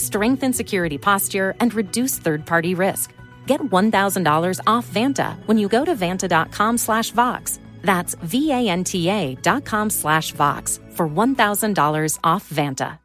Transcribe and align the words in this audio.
Strengthen 0.00 0.52
security 0.52 0.98
posture 0.98 1.54
and 1.60 1.74
reduce 1.74 2.18
third-party 2.18 2.74
risk. 2.74 3.12
Get 3.46 3.60
$1,000 3.60 4.60
off 4.66 4.88
Vanta 4.88 5.36
when 5.46 5.58
you 5.58 5.68
go 5.68 5.84
to 5.84 5.94
vanta.com 5.94 6.78
slash 6.78 7.10
Vox. 7.10 7.60
That's 7.82 8.14
V-A-N-T-A 8.14 9.36
dot 9.42 9.64
com 9.64 9.90
slash 9.90 10.32
Vox 10.32 10.80
for 10.90 11.08
$1,000 11.08 12.18
off 12.24 12.48
Vanta. 12.48 12.98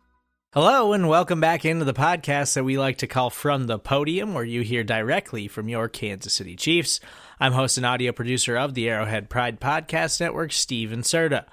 Hello, 0.56 0.94
and 0.94 1.10
welcome 1.10 1.42
back 1.42 1.66
into 1.66 1.84
the 1.84 1.94
podcast 1.94 2.54
that 2.54 2.64
we 2.64 2.78
like 2.78 3.00
to 3.00 3.08
call 3.08 3.30
From 3.30 3.68
the 3.68 3.78
Podium, 3.78 4.34
where 4.34 4.46
you 4.46 4.62
hear 4.62 4.86
directly 4.86 5.50
from 5.50 5.68
your 5.68 5.90
Kansas 5.90 6.34
City 6.34 6.56
Chiefs. 6.56 7.02
I'm 7.42 7.52
host 7.52 7.76
and 7.76 7.86
audio 7.86 8.14
producer 8.14 8.56
of 8.56 8.74
the 8.74 8.90
Arrowhead 8.90 9.30
Pride 9.30 9.60
Podcast 9.60 10.22
Network, 10.22 10.54
Steven 10.54 11.02
Serta. 11.02 11.44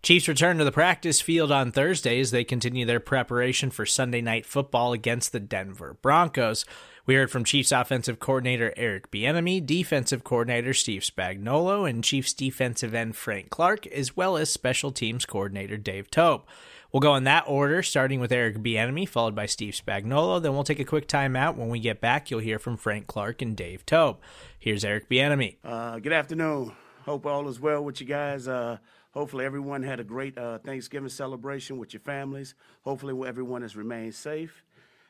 Chiefs 0.00 0.28
return 0.28 0.58
to 0.58 0.64
the 0.64 0.70
practice 0.70 1.20
field 1.20 1.50
on 1.50 1.72
Thursday 1.72 2.20
as 2.20 2.30
they 2.30 2.44
continue 2.44 2.86
their 2.86 3.00
preparation 3.00 3.68
for 3.70 3.84
Sunday 3.84 4.20
night 4.20 4.46
football 4.46 4.92
against 4.92 5.32
the 5.32 5.40
Denver 5.40 5.96
Broncos. 6.00 6.64
We 7.04 7.16
heard 7.16 7.32
from 7.32 7.44
Chiefs 7.44 7.72
offensive 7.72 8.20
coordinator 8.20 8.72
Eric 8.76 9.10
Bieniemy, 9.10 9.66
defensive 9.66 10.22
coordinator 10.22 10.72
Steve 10.72 11.02
Spagnuolo, 11.02 11.88
and 11.88 12.04
Chiefs 12.04 12.32
defensive 12.32 12.94
end 12.94 13.16
Frank 13.16 13.50
Clark, 13.50 13.88
as 13.88 14.16
well 14.16 14.36
as 14.36 14.50
special 14.50 14.92
teams 14.92 15.26
coordinator 15.26 15.76
Dave 15.76 16.10
Toub. 16.10 16.46
We'll 16.92 17.00
go 17.00 17.16
in 17.16 17.24
that 17.24 17.44
order, 17.48 17.82
starting 17.82 18.20
with 18.20 18.30
Eric 18.30 18.58
Bieniemy, 18.58 19.08
followed 19.08 19.34
by 19.34 19.46
Steve 19.46 19.74
Spagnuolo. 19.74 20.40
Then 20.40 20.52
we'll 20.52 20.64
take 20.64 20.80
a 20.80 20.84
quick 20.84 21.08
timeout. 21.08 21.56
When 21.56 21.70
we 21.70 21.80
get 21.80 22.00
back, 22.00 22.30
you'll 22.30 22.40
hear 22.40 22.58
from 22.58 22.76
Frank 22.76 23.08
Clark 23.08 23.42
and 23.42 23.56
Dave 23.56 23.84
Toub. 23.84 24.20
Here's 24.58 24.84
Eric 24.84 25.10
Bieniemy. 25.10 25.56
Uh, 25.64 25.98
good 25.98 26.12
afternoon. 26.12 26.72
Hope 27.04 27.26
all 27.26 27.48
is 27.48 27.58
well 27.58 27.82
with 27.82 28.00
you 28.00 28.06
guys. 28.06 28.46
Uh, 28.46 28.78
hopefully, 29.12 29.44
everyone 29.44 29.82
had 29.82 30.00
a 30.00 30.04
great 30.04 30.36
uh, 30.38 30.58
Thanksgiving 30.58 31.08
celebration 31.08 31.78
with 31.78 31.92
your 31.92 32.00
families. 32.00 32.54
Hopefully, 32.82 33.14
everyone 33.26 33.62
has 33.62 33.76
remained 33.76 34.14
safe. 34.14 34.64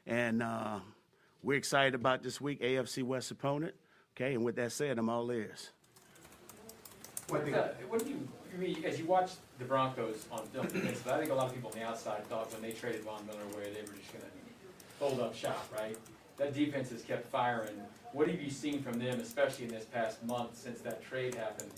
And 0.06 0.42
uh, 0.42 0.80
we're 1.42 1.58
excited 1.58 1.94
about 1.94 2.22
this 2.22 2.40
week, 2.40 2.60
AFC 2.60 3.02
West 3.02 3.30
opponent. 3.30 3.74
Okay, 4.16 4.34
and 4.34 4.44
with 4.44 4.56
that 4.56 4.72
said, 4.72 4.98
I'm 4.98 5.08
all 5.08 5.30
ears. 5.30 5.70
What, 7.28 7.42
uh, 7.52 7.68
what 7.88 8.04
do 8.04 8.10
you, 8.10 8.26
mean, 8.58 8.82
as 8.84 8.98
you 8.98 9.04
watch 9.04 9.32
the 9.58 9.64
Broncos 9.64 10.26
on 10.32 10.46
film 10.46 10.66
I 10.66 10.70
think 10.70 11.30
a 11.30 11.34
lot 11.34 11.48
of 11.48 11.54
people 11.54 11.70
on 11.70 11.78
the 11.78 11.84
outside 11.84 12.26
thought 12.26 12.50
when 12.52 12.62
they 12.62 12.72
traded 12.72 13.02
Von 13.04 13.24
Miller 13.26 13.42
away, 13.52 13.70
they 13.72 13.82
were 13.82 13.96
just 13.98 14.12
going 14.12 14.24
to 14.24 14.30
fold 14.98 15.20
up 15.20 15.34
shop, 15.34 15.68
right? 15.76 15.96
That 16.38 16.54
defense 16.54 16.90
has 16.90 17.02
kept 17.02 17.30
firing. 17.30 17.74
What 18.12 18.28
have 18.28 18.40
you 18.40 18.50
seen 18.50 18.82
from 18.82 18.98
them, 18.98 19.20
especially 19.20 19.66
in 19.66 19.70
this 19.70 19.84
past 19.84 20.24
month 20.24 20.56
since 20.56 20.80
that 20.80 21.02
trade 21.02 21.34
happened, 21.34 21.70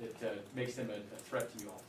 that 0.00 0.28
uh, 0.28 0.34
makes 0.54 0.74
them 0.74 0.90
a, 0.90 0.94
a 0.94 1.18
threat 1.18 1.56
to 1.56 1.64
you 1.64 1.70
all? 1.70 1.82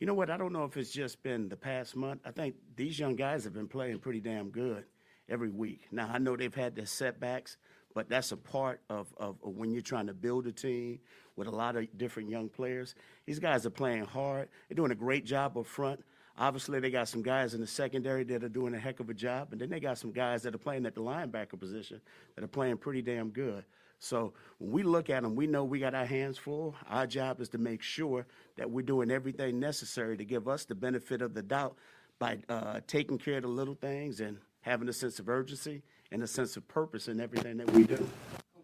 You 0.00 0.06
know 0.06 0.14
what? 0.14 0.30
I 0.30 0.36
don't 0.36 0.52
know 0.52 0.64
if 0.64 0.76
it's 0.76 0.90
just 0.90 1.22
been 1.22 1.48
the 1.48 1.56
past 1.56 1.96
month. 1.96 2.20
I 2.24 2.30
think 2.30 2.54
these 2.76 2.98
young 2.98 3.16
guys 3.16 3.44
have 3.44 3.52
been 3.52 3.66
playing 3.66 3.98
pretty 3.98 4.20
damn 4.20 4.50
good 4.50 4.84
every 5.28 5.50
week. 5.50 5.88
Now, 5.90 6.08
I 6.12 6.18
know 6.18 6.36
they've 6.36 6.54
had 6.54 6.76
their 6.76 6.86
setbacks, 6.86 7.56
but 7.94 8.08
that's 8.08 8.30
a 8.30 8.36
part 8.36 8.80
of, 8.88 9.12
of, 9.16 9.36
of, 9.42 9.56
when 9.56 9.72
you're 9.72 9.82
trying 9.82 10.06
to 10.06 10.14
build 10.14 10.46
a 10.46 10.52
team 10.52 11.00
with 11.34 11.48
a 11.48 11.50
lot 11.50 11.74
of 11.74 11.86
different 11.98 12.30
young 12.30 12.48
players. 12.48 12.94
These 13.26 13.40
guys 13.40 13.66
are 13.66 13.70
playing 13.70 14.04
hard. 14.04 14.48
They're 14.68 14.76
doing 14.76 14.92
a 14.92 14.96
great 14.96 15.24
job 15.24 15.58
up 15.58 15.66
front. 15.66 16.04
Obviously, 16.38 16.78
they 16.78 16.90
got 16.90 17.08
some 17.08 17.22
guys 17.22 17.54
in 17.54 17.60
the 17.60 17.66
secondary 17.66 18.22
that 18.24 18.44
are 18.44 18.48
doing 18.48 18.72
a 18.74 18.78
heck 18.78 19.00
of 19.00 19.10
a 19.10 19.14
job, 19.14 19.48
and 19.50 19.60
then 19.60 19.68
they 19.68 19.80
got 19.80 19.98
some 19.98 20.12
guys 20.12 20.42
that 20.42 20.54
are 20.54 20.58
playing 20.58 20.86
at 20.86 20.94
the 20.94 21.00
linebacker 21.00 21.58
position 21.58 22.00
that 22.36 22.44
are 22.44 22.48
playing 22.48 22.76
pretty 22.76 23.02
damn 23.02 23.30
good. 23.30 23.64
So 23.98 24.32
when 24.58 24.70
we 24.70 24.82
look 24.82 25.10
at 25.10 25.22
them, 25.22 25.34
we 25.34 25.46
know 25.46 25.64
we 25.64 25.80
got 25.80 25.94
our 25.94 26.06
hands 26.06 26.38
full. 26.38 26.74
Our 26.88 27.06
job 27.06 27.40
is 27.40 27.48
to 27.50 27.58
make 27.58 27.82
sure 27.82 28.26
that 28.56 28.70
we're 28.70 28.82
doing 28.82 29.10
everything 29.10 29.58
necessary 29.58 30.16
to 30.16 30.24
give 30.24 30.48
us 30.48 30.64
the 30.64 30.74
benefit 30.74 31.20
of 31.20 31.34
the 31.34 31.42
doubt 31.42 31.76
by 32.18 32.38
uh, 32.48 32.80
taking 32.86 33.18
care 33.18 33.36
of 33.36 33.42
the 33.42 33.48
little 33.48 33.74
things 33.74 34.20
and 34.20 34.38
having 34.60 34.88
a 34.88 34.92
sense 34.92 35.18
of 35.18 35.28
urgency 35.28 35.82
and 36.10 36.22
a 36.22 36.26
sense 36.26 36.56
of 36.56 36.66
purpose 36.68 37.08
in 37.08 37.20
everything 37.20 37.56
that 37.58 37.70
we 37.72 37.84
do. 37.84 37.96
Coach, 37.96 38.06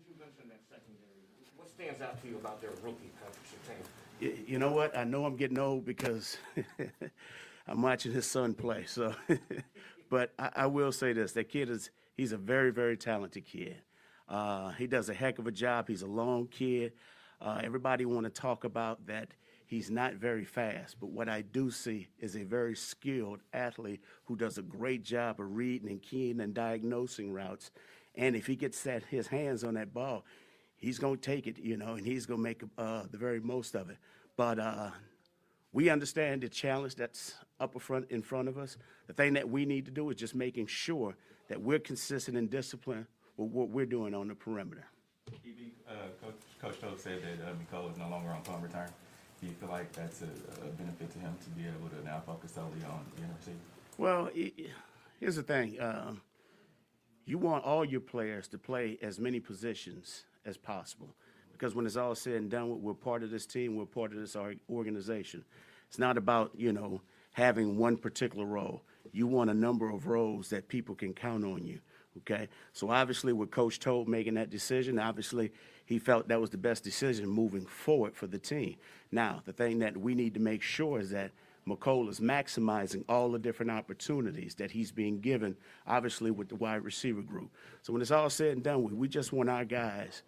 you 0.08 0.14
mentioned 0.18 0.50
that 0.50 0.60
secondary. 0.68 1.04
What 1.56 1.68
stands 1.68 2.00
out 2.00 2.20
to 2.22 2.28
you 2.28 2.36
about 2.36 2.60
their 2.60 2.70
rookie, 2.82 3.10
Patrick 3.20 3.44
Surtain? 3.44 4.48
You 4.48 4.58
know 4.58 4.72
what? 4.72 4.96
I 4.96 5.04
know 5.04 5.24
I'm 5.24 5.36
getting 5.36 5.58
old 5.58 5.84
because 5.84 6.38
I'm 7.68 7.82
watching 7.82 8.12
his 8.12 8.26
son 8.26 8.54
play. 8.54 8.84
So, 8.86 9.14
but 10.10 10.32
I, 10.38 10.50
I, 10.56 10.66
will 10.66 10.92
say 10.92 11.12
this: 11.12 11.32
that 11.32 11.48
kid 11.48 11.68
is 11.68 11.90
he's 12.16 12.32
a 12.32 12.36
very, 12.36 12.70
very 12.70 12.96
talented 12.96 13.44
kid. 13.44 13.76
Uh, 14.28 14.70
he 14.72 14.86
does 14.86 15.08
a 15.08 15.14
heck 15.14 15.38
of 15.38 15.46
a 15.46 15.52
job. 15.52 15.88
He's 15.88 16.02
a 16.02 16.06
long 16.06 16.46
kid. 16.46 16.92
Uh, 17.40 17.60
everybody 17.62 18.04
want 18.04 18.24
to 18.24 18.30
talk 18.30 18.64
about 18.64 19.06
that 19.06 19.28
He's 19.66 19.90
not 19.90 20.14
very 20.14 20.44
fast, 20.44 20.96
but 21.00 21.10
what 21.10 21.28
I 21.28 21.40
do 21.42 21.70
see 21.70 22.08
is 22.18 22.36
a 22.36 22.44
very 22.44 22.76
skilled 22.76 23.40
athlete 23.52 24.02
who 24.24 24.36
does 24.36 24.58
a 24.58 24.62
great 24.62 25.02
job 25.02 25.40
of 25.40 25.56
reading 25.56 25.88
and 25.88 26.02
keying 26.02 26.40
and 26.40 26.52
diagnosing 26.52 27.32
routes. 27.32 27.70
And 28.14 28.36
if 28.36 28.46
he 28.46 28.56
gets 28.56 28.82
that 28.82 29.04
his 29.04 29.26
hands 29.26 29.64
on 29.64 29.74
that 29.74 29.94
ball, 29.94 30.24
he's 30.76 30.98
going 30.98 31.18
to 31.18 31.20
take 31.20 31.46
it, 31.46 31.58
you 31.58 31.76
know, 31.76 31.94
and 31.94 32.06
he's 32.06 32.26
going 32.26 32.38
to 32.38 32.42
make 32.42 32.62
uh, 32.76 33.04
the 33.10 33.16
very 33.16 33.40
most 33.40 33.74
of 33.74 33.88
it. 33.88 33.96
But 34.36 34.58
uh, 34.58 34.90
we 35.72 35.88
understand 35.88 36.42
the 36.42 36.48
challenge 36.48 36.96
that's 36.96 37.34
up 37.58 37.80
front 37.80 38.10
in 38.10 38.22
front 38.22 38.48
of 38.48 38.58
us. 38.58 38.76
The 39.06 39.14
thing 39.14 39.32
that 39.32 39.48
we 39.48 39.64
need 39.64 39.86
to 39.86 39.90
do 39.90 40.10
is 40.10 40.16
just 40.16 40.34
making 40.34 40.66
sure 40.66 41.16
that 41.48 41.60
we're 41.60 41.78
consistent 41.78 42.36
and 42.36 42.50
disciplined 42.50 43.06
with 43.36 43.50
what 43.50 43.68
we're 43.68 43.86
doing 43.86 44.14
on 44.14 44.28
the 44.28 44.34
perimeter. 44.34 44.84
Uh, 45.88 45.92
Coach, 46.22 46.34
Coach 46.60 46.80
Toub 46.80 46.98
said 46.98 47.22
that 47.22 47.48
uh, 47.48 47.52
Mecole 47.54 47.90
is 47.90 47.98
no 47.98 48.08
longer 48.08 48.30
on 48.30 48.42
punt 48.42 48.62
return 48.62 48.88
do 49.44 49.50
you 49.50 49.56
feel 49.56 49.68
like 49.68 49.92
that's 49.92 50.22
a, 50.22 50.64
a 50.64 50.68
benefit 50.70 51.10
to 51.12 51.18
him 51.18 51.34
to 51.42 51.50
be 51.50 51.62
able 51.66 51.88
to 51.90 52.04
now 52.04 52.22
focus 52.24 52.52
solely 52.52 52.82
on 52.88 53.04
the 53.16 53.22
NFC? 53.22 53.54
Well, 53.98 54.30
here's 55.20 55.36
the 55.36 55.42
thing. 55.42 55.76
Um, 55.80 56.22
you 57.26 57.38
want 57.38 57.64
all 57.64 57.84
your 57.84 58.00
players 58.00 58.48
to 58.48 58.58
play 58.58 58.98
as 59.02 59.18
many 59.18 59.40
positions 59.40 60.24
as 60.46 60.56
possible 60.56 61.14
because 61.52 61.74
when 61.74 61.86
it's 61.86 61.96
all 61.96 62.14
said 62.14 62.34
and 62.34 62.50
done, 62.50 62.82
we're 62.82 62.94
part 62.94 63.22
of 63.22 63.30
this 63.30 63.46
team, 63.46 63.76
we're 63.76 63.84
part 63.84 64.12
of 64.12 64.18
this 64.18 64.36
organization. 64.70 65.44
It's 65.88 65.98
not 65.98 66.16
about, 66.16 66.52
you 66.56 66.72
know, 66.72 67.00
having 67.32 67.76
one 67.76 67.96
particular 67.96 68.46
role. 68.46 68.82
You 69.12 69.26
want 69.26 69.50
a 69.50 69.54
number 69.54 69.90
of 69.90 70.06
roles 70.06 70.48
that 70.48 70.68
people 70.68 70.94
can 70.94 71.12
count 71.12 71.44
on 71.44 71.64
you. 71.64 71.80
Okay, 72.18 72.48
so 72.72 72.90
obviously, 72.90 73.32
with 73.32 73.50
Coach 73.50 73.80
Toub 73.80 74.06
making 74.06 74.34
that 74.34 74.48
decision, 74.48 75.00
obviously 75.00 75.50
he 75.84 75.98
felt 75.98 76.28
that 76.28 76.40
was 76.40 76.50
the 76.50 76.56
best 76.56 76.84
decision 76.84 77.28
moving 77.28 77.66
forward 77.66 78.14
for 78.14 78.26
the 78.26 78.38
team. 78.38 78.76
Now, 79.10 79.42
the 79.44 79.52
thing 79.52 79.80
that 79.80 79.96
we 79.96 80.14
need 80.14 80.34
to 80.34 80.40
make 80.40 80.62
sure 80.62 81.00
is 81.00 81.10
that 81.10 81.32
Mecole 81.66 82.08
is 82.08 82.20
maximizing 82.20 83.04
all 83.08 83.30
the 83.30 83.38
different 83.38 83.72
opportunities 83.72 84.54
that 84.56 84.70
he's 84.70 84.92
being 84.92 85.20
given, 85.20 85.56
obviously 85.86 86.30
with 86.30 86.48
the 86.48 86.56
wide 86.56 86.84
receiver 86.84 87.22
group. 87.22 87.50
So 87.82 87.92
when 87.92 88.02
it's 88.02 88.10
all 88.10 88.30
said 88.30 88.52
and 88.52 88.62
done, 88.62 88.82
we 88.82 88.92
we 88.92 89.08
just 89.08 89.32
want 89.32 89.48
our 89.48 89.64
guys, 89.64 90.22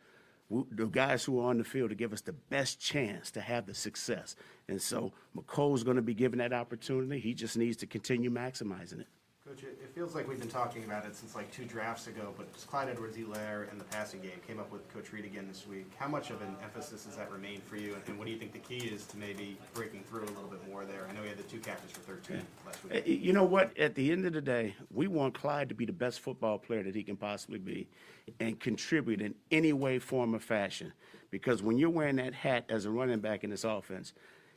the 0.51 0.87
guys 0.87 1.25
who 1.25 1.41
are 1.41 1.51
on 1.51 1.59
the 1.59 1.65
field, 1.65 1.91
to 1.91 1.97
give 1.97 2.13
us 2.13 2.23
the 2.23 2.33
best 2.33 2.81
chance 2.81 3.31
to 3.33 3.41
have 3.41 3.67
the 3.67 3.75
success. 3.75 4.35
And 4.69 4.81
so 4.81 5.13
Mecole's 5.37 5.85
going 5.85 5.97
to 5.97 6.03
be 6.03 6.15
given 6.15 6.39
that 6.39 6.53
opportunity. 6.53 7.21
He 7.21 7.35
just 7.35 7.57
needs 7.57 7.77
to 7.79 7.87
continue 7.87 8.31
maximizing 8.31 9.01
it. 9.01 9.09
Coach, 9.47 9.63
it 9.63 9.91
feels 9.95 10.13
like 10.13 10.27
we've 10.27 10.41
been 10.41 10.49
talking 10.49 10.83
about 10.83 11.07
it 11.07 11.15
since 11.15 11.37
like 11.37 11.49
two 11.53 11.65
drafts 11.65 12.09
ago, 12.09 12.35
but 12.37 12.49
Clyde 12.67 12.89
Edwards-Helaire 12.89 13.71
in 13.71 13.79
the 13.79 13.85
passing 13.85 14.21
game 14.21 14.41
came 14.45 14.59
up 14.59 14.73
with 14.73 14.93
Coach 14.93 15.13
Reid 15.13 15.25
again 15.25 15.47
this 15.47 15.69
week. 15.69 15.89
How 15.97 16.09
much 16.09 16.31
of 16.31 16.43
an 16.43 16.57
emphasis 16.65 17.05
has 17.05 17.15
that 17.15 17.31
remained 17.31 17.63
for 17.63 17.77
you, 17.77 17.97
and 18.09 18.19
what 18.19 18.25
do 18.27 18.33
you 18.33 18.39
think 18.39 18.53
the 18.53 18.59
key 18.59 18.89
is 18.89 19.07
to 19.07 19.17
maybe 19.17 19.57
breaking 19.73 20.03
through 20.11 20.25
a 20.25 20.35
little 20.35 20.49
bit 20.51 20.69
more 20.69 20.85
there? 20.85 21.07
I 21.09 21.15
know 21.15 21.23
he 21.23 21.29
had 21.29 21.39
the 21.39 21.45
two 21.45 21.61
captains 21.61 21.93
for 21.93 22.01
13 22.01 22.43
last 22.67 22.83
week. 22.83 22.93
Eh, 22.95 23.03
you 23.07 23.33
know 23.33 23.45
what? 23.45 23.79
At 23.79 23.95
the 23.95 24.11
end 24.11 24.27
of 24.27 24.33
the 24.33 24.41
day, 24.41 24.75
we 24.93 25.07
want 25.07 25.35
Clyde 25.35 25.69
to 25.69 25.77
be 25.77 25.85
the 25.85 25.93
best 25.93 26.19
football 26.19 26.59
player 26.59 26.83
that 26.83 26.97
he 26.97 27.05
can 27.05 27.17
possibly 27.17 27.61
be 27.61 27.87
and 28.41 28.59
contribute 28.59 29.21
in 29.21 29.33
any 29.53 29.73
way, 29.73 30.01
form, 30.01 30.35
or 30.35 30.41
fashion. 30.41 30.93
Because 31.31 31.63
when 31.63 31.79
you're 31.79 31.89
wearing 31.89 32.17
that 32.17 32.35
hat 32.35 32.65
as 32.69 32.85
a 32.85 32.91
running 32.91 33.21
back 33.21 33.45
in 33.45 33.51
this 33.51 33.63
offense, 33.63 34.13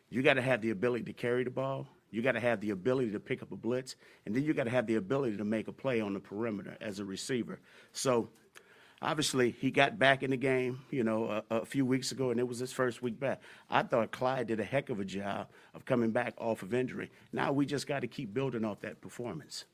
you 0.10 0.24
got 0.24 0.34
to 0.34 0.42
have 0.42 0.62
the 0.62 0.72
ability 0.72 1.04
to 1.04 1.14
carry 1.14 1.44
the 1.44 1.52
ball 1.52 1.88
you 2.12 2.22
got 2.22 2.34
to 2.34 2.40
have 2.40 2.62
the 2.62 2.72
ability 2.72 3.12
to 3.12 3.20
pick 3.20 3.42
up 3.42 3.52
a 3.52 3.56
blitz, 3.56 3.96
and 4.26 4.36
then 4.36 4.44
you 4.44 4.54
got 4.54 4.66
to 4.66 4.70
have 4.70 4.88
the 4.88 4.96
ability 4.96 5.38
to 5.38 5.46
make 5.46 5.68
a 5.68 5.72
play 5.72 6.02
on 6.02 6.14
the 6.14 6.20
perimeter 6.20 6.78
as 6.82 7.00
a 7.00 7.06
receiver. 7.06 7.60
So, 7.92 8.30
obviously, 9.02 9.52
he 9.52 9.72
got 9.72 10.00
back 10.00 10.24
in 10.24 10.32
the 10.32 10.38
game, 10.38 10.80
you 10.90 11.04
know, 11.04 11.44
a, 11.50 11.56
a, 11.58 11.66
few 11.66 11.86
weeks 11.86 12.12
ago, 12.12 12.32
and 12.32 12.40
it 12.40 12.48
was 12.48 12.60
his 12.60 12.72
first 12.72 13.02
week 13.02 13.20
back. 13.20 13.42
I 13.70 13.84
thought 13.84 14.12
Clyde 14.12 14.48
did 14.48 14.60
a 14.60 14.64
heck 14.64 14.90
of 14.90 15.00
a 15.00 15.06
job 15.06 15.48
of 15.74 15.86
coming 15.86 16.12
back 16.12 16.34
off 16.38 16.64
of 16.64 16.74
injury. 16.74 17.12
Now 17.32 17.52
we 17.52 17.66
just 17.66 17.88
got 17.88 18.02
to 18.02 18.08
keep 18.08 18.34
building 18.34 18.66
off 18.66 18.82
that 18.82 19.02
performance. 19.02 19.66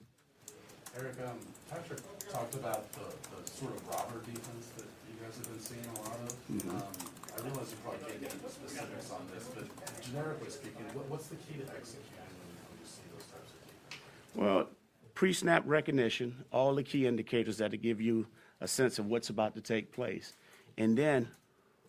Eric, 0.97 1.15
um, 1.27 1.35
Patrick 1.69 1.99
talked 2.31 2.55
about 2.55 2.89
the, 2.93 3.03
the 3.35 3.51
sort 3.51 3.75
of 3.75 3.83
robber 3.89 4.23
defense 4.23 4.71
that 4.79 4.87
you 5.11 5.19
guys 5.19 5.35
have 5.35 5.49
been 5.51 5.59
seeing 5.59 5.83
a 5.83 5.99
lot 6.07 6.15
of. 6.23 6.31
Um, 6.71 6.87
I 7.35 7.43
realize 7.43 7.67
you 7.67 7.79
probably 7.83 7.99
can't 8.07 8.21
get 8.23 8.31
into 8.31 8.47
specifics 8.47 9.11
on 9.11 9.27
this, 9.35 9.43
but 9.51 9.67
generically 9.99 10.47
speaking, 10.47 10.87
what, 10.95 11.03
what's 11.11 11.27
the 11.27 11.35
key 11.35 11.59
to 11.59 11.67
executing 11.67 12.31
when, 12.39 12.47
when 12.63 12.79
you 12.79 12.87
see 12.87 13.03
those 13.11 13.27
types 13.27 13.51
of 13.51 13.59
defense? 13.67 13.99
Well, 14.35 14.67
pre-snap 15.13 15.63
recognition, 15.65 16.43
all 16.51 16.75
the 16.75 16.83
key 16.83 17.07
indicators 17.07 17.57
that 17.59 17.71
give 17.81 18.01
you 18.01 18.27
a 18.59 18.67
sense 18.67 18.99
of 18.99 19.05
what's 19.05 19.29
about 19.29 19.55
to 19.55 19.61
take 19.61 19.93
place. 19.93 20.35
And 20.77 20.97
then, 20.97 21.29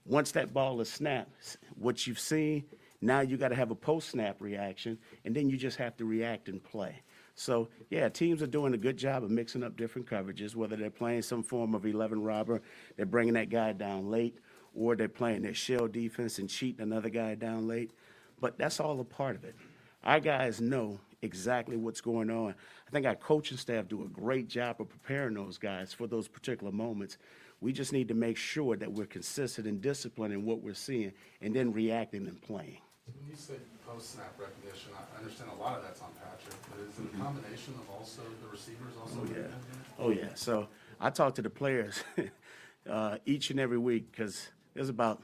once 0.04 0.30
that 0.32 0.54
ball 0.54 0.80
is 0.80 0.90
snapped, 0.90 1.56
what 1.74 2.06
you've 2.06 2.20
seen, 2.20 2.64
now 3.00 3.20
you 3.20 3.36
got 3.36 3.48
to 3.48 3.56
have 3.56 3.72
a 3.72 3.74
post-snap 3.74 4.40
reaction, 4.40 4.98
and 5.24 5.34
then 5.34 5.50
you 5.50 5.56
just 5.56 5.76
have 5.78 5.96
to 5.96 6.04
react 6.04 6.48
and 6.48 6.62
play. 6.62 7.02
So, 7.34 7.68
yeah, 7.90 8.08
teams 8.08 8.42
are 8.42 8.46
doing 8.46 8.74
a 8.74 8.78
good 8.78 8.96
job 8.96 9.24
of 9.24 9.30
mixing 9.30 9.64
up 9.64 9.76
different 9.76 10.08
coverages, 10.08 10.54
whether 10.54 10.76
they're 10.76 10.90
playing 10.90 11.22
some 11.22 11.42
form 11.42 11.74
of 11.74 11.84
11 11.84 12.22
robber, 12.22 12.62
they're 12.96 13.06
bringing 13.06 13.34
that 13.34 13.50
guy 13.50 13.72
down 13.72 14.08
late, 14.08 14.38
or 14.72 14.94
they're 14.94 15.08
playing 15.08 15.42
their 15.42 15.54
shell 15.54 15.88
defense 15.88 16.38
and 16.38 16.48
cheating 16.48 16.82
another 16.82 17.10
guy 17.10 17.34
down 17.34 17.66
late. 17.66 17.90
But 18.40 18.56
that's 18.56 18.78
all 18.78 19.00
a 19.00 19.04
part 19.04 19.34
of 19.34 19.44
it. 19.44 19.56
Our 20.04 20.20
guys 20.20 20.60
know 20.60 21.00
exactly 21.26 21.76
what's 21.76 22.00
going 22.00 22.30
on. 22.30 22.54
I 22.86 22.90
think 22.90 23.04
our 23.04 23.14
coaching 23.16 23.58
staff 23.58 23.88
do 23.88 24.04
a 24.04 24.08
great 24.08 24.48
job 24.48 24.80
of 24.80 24.88
preparing 24.88 25.34
those 25.34 25.58
guys 25.58 25.92
for 25.92 26.06
those 26.06 26.28
particular 26.28 26.72
moments. 26.72 27.18
We 27.60 27.72
just 27.72 27.92
need 27.92 28.08
to 28.08 28.14
make 28.14 28.36
sure 28.36 28.76
that 28.76 28.92
we're 28.92 29.06
consistent 29.06 29.66
and 29.66 29.80
disciplined 29.82 30.32
in 30.32 30.44
what 30.44 30.62
we're 30.62 30.74
seeing 30.74 31.12
and 31.42 31.54
then 31.54 31.72
reacting 31.72 32.26
and 32.26 32.40
playing. 32.40 32.78
When 33.20 33.30
you 33.30 33.36
say 33.36 33.54
post-snap 33.86 34.34
recognition, 34.38 34.92
I 34.94 35.18
understand 35.18 35.50
a 35.56 35.62
lot 35.62 35.76
of 35.78 35.84
that's 35.84 36.00
on 36.00 36.08
Patrick, 36.22 36.56
but 36.70 36.80
is 36.80 36.98
it 36.98 37.14
a 37.14 37.22
combination 37.22 37.74
of 37.74 37.90
also 37.98 38.22
the 38.42 38.48
receivers 38.48 38.94
also? 39.00 39.20
Oh, 39.20 39.34
yeah. 39.34 39.46
Oh, 39.98 40.10
yeah. 40.10 40.34
So 40.34 40.68
I 41.00 41.10
talk 41.10 41.34
to 41.36 41.42
the 41.42 41.50
players 41.50 42.02
uh, 42.90 43.18
each 43.26 43.50
and 43.50 43.60
every 43.60 43.78
week 43.78 44.10
because 44.10 44.48
there's 44.74 44.88
about 44.88 45.22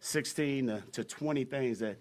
16 0.00 0.66
to- 0.66 0.82
to 0.92 1.04
20 1.04 1.44
things 1.44 1.78
that 1.80 1.98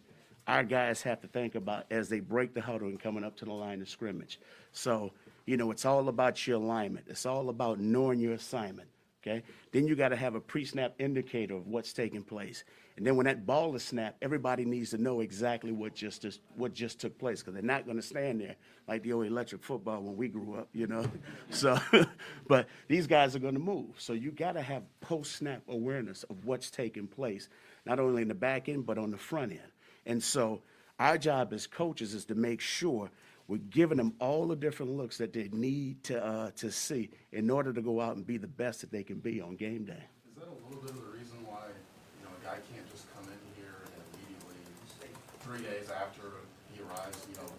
our 0.50 0.64
guys 0.64 1.04
have 1.04 1.22
to 1.22 1.28
think 1.28 1.54
about 1.54 1.86
as 1.92 2.10
they 2.10 2.20
break 2.20 2.56
the 2.56 2.62
huddle 2.62 2.88
and 2.88 3.00
coming 3.00 3.24
up 3.24 3.38
to 3.38 3.46
the 3.46 3.54
line 3.54 3.82
of 3.82 3.88
scrimmage. 3.88 4.40
So, 4.72 5.12
you 5.46 5.58
know, 5.58 5.70
it's 5.70 5.86
all 5.86 6.10
about 6.10 6.48
your 6.48 6.58
alignment. 6.58 7.06
It's 7.08 7.28
all 7.28 7.50
about 7.50 7.80
knowing 7.80 8.20
your 8.20 8.34
assignment. 8.34 8.90
Okay. 9.22 9.44
Then 9.72 9.86
you 9.86 9.96
got 9.96 10.10
to 10.10 10.16
have 10.16 10.34
a 10.34 10.40
pre-snap 10.40 10.96
indicator 10.98 11.56
of 11.56 11.68
what's 11.68 11.94
taking 11.94 12.24
place. 12.24 12.64
And 12.98 13.06
then 13.06 13.16
when 13.16 13.26
that 13.28 13.46
ball 13.46 13.76
is 13.76 13.84
snapped, 13.84 14.24
everybody 14.24 14.66
needs 14.66 14.90
to 14.90 14.98
know 14.98 15.20
exactly 15.20 15.72
what 15.72 15.94
just 15.94 16.26
what 16.56 16.74
just 16.74 17.00
took 17.00 17.18
place 17.20 17.42
because 17.42 17.54
they're 17.54 17.62
not 17.62 17.86
going 17.86 17.98
to 17.98 18.04
stand 18.04 18.42
there 18.42 18.56
like 18.88 19.04
the 19.04 19.14
old 19.14 19.28
electric 19.28 19.64
football 19.64 20.02
when 20.02 20.18
we 20.18 20.30
grew 20.30 20.56
up, 20.56 20.70
you 20.74 20.88
know. 20.88 21.06
so, 21.52 21.78
but 22.48 22.68
these 22.88 23.06
guys 23.06 23.36
are 23.36 23.40
going 23.40 23.54
to 23.54 23.60
move. 23.60 23.92
So 23.98 24.14
you 24.14 24.32
got 24.32 24.54
to 24.54 24.62
have 24.62 24.84
post-snap 25.00 25.62
awareness 25.68 26.24
of 26.24 26.46
what's 26.46 26.72
taking 26.72 27.06
place, 27.06 27.50
not 27.86 28.00
only 28.00 28.24
in 28.24 28.30
the 28.30 28.34
back 28.34 28.68
end 28.68 28.86
but 28.86 28.98
on 28.98 29.12
the 29.12 29.18
front 29.18 29.52
end. 29.52 29.62
And 30.06 30.22
so 30.22 30.62
our 31.00 31.18
job 31.18 31.54
as 31.54 31.68
coaches 31.68 32.14
is 32.14 32.26
to 32.26 32.36
make 32.36 32.62
sure 32.62 33.10
we're 33.48 33.58
giving 33.58 33.98
them 33.98 34.14
all 34.20 34.48
the 34.48 34.56
different 34.56 34.92
looks 34.96 35.18
that 35.18 35.34
they 35.34 35.50
need 35.52 36.04
to 36.04 36.24
uh, 36.24 36.52
to 36.58 36.72
see 36.72 37.10
in 37.32 37.50
order 37.50 37.74
to 37.74 37.82
go 37.82 38.00
out 38.00 38.16
and 38.16 38.26
be 38.26 38.38
the 38.38 38.48
best 38.48 38.82
that 38.82 38.92
they 38.92 39.04
can 39.04 39.18
be 39.18 39.42
on 39.42 39.56
game 39.56 39.86
day. 39.86 40.04
Is 40.30 40.36
that 40.38 40.46
a 40.46 40.54
little 40.70 40.82
bit 40.84 40.92
of 40.92 40.98
the 40.98 41.18
reason 41.18 41.38
why, 41.46 41.66
you 42.20 42.26
know, 42.26 42.30
a 42.30 42.46
guy 42.46 42.62
can't 42.72 42.86
just 42.92 43.12
come 43.16 43.26
in 43.26 43.40
here 43.58 43.82
and 43.90 44.04
immediately, 44.14 44.62
three 45.42 45.66
days 45.66 45.90
after 45.90 46.46
he 46.72 46.80
arrives, 46.82 47.26
you 47.28 47.36
know, 47.42 47.50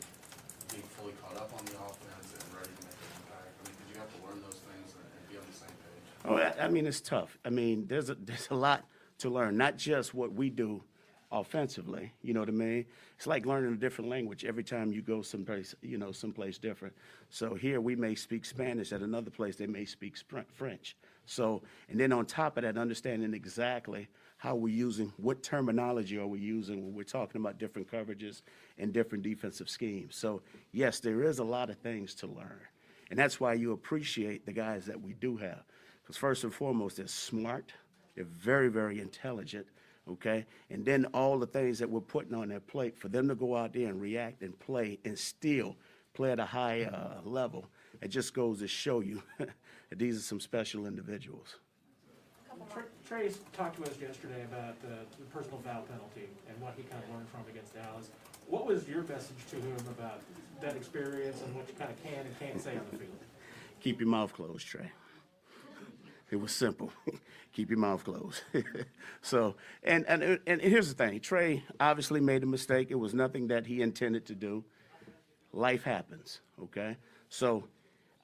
being 0.71 0.87
fully 0.95 1.13
caught 1.19 1.37
up 1.37 1.51
on 1.59 1.65
the 1.67 1.75
offense 1.75 2.39
and 2.39 2.55
ready 2.55 2.71
to 2.71 2.83
make 2.87 2.95
an 2.95 3.11
impact? 3.27 3.51
I 3.51 3.61
mean, 3.67 3.75
did 3.83 3.87
you 3.91 3.99
have 3.99 4.11
to 4.15 4.21
learn 4.31 4.39
those 4.47 4.63
things 4.63 4.95
and, 4.95 5.03
be 5.27 5.43
on 5.43 5.47
the 5.51 5.59
same 5.59 5.75
page? 5.83 6.07
Oh, 6.23 6.39
I, 6.39 6.67
I 6.67 6.69
mean, 6.71 6.87
it's 6.87 7.01
tough. 7.01 7.37
I 7.45 7.51
mean, 7.51 7.91
there's 7.91 8.11
a 8.11 8.15
there's 8.15 8.47
a 8.51 8.55
lot 8.55 8.87
to 9.27 9.29
learn, 9.29 9.57
not 9.57 9.77
just 9.77 10.15
what 10.15 10.33
we 10.33 10.51
do 10.51 10.87
offensively. 11.33 12.13
You 12.23 12.35
know 12.35 12.41
what 12.41 12.49
I 12.49 12.53
mean? 12.53 12.87
It's 13.17 13.27
like 13.27 13.47
learning 13.47 13.73
a 13.73 13.77
different 13.77 14.11
language 14.11 14.45
every 14.45 14.65
time 14.65 14.93
you 14.93 15.03
go 15.03 15.23
someplace, 15.23 15.75
you 15.83 15.99
know, 15.99 16.13
someplace 16.13 16.59
different. 16.59 16.95
So 17.29 17.55
here 17.55 17.81
we 17.81 17.95
may 17.95 18.15
speak 18.15 18.45
Spanish, 18.45 18.93
at 18.93 19.01
another 19.01 19.31
place 19.31 19.57
they 19.57 19.67
may 19.67 19.85
speak 19.85 20.17
French. 20.53 20.97
So, 21.27 21.63
and 21.89 22.01
then 22.01 22.13
on 22.13 22.27
top 22.27 22.57
of 22.57 22.65
that, 22.65 22.77
understanding 22.77 23.35
exactly 23.35 24.09
how 24.39 24.57
we're 24.57 24.75
using, 24.75 25.13
what 25.19 25.43
terminology 25.43 26.19
are 26.19 26.27
we 26.27 26.41
using 26.41 26.85
when 26.85 26.95
we're 26.95 27.05
talking 27.05 27.41
about 27.41 27.59
different 27.59 27.91
coverages 27.91 28.43
and 28.79 28.93
different 28.93 29.23
defensive 29.23 29.69
schemes. 29.69 30.17
So, 30.17 30.43
yes, 30.73 30.99
there 30.99 31.23
is 31.23 31.39
a 31.39 31.45
lot 31.45 31.71
of 31.71 31.77
things 31.77 32.15
to 32.17 32.27
learn. 32.27 32.61
And 33.11 33.19
that's 33.19 33.39
why 33.39 33.55
you 33.55 33.73
appreciate 33.73 34.47
the 34.47 34.53
guys 34.53 34.87
that 34.87 35.01
we 35.01 35.13
do 35.13 35.37
have. 35.37 35.63
Because 36.03 36.17
first 36.17 36.43
and 36.43 36.53
foremost, 36.53 36.97
they're 36.97 37.07
smart, 37.07 37.73
they're 38.17 38.25
very, 38.25 38.69
very 38.69 38.99
intelligent, 38.99 39.67
okay? 40.11 40.47
And 40.71 40.85
then 40.85 41.07
all 41.15 41.39
the 41.39 41.47
things 41.47 41.79
that 41.79 41.89
we're 41.89 42.01
putting 42.01 42.35
on 42.35 42.49
their 42.49 42.61
plate 42.61 42.97
for 42.97 43.09
them 43.09 43.29
to 43.29 43.35
go 43.35 43.57
out 43.57 43.73
there 43.73 43.89
and 43.89 44.01
react 44.01 44.43
and 44.43 44.59
play 44.59 44.99
and 45.05 45.19
still 45.19 45.77
play 46.15 46.33
at 46.33 46.41
a 46.41 46.45
high 46.45 46.83
uh, 46.83 47.21
level, 47.25 47.67
it 48.03 48.09
just 48.09 48.35
goes 48.35 48.61
to 48.61 48.69
show 48.69 49.01
you 49.01 49.23
that 49.39 49.51
these 49.99 50.17
are 50.19 50.23
some 50.23 50.41
special 50.41 50.87
individuals. 50.87 51.57
Trey, 52.73 52.83
Trey's 53.09 53.39
talked 53.53 53.77
to 53.77 53.91
us 53.91 53.99
yesterday 54.01 54.43
about 54.45 54.81
the, 54.83 54.99
the 55.19 55.25
personal 55.33 55.59
foul 55.65 55.83
penalty 55.83 56.29
and 56.49 56.61
what 56.61 56.75
he 56.77 56.83
kind 56.85 57.03
of 57.03 57.11
learned 57.15 57.29
from 57.29 57.41
against 57.51 57.75
Dallas. 57.75 58.11
What 58.49 58.67
was 58.67 58.89
your 58.89 59.03
message 59.05 59.37
to 59.51 59.57
him 59.57 59.77
about 59.89 60.21
that 60.61 60.77
experience 60.77 61.41
and 61.45 61.55
what 61.55 61.67
you 61.69 61.75
kind 61.75 61.91
of 61.91 62.03
can 62.03 62.27
and 62.27 62.39
can't 62.39 62.61
say 62.61 62.73
on 62.73 62.85
the 62.93 62.99
field? 62.99 63.17
Keep 63.81 64.01
your 64.01 64.09
mouth 64.09 64.33
closed, 64.33 64.67
Trey. 64.67 64.91
It 66.31 66.41
was 66.41 66.53
simple. 66.53 66.93
Keep 67.53 67.71
your 67.71 67.79
mouth 67.79 68.05
closed. 68.05 68.43
so, 69.23 69.57
and, 69.83 70.05
and 70.07 70.39
and 70.47 70.61
here's 70.61 70.89
the 70.89 70.95
thing: 70.95 71.21
Trey 71.21 71.65
obviously 71.81 72.21
made 72.21 72.43
a 72.43 72.47
mistake. 72.47 72.91
It 72.91 72.99
was 72.99 73.15
nothing 73.15 73.49
that 73.49 73.67
he 73.67 73.83
intended 73.83 74.27
to 74.27 74.35
do. 74.35 74.65
Life 75.53 75.83
happens. 75.83 76.41
Okay. 76.63 76.97
So, 77.29 77.65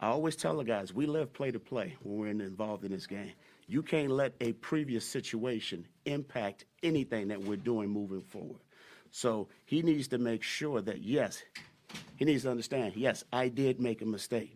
I 0.00 0.08
always 0.08 0.36
tell 0.36 0.56
the 0.56 0.64
guys 0.64 0.92
we 0.92 1.06
live 1.06 1.32
play 1.32 1.50
to 1.50 1.58
play 1.58 1.96
when 2.02 2.18
we're 2.18 2.44
involved 2.44 2.84
in 2.84 2.92
this 2.92 3.06
game. 3.06 3.32
You 3.66 3.82
can't 3.82 4.10
let 4.10 4.34
a 4.40 4.52
previous 4.52 5.04
situation 5.04 5.86
impact 6.04 6.66
anything 6.82 7.28
that 7.28 7.42
we're 7.42 7.56
doing 7.56 7.88
moving 7.90 8.20
forward. 8.20 8.60
So 9.10 9.48
he 9.64 9.82
needs 9.82 10.08
to 10.08 10.18
make 10.18 10.42
sure 10.42 10.82
that 10.82 11.02
yes, 11.02 11.42
he 12.16 12.24
needs 12.24 12.42
to 12.44 12.50
understand. 12.50 12.94
Yes, 12.94 13.24
I 13.32 13.48
did 13.48 13.80
make 13.80 14.02
a 14.02 14.06
mistake. 14.06 14.54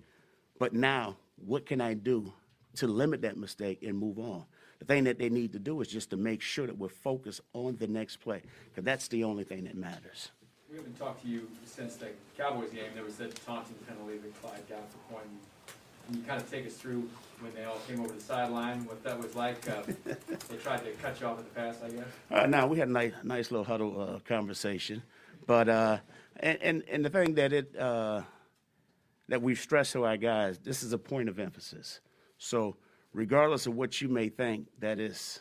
But 0.58 0.75
now, 0.75 1.17
what 1.37 1.67
can 1.67 1.81
I 1.81 1.94
do 1.94 2.32
to 2.76 2.87
limit 2.87 3.22
that 3.22 3.37
mistake 3.37 3.82
and 3.82 3.96
move 3.96 4.19
on? 4.19 4.44
The 4.78 4.87
thing 4.87 5.05
that 5.05 5.19
they 5.19 5.29
need 5.29 5.53
to 5.53 5.58
do 5.58 5.81
is 5.81 5.89
just 5.89 6.10
to 6.10 6.17
make 6.17 6.41
sure 6.41 6.67
that 6.67 6.77
we're 6.77 6.89
focused 6.89 7.43
on 7.53 7.77
the 7.77 7.86
next 7.86 8.17
play, 8.17 8.43
because 8.65 8.84
that's 8.84 9.08
the 9.08 9.24
only 9.24 9.44
thing 9.44 9.65
that 9.65 9.77
matters. 9.77 10.31
We 10.70 10.77
haven't 10.77 10.98
talked 10.98 11.22
to 11.22 11.29
you 11.29 11.48
since 11.67 11.96
the 11.96 12.08
Cowboys 12.39 12.70
game. 12.70 12.91
There 12.94 13.05
was 13.05 13.17
that 13.17 13.34
taunting 13.44 13.74
penalty 13.89 14.19
that 14.19 14.41
Clyde 14.41 14.69
got 14.69 14.91
for 14.91 15.15
pointing. 15.15 15.39
Can 16.06 16.19
you 16.19 16.22
kind 16.24 16.41
of 16.41 16.50
take 16.50 16.67
us 16.67 16.74
through 16.74 17.08
when 17.41 17.55
they 17.55 17.65
all 17.65 17.79
came 17.86 18.00
over 18.00 18.12
the 18.12 18.20
sideline, 18.20 18.84
what 18.86 19.03
that 19.05 19.19
was 19.19 19.34
like? 19.34 19.69
Uh, 19.69 19.82
they 20.48 20.56
tried 20.56 20.84
to 20.84 20.93
cut 20.93 21.20
you 21.20 21.27
off 21.27 21.39
at 21.39 21.44
the 21.44 21.60
pass, 21.60 21.79
I 21.84 21.91
guess. 21.91 22.05
Uh, 22.31 22.46
now 22.46 22.67
we 22.67 22.79
had 22.79 22.89
a 22.89 22.93
nice, 22.93 23.12
nice 23.22 23.50
little 23.50 23.65
huddle 23.65 24.00
uh, 24.00 24.19
conversation, 24.20 25.03
but 25.46 25.69
uh, 25.69 25.98
and, 26.36 26.58
and 26.62 26.84
and 26.91 27.05
the 27.05 27.10
thing 27.10 27.34
that 27.34 27.53
it 27.53 27.77
uh, 27.77 28.22
that 29.29 29.43
we 29.43 29.55
stress 29.55 29.93
to 29.93 30.05
our 30.05 30.17
guys, 30.17 30.58
this 30.58 30.82
is 30.82 30.93
a 30.93 30.98
point 30.98 31.29
of 31.29 31.39
emphasis. 31.39 32.00
So 32.41 32.77
regardless 33.13 33.67
of 33.67 33.75
what 33.75 34.01
you 34.01 34.09
may 34.09 34.31
think 34.31 34.67
that 34.81 34.99
is 34.99 35.41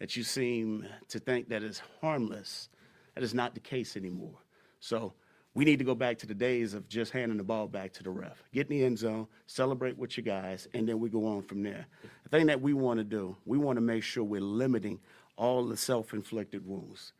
that 0.00 0.16
you 0.16 0.24
seem 0.24 0.84
to 1.08 1.18
think 1.20 1.48
that 1.48 1.62
is 1.62 1.80
harmless, 2.00 2.68
that 3.14 3.22
is 3.22 3.32
not 3.32 3.54
the 3.54 3.60
case 3.60 3.96
anymore. 3.96 4.34
So 4.80 5.14
we 5.54 5.64
need 5.64 5.78
to 5.78 5.84
go 5.84 5.94
back 5.94 6.18
to 6.18 6.26
the 6.26 6.34
days 6.34 6.74
of 6.74 6.86
just 6.88 7.12
handing 7.12 7.38
the 7.38 7.44
ball 7.44 7.68
back 7.68 7.92
to 7.94 8.02
the 8.02 8.10
ref. 8.10 8.42
Get 8.52 8.68
in 8.68 8.76
the 8.76 8.84
end 8.84 8.98
zone, 8.98 9.28
celebrate 9.46 9.96
with 9.96 10.16
your 10.16 10.24
guys, 10.24 10.68
and 10.74 10.86
then 10.86 10.98
we 10.98 11.08
go 11.08 11.26
on 11.26 11.42
from 11.42 11.62
there. 11.62 11.86
The 12.24 12.28
thing 12.28 12.46
that 12.46 12.60
we 12.60 12.74
want 12.74 12.98
to 12.98 13.04
do, 13.04 13.36
we 13.46 13.56
want 13.56 13.76
to 13.76 13.80
make 13.80 14.02
sure 14.02 14.24
we're 14.24 14.40
limiting 14.40 14.98
all 15.36 15.64
the 15.64 15.76
self-inflicted 15.76 16.66
wounds. 16.66 17.12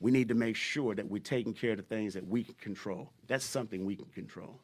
We 0.00 0.10
need 0.10 0.28
to 0.28 0.34
make 0.34 0.54
sure 0.54 0.94
that 0.94 1.08
we're 1.08 1.22
taking 1.22 1.54
care 1.54 1.72
of 1.72 1.78
the 1.78 1.82
things 1.82 2.12
that 2.12 2.28
we 2.28 2.44
can 2.44 2.54
control. 2.56 3.10
That's 3.26 3.44
something 3.44 3.86
we 3.86 3.96
can 3.96 4.06
control. 4.06 4.60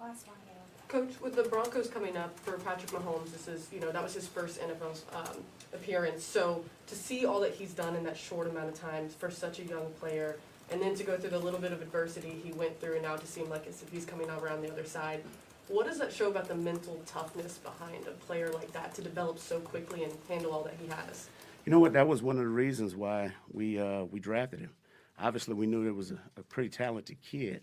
Last 0.00 0.28
one. 0.28 0.45
Coach, 0.88 1.20
with 1.20 1.34
the 1.34 1.42
Broncos 1.42 1.88
coming 1.88 2.16
up 2.16 2.38
for 2.40 2.52
Patrick 2.58 2.90
Mahomes, 2.90 3.32
this 3.32 3.48
is, 3.48 3.68
you 3.72 3.80
know, 3.80 3.90
that 3.90 4.02
was 4.02 4.14
his 4.14 4.28
first 4.28 4.60
NFL 4.60 5.00
um, 5.16 5.42
appearance. 5.74 6.22
So 6.22 6.64
to 6.86 6.94
see 6.94 7.26
all 7.26 7.40
that 7.40 7.54
he's 7.54 7.72
done 7.72 7.96
in 7.96 8.04
that 8.04 8.16
short 8.16 8.48
amount 8.48 8.68
of 8.68 8.80
time 8.80 9.08
for 9.08 9.30
such 9.30 9.58
a 9.58 9.64
young 9.64 9.90
player, 9.98 10.36
and 10.70 10.80
then 10.80 10.94
to 10.94 11.04
go 11.04 11.16
through 11.16 11.30
the 11.30 11.38
little 11.38 11.58
bit 11.58 11.72
of 11.72 11.82
adversity 11.82 12.40
he 12.42 12.52
went 12.52 12.80
through, 12.80 12.94
and 12.94 13.02
now 13.02 13.16
to 13.16 13.26
seem 13.26 13.48
like 13.48 13.66
if 13.66 13.82
he's 13.90 14.04
coming 14.04 14.30
out 14.30 14.42
around 14.42 14.62
the 14.62 14.70
other 14.70 14.84
side, 14.84 15.22
what 15.68 15.86
does 15.86 15.98
that 15.98 16.12
show 16.12 16.30
about 16.30 16.46
the 16.46 16.54
mental 16.54 17.00
toughness 17.06 17.58
behind 17.58 18.06
a 18.06 18.12
player 18.12 18.50
like 18.52 18.72
that 18.72 18.94
to 18.94 19.02
develop 19.02 19.40
so 19.40 19.58
quickly 19.58 20.04
and 20.04 20.12
handle 20.28 20.52
all 20.52 20.62
that 20.62 20.74
he 20.80 20.86
has? 20.88 21.28
You 21.64 21.72
know 21.72 21.80
what? 21.80 21.94
That 21.94 22.06
was 22.06 22.22
one 22.22 22.36
of 22.36 22.42
the 22.42 22.48
reasons 22.48 22.94
why 22.94 23.32
we 23.52 23.80
uh, 23.80 24.04
we 24.04 24.20
drafted 24.20 24.60
him. 24.60 24.70
Obviously, 25.18 25.54
we 25.54 25.66
knew 25.66 25.82
there 25.82 25.92
was 25.92 26.12
a, 26.12 26.18
a 26.36 26.42
pretty 26.42 26.68
talented 26.68 27.16
kid, 27.22 27.62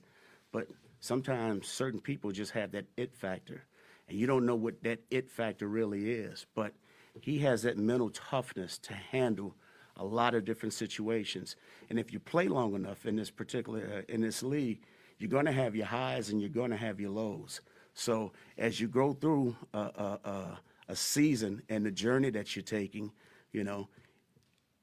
but 0.52 0.68
sometimes 1.04 1.68
certain 1.68 2.00
people 2.00 2.32
just 2.32 2.54
have 2.54 2.72
that 2.72 2.86
it 2.96 3.14
factor, 3.14 3.66
and 4.08 4.18
you 4.18 4.26
don't 4.26 4.46
know 4.46 4.56
what 4.56 4.82
that 4.84 5.00
it 5.12 5.30
factor 5.30 5.68
really 5.68 6.12
is. 6.12 6.46
But 6.56 6.74
he 7.20 7.40
has 7.40 7.64
that 7.64 7.78
mental 7.78 8.10
toughness 8.10 8.78
to 8.80 8.94
handle 8.94 9.54
a 9.98 10.06
lot 10.06 10.34
of 10.34 10.46
different 10.46 10.74
situations. 10.74 11.58
And 11.90 12.00
if 12.00 12.14
you 12.14 12.20
play 12.20 12.48
long 12.48 12.74
enough 12.74 13.06
in 13.06 13.18
this 13.18 13.30
particular 13.30 13.82
uh, 13.98 14.14
in 14.14 14.22
this 14.22 14.44
league, 14.44 14.80
you're 15.20 15.30
going 15.30 15.46
to 15.46 15.52
have 15.52 15.76
your 15.76 15.88
highs 15.88 16.30
and 16.30 16.40
you're 16.40 16.50
going 16.50 16.72
to 16.72 16.78
have 16.78 17.02
your 17.02 17.12
lows. 17.12 17.60
So 17.94 18.32
as 18.58 18.80
you 18.80 18.88
go 18.88 19.12
through 19.12 19.58
a, 19.74 19.78
a, 19.78 20.20
a, 20.24 20.60
a 20.88 20.96
season 20.96 21.62
and 21.68 21.86
the 21.86 21.92
journey 21.92 22.30
that 22.32 22.56
you're 22.56 22.64
taking, 22.64 23.12
you 23.52 23.66
know, 23.66 23.90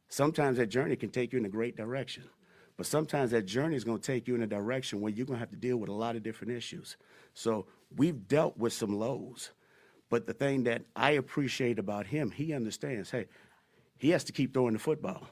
sometimes 0.09 0.59
that 0.59 0.67
journey 0.67 0.97
can 0.97 1.11
take 1.11 1.33
you 1.33 1.39
in 1.39 1.47
a 1.47 1.49
great 1.49 1.77
direction. 1.77 2.25
But 2.81 2.87
sometimes 2.87 3.33
that 3.33 3.45
journey 3.45 3.77
is 3.77 3.85
going 3.85 3.99
to 3.99 4.03
take 4.03 4.27
you 4.27 4.35
in 4.35 4.41
a 4.41 4.47
direction 4.47 5.03
where 5.03 5.13
you're 5.13 5.27
going 5.27 5.37
to 5.37 5.41
have 5.41 5.51
to 5.51 5.57
deal 5.57 5.77
with 5.77 5.91
a 5.91 5.93
lot 5.93 6.17
of 6.17 6.23
different 6.23 6.55
issues. 6.55 6.97
So 7.35 7.67
we've 7.95 8.27
dealt 8.27 8.57
with 8.57 8.73
some 8.73 8.99
lows. 8.99 9.51
But 10.09 10.27
the 10.27 10.33
thing 10.33 10.65
that 10.65 10.81
I 10.97 11.11
appreciate 11.11 11.79
about 11.79 12.07
him, 12.07 12.31
he 12.31 12.55
understands, 12.55 13.11
hey, 13.11 13.27
he 13.99 14.09
has 14.13 14.25
to 14.25 14.33
keep 14.33 14.55
throwing 14.55 14.73
the 14.73 14.79
football. 14.79 15.29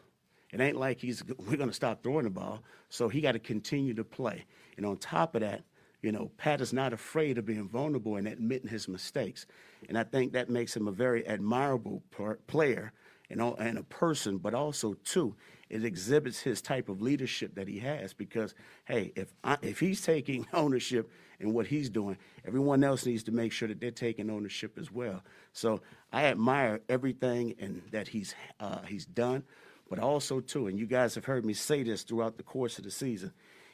It 0.52 0.61
ain't 0.61 0.76
like 0.76 1.00
he's 1.00 1.25
we're 1.25 1.57
going 1.57 1.71
to 1.71 1.75
stop 1.75 2.02
throwing 2.02 2.25
the 2.25 2.31
ball. 2.31 2.62
So 2.90 3.09
he 3.09 3.23
got 3.23 3.33
to 3.33 3.38
continue 3.38 3.95
to 3.95 4.05
play. 4.05 4.45
And 4.76 4.85
on 4.85 4.99
top 4.99 5.35
of 5.35 5.40
that, 5.40 5.62
you 6.02 6.12
know, 6.12 6.31
Pat 6.37 6.61
is 6.61 6.75
not 6.75 6.93
afraid 6.93 7.38
of 7.38 7.47
being 7.47 7.67
vulnerable 7.67 8.17
and 8.17 8.28
admitting 8.28 8.69
his 8.69 8.88
mistakes. 8.88 9.47
And 9.88 9.97
I 9.97 10.05
think 10.05 10.35
that 10.35 10.50
makes 10.50 10.76
him 10.76 10.87
a 10.87 10.93
very 10.93 11.26
admirable 11.26 12.02
player 12.47 12.93
and, 13.30 13.40
and 13.58 13.78
a 13.78 13.82
person, 13.82 14.38
but 14.38 14.54
also, 14.54 14.94
too, 15.04 15.35
it 15.68 15.85
exhibits 15.85 16.40
his 16.40 16.62
type 16.62 16.88
of 16.88 17.02
leadership 17.02 17.54
that 17.56 17.68
he 17.68 17.78
has 17.80 18.14
because, 18.14 18.54
hey, 18.87 19.12
if, 19.16 19.32
I, 19.44 19.58
if 19.62 19.80
he's 19.80 20.00
taking 20.00 20.47
ownership 20.52 21.11
in 21.40 21.52
what 21.52 21.66
he's 21.66 21.90
doing, 21.90 22.16
everyone 22.47 22.82
else 22.82 23.04
needs 23.04 23.23
to 23.25 23.32
make 23.32 23.52
sure 23.52 23.68
that 23.68 23.80
they're 23.80 23.90
taking 23.90 24.30
ownership 24.30 24.78
as 24.78 24.90
well. 24.90 25.23
So 25.52 25.82
I 26.12 26.25
admire 26.25 26.80
everything 26.88 27.54
and 27.61 27.82
that 27.90 28.08
he's, 28.08 28.35
uh, 28.61 28.82
he's 28.82 29.04
done, 29.04 29.44
but 29.90 29.99
also, 29.99 30.40
too, 30.40 30.66
and 30.66 30.78
you 30.78 30.87
guys 30.87 31.14
have 31.14 31.25
heard 31.25 31.44
me 31.44 31.54
say 31.54 31.82
this 31.82 32.02
throughout 32.02 32.37
the 32.37 32.42
course 32.42 32.78
of 32.78 32.85
the 32.85 32.90
season, 32.90 33.32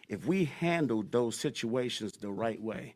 if 0.09 0.27
we 0.27 0.45
handle 0.45 1.03
those 1.09 1.37
situations 1.37 2.13
the 2.13 2.31
right 2.31 2.61
way, 2.61 2.95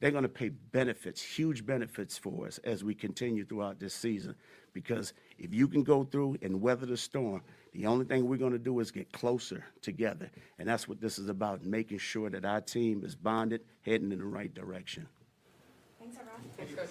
they're 0.00 0.10
going 0.10 0.22
to 0.22 0.28
pay 0.28 0.48
benefits, 0.48 1.20
huge 1.20 1.66
benefits 1.66 2.16
for 2.16 2.46
us 2.46 2.58
as 2.58 2.84
we 2.84 2.94
continue 2.94 3.44
throughout 3.44 3.80
this 3.80 3.94
season. 3.94 4.36
Because 4.72 5.12
if 5.38 5.54
you 5.54 5.68
can 5.68 5.82
go 5.82 6.04
through 6.04 6.38
and 6.42 6.60
weather 6.60 6.86
the 6.86 6.96
storm, 6.96 7.42
the 7.72 7.86
only 7.86 8.04
thing 8.04 8.26
we're 8.26 8.38
going 8.38 8.52
to 8.52 8.58
do 8.58 8.80
is 8.80 8.90
get 8.90 9.12
closer 9.12 9.64
together. 9.82 10.30
And 10.58 10.68
that's 10.68 10.88
what 10.88 11.00
this 11.00 11.18
is 11.18 11.28
about, 11.28 11.64
making 11.64 11.98
sure 11.98 12.28
that 12.30 12.44
our 12.44 12.60
team 12.60 13.04
is 13.04 13.14
bonded, 13.14 13.60
heading 13.82 14.10
in 14.10 14.18
the 14.18 14.24
right 14.24 14.52
direction. 14.52 15.06
Thanks, 15.98 16.16
everyone. 16.18 16.42
Thanks, 16.56 16.74
guys. 16.74 16.88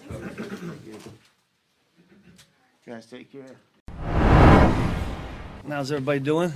Thank 0.60 0.86
you. 0.86 0.98
Guys, 2.86 3.06
take 3.06 3.32
care. 3.32 3.56
How's 5.68 5.92
everybody 5.92 6.20
doing? 6.20 6.54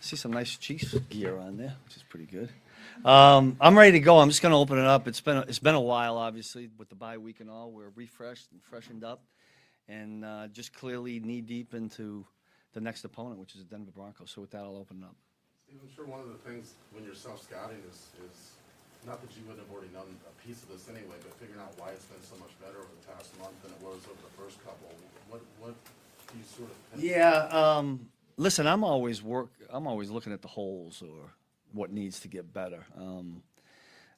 See 0.00 0.16
some 0.16 0.32
nice 0.32 0.56
Chiefs 0.56 0.94
gear 1.10 1.36
on 1.36 1.58
there, 1.58 1.74
which 1.84 1.96
is 1.96 2.02
pretty 2.02 2.24
good. 2.24 2.48
Um, 3.04 3.56
I'm 3.60 3.76
ready 3.76 3.92
to 3.92 4.00
go. 4.00 4.18
I'm 4.18 4.30
just 4.30 4.40
going 4.40 4.52
to 4.52 4.58
open 4.58 4.78
it 4.78 4.86
up. 4.86 5.06
It's 5.06 5.20
been 5.20 5.36
a, 5.36 5.40
it's 5.42 5.58
been 5.58 5.74
a 5.74 5.80
while, 5.80 6.16
obviously, 6.16 6.70
with 6.78 6.88
the 6.88 6.94
bye 6.94 7.18
week 7.18 7.40
and 7.40 7.50
all. 7.50 7.70
We're 7.70 7.90
refreshed 7.94 8.48
and 8.52 8.62
freshened 8.62 9.04
up, 9.04 9.22
and 9.90 10.24
uh, 10.24 10.46
just 10.48 10.72
clearly 10.72 11.18
knee 11.20 11.40
deep 11.40 11.74
into 11.74 12.24
the 12.72 12.80
next 12.80 13.04
opponent, 13.04 13.40
which 13.40 13.54
is 13.54 13.64
the 13.64 13.66
Denver 13.66 13.90
Broncos. 13.90 14.30
So 14.30 14.40
with 14.40 14.50
that, 14.52 14.62
I'll 14.62 14.76
open 14.76 15.02
it 15.02 15.04
up. 15.04 15.16
Steve, 15.66 15.80
I'm 15.82 15.94
sure 15.94 16.06
one 16.06 16.20
of 16.20 16.28
the 16.28 16.38
things 16.48 16.74
when 16.92 17.04
you're 17.04 17.14
self-scouting 17.14 17.78
is, 17.90 18.06
is 18.24 18.52
not 19.06 19.20
that 19.20 19.30
you 19.36 19.42
wouldn't 19.46 19.66
have 19.66 19.74
already 19.74 19.92
known 19.92 20.14
a 20.28 20.46
piece 20.46 20.62
of 20.62 20.68
this 20.68 20.88
anyway, 20.88 21.16
but 21.22 21.34
figuring 21.34 21.60
out 21.60 21.72
why 21.78 21.90
it's 21.90 22.04
been 22.04 22.22
so 22.22 22.36
much 22.36 22.54
better 22.60 22.78
over 22.78 22.94
the 23.00 23.12
past 23.12 23.36
month 23.40 23.60
than 23.62 23.72
it 23.72 23.82
was 23.82 23.98
over 24.06 24.20
the 24.22 24.34
first 24.40 24.62
couple. 24.64 24.88
What 25.28 25.42
what 25.58 25.74
do 26.32 26.38
you 26.38 26.44
sort 26.44 26.70
of? 26.70 27.02
Yeah. 27.02 27.48
Um, 27.50 28.10
listen, 28.36 28.66
I'm 28.66 28.84
always 28.84 29.22
work. 29.22 29.50
I'm 29.70 29.86
always 29.86 30.10
looking 30.10 30.32
at 30.32 30.42
the 30.42 30.48
holes 30.48 31.02
or 31.02 31.34
what 31.72 31.90
needs 31.92 32.20
to 32.20 32.28
get 32.28 32.52
better. 32.52 32.84
Um, 32.96 33.42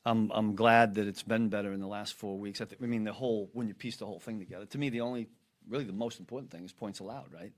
I'm 0.05 0.31
I'm 0.33 0.55
glad 0.57 0.95
that 0.97 1.07
it's 1.07 1.23
been 1.23 1.49
better 1.49 1.73
in 1.73 1.81
the 1.81 1.87
last 1.87 2.15
four 2.15 2.37
weeks. 2.37 2.61
I, 2.61 2.65
th- 2.65 2.81
I 2.83 2.87
mean, 2.87 3.05
the 3.05 3.13
whole 3.13 3.51
when 3.53 3.69
you 3.69 3.75
piece 3.75 3.97
the 3.99 4.07
whole 4.07 4.21
thing 4.21 4.39
together. 4.39 4.67
To 4.67 4.79
me, 4.79 4.91
the 4.91 5.03
only 5.03 5.29
really 5.69 5.85
the 5.85 5.93
most 5.93 6.21
important 6.21 6.51
thing 6.51 6.65
is 6.65 6.73
points 6.73 7.01
allowed. 7.01 7.33
Right. 7.33 7.53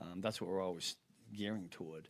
Um, 0.00 0.20
that's 0.20 0.40
what 0.40 0.50
we're 0.50 0.62
always 0.62 0.96
gearing 1.34 1.68
toward. 1.70 2.08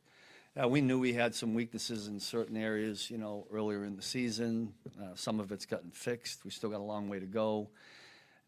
Uh, 0.61 0.67
we 0.67 0.81
knew 0.81 0.99
we 0.99 1.13
had 1.13 1.35
some 1.35 1.53
weaknesses 1.53 2.09
in 2.09 2.19
certain 2.19 2.57
areas, 2.57 3.11
you 3.11 3.19
know, 3.19 3.47
earlier 3.53 3.85
in 3.85 3.95
the 3.95 4.03
season. 4.03 4.73
Uh, 4.99 5.15
some 5.15 5.39
of 5.39 5.53
it's 5.53 5.67
gotten 5.67 5.91
fixed. 5.91 6.45
We 6.45 6.51
still 6.51 6.71
got 6.71 6.81
a 6.81 6.85
long 6.85 7.11
way 7.11 7.21
to 7.21 7.27
go. 7.27 7.69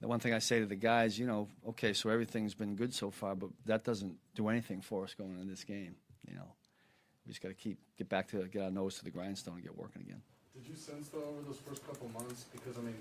The 0.01 0.09
one 0.09 0.19
thing 0.19 0.33
I 0.33 0.39
say 0.39 0.61
to 0.61 0.67
the 0.67 0.77
guys, 0.77 1.19
you 1.19 1.27
know, 1.27 1.49
okay, 1.71 1.93
so 1.93 2.09
everything's 2.09 2.55
been 2.55 2.77
good 2.77 2.95
so 2.95 3.11
far, 3.11 3.35
but 3.35 3.51
that 3.67 3.85
doesn't 3.85 4.17
do 4.35 4.49
anything 4.49 4.81
for 4.81 5.05
us 5.05 5.13
going 5.13 5.33
into 5.33 5.51
this 5.51 5.65
game. 5.65 5.97
You 6.27 6.37
know, 6.37 6.55
we 7.27 7.31
just 7.31 7.43
got 7.43 7.49
to 7.49 7.55
keep 7.55 7.79
get 7.99 8.09
back 8.09 8.29
to 8.29 8.47
get 8.47 8.63
our 8.63 8.71
nose 8.71 8.97
to 8.99 9.05
the 9.05 9.11
grindstone 9.11 9.55
and 9.55 9.63
get 9.63 9.77
working 9.77 10.03
again. 10.03 10.23
Did 10.55 10.67
you 10.67 10.77
sense 10.77 11.09
though 11.09 11.19
over 11.19 11.43
those 11.47 11.59
first 11.59 11.87
couple 11.87 12.09
months? 12.09 12.47
Because 12.53 12.79
I 12.79 12.81
mean, 12.81 12.97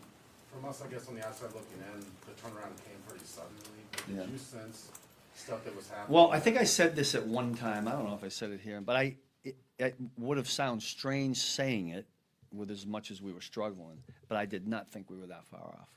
from 0.52 0.66
us, 0.66 0.82
I 0.82 0.88
guess 0.88 1.08
on 1.08 1.16
the 1.16 1.26
outside 1.26 1.48
looking 1.54 1.80
in, 1.94 2.00
the 2.26 2.34
turnaround 2.42 2.76
came 2.86 2.98
pretty 3.08 3.26
suddenly. 3.26 3.62
But 3.92 4.08
did 4.08 4.16
Yeah. 4.16 4.26
you 4.26 4.38
sense 4.38 4.92
stuff 5.36 5.64
that 5.66 5.76
was 5.76 5.90
happening? 5.90 6.16
Well, 6.16 6.32
I 6.32 6.40
think 6.40 6.58
I 6.58 6.64
said 6.64 6.96
this 6.96 7.16
at 7.16 7.26
one 7.26 7.56
time. 7.56 7.88
I 7.88 7.92
don't 7.92 8.06
know 8.06 8.16
if 8.16 8.24
I 8.24 8.30
said 8.30 8.52
it 8.52 8.62
here, 8.62 8.82
but 8.82 8.96
I 8.96 9.18
it, 9.44 9.56
it 9.78 9.96
would 10.18 10.38
have 10.38 10.50
sounded 10.50 10.84
strange 10.84 11.38
saying 11.38 11.90
it 11.90 12.08
with 12.52 12.72
as 12.72 12.86
much 12.86 13.12
as 13.12 13.22
we 13.22 13.32
were 13.32 13.42
struggling, 13.42 14.04
but 14.28 14.38
I 14.38 14.46
did 14.46 14.68
not 14.68 14.90
think 14.90 15.10
we 15.10 15.18
were 15.18 15.28
that 15.28 15.46
far 15.46 15.78
off. 15.80 15.90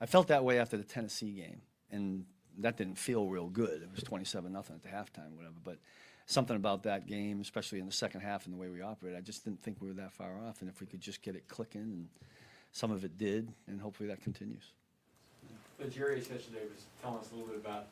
I 0.00 0.06
felt 0.06 0.28
that 0.28 0.44
way 0.44 0.58
after 0.58 0.76
the 0.76 0.84
Tennessee 0.84 1.32
game, 1.32 1.62
and 1.90 2.26
that 2.58 2.76
didn't 2.76 2.98
feel 2.98 3.28
real 3.28 3.48
good. 3.48 3.82
It 3.82 3.90
was 3.92 4.02
twenty-seven 4.02 4.52
nothing 4.52 4.76
at 4.76 4.82
the 4.82 4.88
halftime, 4.88 5.36
whatever. 5.36 5.56
But 5.62 5.78
something 6.26 6.56
about 6.56 6.82
that 6.82 7.06
game, 7.06 7.40
especially 7.40 7.78
in 7.80 7.86
the 7.86 7.92
second 7.92 8.22
half 8.22 8.46
and 8.46 8.54
the 8.54 8.58
way 8.58 8.68
we 8.68 8.82
operated, 8.82 9.18
I 9.18 9.22
just 9.22 9.44
didn't 9.44 9.62
think 9.62 9.80
we 9.80 9.88
were 9.88 9.94
that 9.94 10.12
far 10.12 10.38
off. 10.46 10.60
And 10.60 10.68
if 10.68 10.80
we 10.80 10.86
could 10.86 11.00
just 11.00 11.22
get 11.22 11.36
it 11.36 11.48
clicking, 11.48 11.82
and 11.82 12.08
some 12.74 12.90
of 12.90 13.04
it 13.04 13.16
did, 13.16 13.48
and 13.68 13.80
hopefully 13.80 14.08
that 14.08 14.20
continues. 14.20 14.64
But 15.78 15.92
Jerry 15.92 16.16
yesterday 16.16 16.58
was 16.68 16.82
telling 17.00 17.18
us 17.20 17.30
a 17.30 17.36
little 17.36 17.48
bit 17.52 17.56
about, 17.64 17.86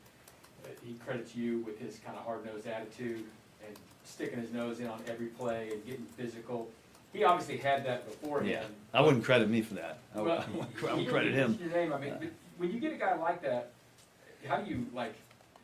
uh, 0.65 0.67
he 0.85 0.93
credits 0.95 1.33
you 1.35 1.59
with 1.59 1.79
his 1.79 1.99
kind 2.05 2.17
of 2.17 2.25
hard-nosed 2.25 2.67
attitude 2.67 3.23
and 3.65 3.75
sticking 4.03 4.39
his 4.41 4.51
nose 4.51 4.81
in 4.81 4.87
on 4.87 4.99
every 5.07 5.27
play 5.27 5.69
and 5.71 5.85
getting 5.85 6.05
physical. 6.17 6.67
He 7.13 7.23
obviously 7.23 7.57
had 7.57 7.85
that 7.85 8.05
beforehand. 8.05 8.67
I 8.93 8.99
wouldn't 8.99 9.23
credit 9.23 9.49
me 9.49 9.61
for 9.61 9.75
that. 9.75 9.99
I 10.13 10.19
would, 10.21 10.27
Well, 10.27 10.43
I 10.89 10.93
would 10.95 11.03
you- 11.05 11.09
credit 11.09 11.33
him. 11.33 11.57
Your 11.61 11.71
name, 11.71 11.93
I 11.93 11.99
mean, 11.99 12.15
but 12.19 12.29
when 12.57 12.69
you 12.71 12.79
get 12.81 12.91
a 12.91 12.97
guy 12.97 13.15
like 13.15 13.41
that, 13.43 13.71
how 14.45 14.57
do 14.57 14.69
you 14.69 14.85
like 14.93 15.13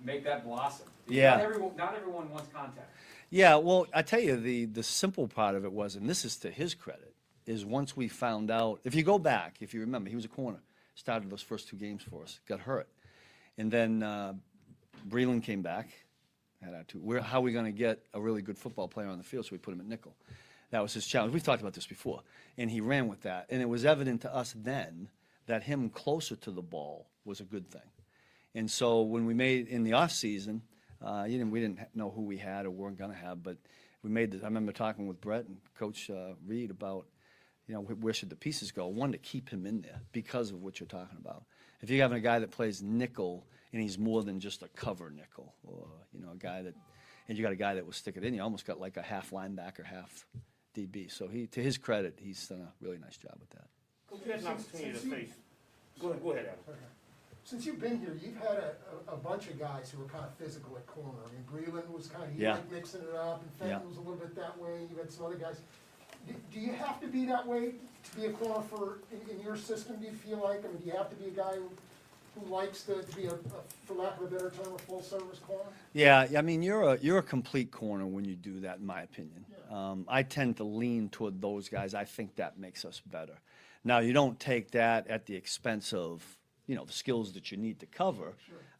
make 0.06 0.24
that 0.24 0.46
blossom? 0.46 0.88
Yeah. 1.10 1.32
Not 1.32 1.42
everyone, 1.42 1.72
not 1.76 1.96
everyone 1.96 2.30
wants 2.30 2.48
contact. 2.54 2.90
Yeah, 3.32 3.56
well, 3.58 3.86
I 3.94 4.02
tell 4.02 4.22
you, 4.22 4.38
the 4.38 4.66
the 4.66 4.82
simple 4.82 5.28
part 5.28 5.56
of 5.56 5.66
it 5.66 5.72
was, 5.74 5.96
and 5.96 6.10
this 6.10 6.24
is 6.24 6.38
to 6.38 6.50
his 6.50 6.74
credit, 6.74 7.09
is 7.50 7.66
once 7.66 7.98
we 7.98 8.08
found 8.08 8.52
out. 8.52 8.80
If 8.84 8.96
you 8.96 9.04
go 9.04 9.18
back, 9.18 9.58
if 9.60 9.74
you 9.74 9.82
remember, 9.82 10.10
he 10.10 10.16
was 10.16 10.26
a 10.26 10.30
corner, 10.30 10.60
started 10.96 11.30
those 11.30 11.42
first 11.42 11.68
two 11.68 11.78
games 11.78 12.04
for 12.04 12.24
us, 12.24 12.40
got 12.48 12.60
hurt, 12.60 12.88
and 13.58 13.72
then 13.72 14.04
uh, 14.04 14.34
Breeland 15.08 15.44
came 15.44 15.62
back. 15.62 15.90
Had 16.62 16.74
our 16.74 16.84
two. 16.84 17.00
Where, 17.00 17.22
how 17.22 17.40
are 17.40 17.42
we 17.42 17.54
going 17.54 17.66
to 17.66 17.72
get 17.72 18.06
a 18.14 18.20
really 18.20 18.42
good 18.42 18.58
football 18.58 18.90
player 18.90 19.08
on 19.08 19.18
the 19.18 19.24
field? 19.24 19.46
So 19.46 19.54
we 19.54 19.58
put 19.60 19.74
him 19.74 19.80
at 19.80 19.88
nickel. 19.88 20.14
That 20.72 20.82
was 20.82 20.94
his 20.94 21.08
challenge. 21.08 21.34
We've 21.34 21.44
talked 21.44 21.62
about 21.62 21.74
this 21.74 21.88
before, 21.88 22.22
and 22.58 22.70
he 22.70 22.82
ran 22.82 23.08
with 23.08 23.22
that. 23.22 23.48
And 23.50 23.62
it 23.62 23.70
was 23.70 23.86
evident 23.86 24.22
to 24.22 24.36
us 24.36 24.54
then 24.56 25.10
that 25.48 25.64
him 25.64 25.90
closer 25.90 26.36
to 26.36 26.52
the 26.52 26.62
ball 26.62 27.08
was 27.26 27.40
a 27.40 27.46
good 27.46 27.72
thing. 27.72 27.90
And 28.54 28.70
so 28.70 29.02
when 29.02 29.26
we 29.26 29.34
made 29.34 29.68
in 29.68 29.84
the 29.84 29.94
off 29.94 30.12
season, 30.12 30.62
uh, 31.02 31.26
you 31.28 31.38
didn't, 31.38 31.52
we 31.52 31.62
didn't 31.62 31.80
know 31.96 32.12
who 32.12 32.24
we 32.24 32.38
had 32.38 32.66
or 32.66 32.72
weren't 32.72 32.98
going 32.98 33.12
to 33.12 33.18
have, 33.18 33.42
but 33.42 33.58
we 34.04 34.10
made. 34.10 34.32
The, 34.32 34.42
I 34.42 34.46
remember 34.46 34.72
talking 34.72 35.08
with 35.08 35.22
Brett 35.22 35.46
and 35.46 35.58
Coach 35.78 36.10
uh, 36.10 36.34
Reid 36.46 36.72
about, 36.72 37.06
you 37.70 37.76
know, 37.76 37.82
where 37.82 38.14
should 38.14 38.32
the 38.32 38.36
pieces 38.36 38.72
go? 38.72 38.88
One 38.88 39.12
to 39.12 39.20
keep 39.20 39.48
him 39.50 39.68
in 39.68 39.82
there 39.82 40.02
because 40.12 40.50
of 40.50 40.62
what 40.64 40.80
you're 40.80 40.88
talking 40.88 41.18
about. 41.20 41.44
If 41.82 41.90
you're 41.92 42.02
having 42.02 42.18
a 42.18 42.22
guy 42.22 42.40
that 42.40 42.50
plays 42.50 42.82
nickel 42.82 43.46
and 43.72 43.80
he's 43.82 43.98
more 44.00 44.24
than 44.24 44.40
just 44.40 44.64
a 44.64 44.68
cover 44.70 45.12
nickel, 45.12 45.54
or 45.64 45.86
you 46.12 46.20
know, 46.20 46.32
a 46.32 46.36
guy 46.36 46.64
that, 46.64 46.74
and 47.28 47.38
you 47.38 47.44
got 47.44 47.52
a 47.54 47.56
guy 47.58 47.76
that 47.76 47.86
will 47.86 47.94
stick 47.94 48.18
it 48.18 48.24
in, 48.24 48.34
you 48.34 48.42
almost 48.42 48.66
got 48.66 48.80
like 48.80 48.98
a 48.98 49.04
half 49.04 49.30
linebacker, 49.30 49.86
half 49.86 50.26
DB. 50.76 51.12
So 51.12 51.28
he, 51.28 51.46
to 51.48 51.62
his 51.62 51.78
credit, 51.78 52.18
he's 52.20 52.48
done 52.48 52.62
a 52.62 52.74
really 52.84 52.98
nice 52.98 53.18
job 53.18 53.36
with 53.40 53.52
that. 53.52 53.68
Coach, 54.10 54.22
you 54.26 54.32
had 54.32 54.42
an 54.42 54.48
opportunity 54.48 54.92
to 54.92 54.98
Since 54.98 55.06
you- 55.06 55.12
face. 55.12 55.30
Go 56.02 56.10
ahead, 56.10 56.24
go 56.24 56.32
ahead, 56.32 56.46
Adam. 56.68 56.80
Since 57.44 57.66
you've 57.66 57.80
been 57.80 58.00
here, 58.00 58.18
you've 58.22 58.38
had 58.38 58.58
a, 58.58 58.74
a, 59.10 59.14
a 59.14 59.18
bunch 59.18 59.48
of 59.48 59.60
guys 59.60 59.92
who 59.92 60.00
were 60.02 60.10
kind 60.10 60.24
of 60.26 60.34
physical 60.36 60.76
at 60.78 60.86
corner. 60.88 61.18
I 61.28 61.32
mean, 61.34 61.44
Breeland 61.46 61.90
was 61.90 62.08
kind 62.08 62.24
of, 62.24 62.32
he 62.36 62.42
Yeah. 62.44 62.54
liked 62.54 62.72
mixing 62.72 63.02
it 63.02 63.16
up, 63.16 63.42
and 63.44 63.52
Fenton 63.54 63.80
Yeah. 63.82 63.88
was 63.88 63.98
a 63.98 64.02
little 64.02 64.16
bit 64.16 64.36
that 64.36 64.58
way, 64.60 64.82
You've 64.90 64.98
had 65.00 65.12
some 65.12 65.26
other 65.26 65.36
guys. 65.36 65.60
Do, 66.28 66.34
do 66.54 66.60
you 66.60 66.74
have 66.74 67.00
to 67.02 67.08
be 67.08 67.26
that 67.26 67.46
way 67.48 67.72
to 68.12 68.20
be 68.20 68.26
a 68.28 68.32
corner 68.32 68.64
for, 68.70 69.00
in, 69.12 69.36
in 69.38 69.44
your 69.44 69.58
system, 69.58 69.98
do 69.98 70.06
you 70.06 70.12
feel 70.12 70.40
like? 70.44 70.64
I 70.66 70.68
mean, 70.70 70.78
do 70.78 70.86
you 70.88 70.92
have 70.94 71.10
to 71.10 71.16
be 71.16 71.28
a 71.28 71.32
guy 71.32 71.56
who, 71.56 71.70
who 72.40 72.54
likes 72.54 72.84
to 72.84 73.02
to 73.02 73.16
be 73.16 73.26
a, 73.26 73.32
a- 73.34 73.38
for 73.86 73.94
lack 73.96 74.18
of 74.20 74.24
a 74.24 74.28
better 74.28 74.52
term, 74.52 74.74
a 74.74 74.78
full-service 74.80 75.40
corner? 75.48 75.64
Yeah, 75.94 76.28
I 76.38 76.42
mean, 76.42 76.62
you're 76.62 76.84
a, 76.94 76.98
you're 77.02 77.18
a 77.18 77.24
complete 77.24 77.72
corner 77.72 78.06
when 78.06 78.26
you 78.26 78.36
do 78.36 78.60
that, 78.62 78.80
in 78.80 78.86
my 78.86 79.02
opinion. 79.02 79.46
Um, 79.72 80.06
I 80.08 80.24
tend 80.24 80.58
to 80.58 80.64
lean 80.64 81.10
toward 81.10 81.42
those 81.42 81.70
guys. 81.70 81.94
I 81.94 82.04
think 82.06 82.36
that 82.38 82.58
makes 82.58 82.86
us 82.86 83.02
better. 83.06 83.40
Now, 83.84 84.00
you 84.00 84.14
don't 84.14 84.40
take 84.40 84.72
that 84.72 85.08
at 85.08 85.26
the 85.26 85.36
expense 85.36 85.94
of, 85.94 86.24
you 86.68 86.76
know, 86.76 86.86
the 86.86 86.94
skills 86.94 87.34
that 87.34 87.52
you 87.52 87.58
need 87.58 87.80
to 87.80 87.86
cover. 87.86 88.34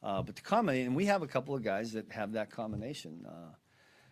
Uh, 0.04 0.22
but 0.22 0.36
the 0.36 0.42
combination, 0.42 0.88
and 0.88 0.96
we 0.96 1.06
have 1.06 1.22
a 1.22 1.28
couple 1.28 1.54
of 1.56 1.62
guys 1.64 1.92
that 1.94 2.12
have 2.12 2.32
that 2.34 2.50
combination. 2.50 3.26
Uh, 3.28 3.54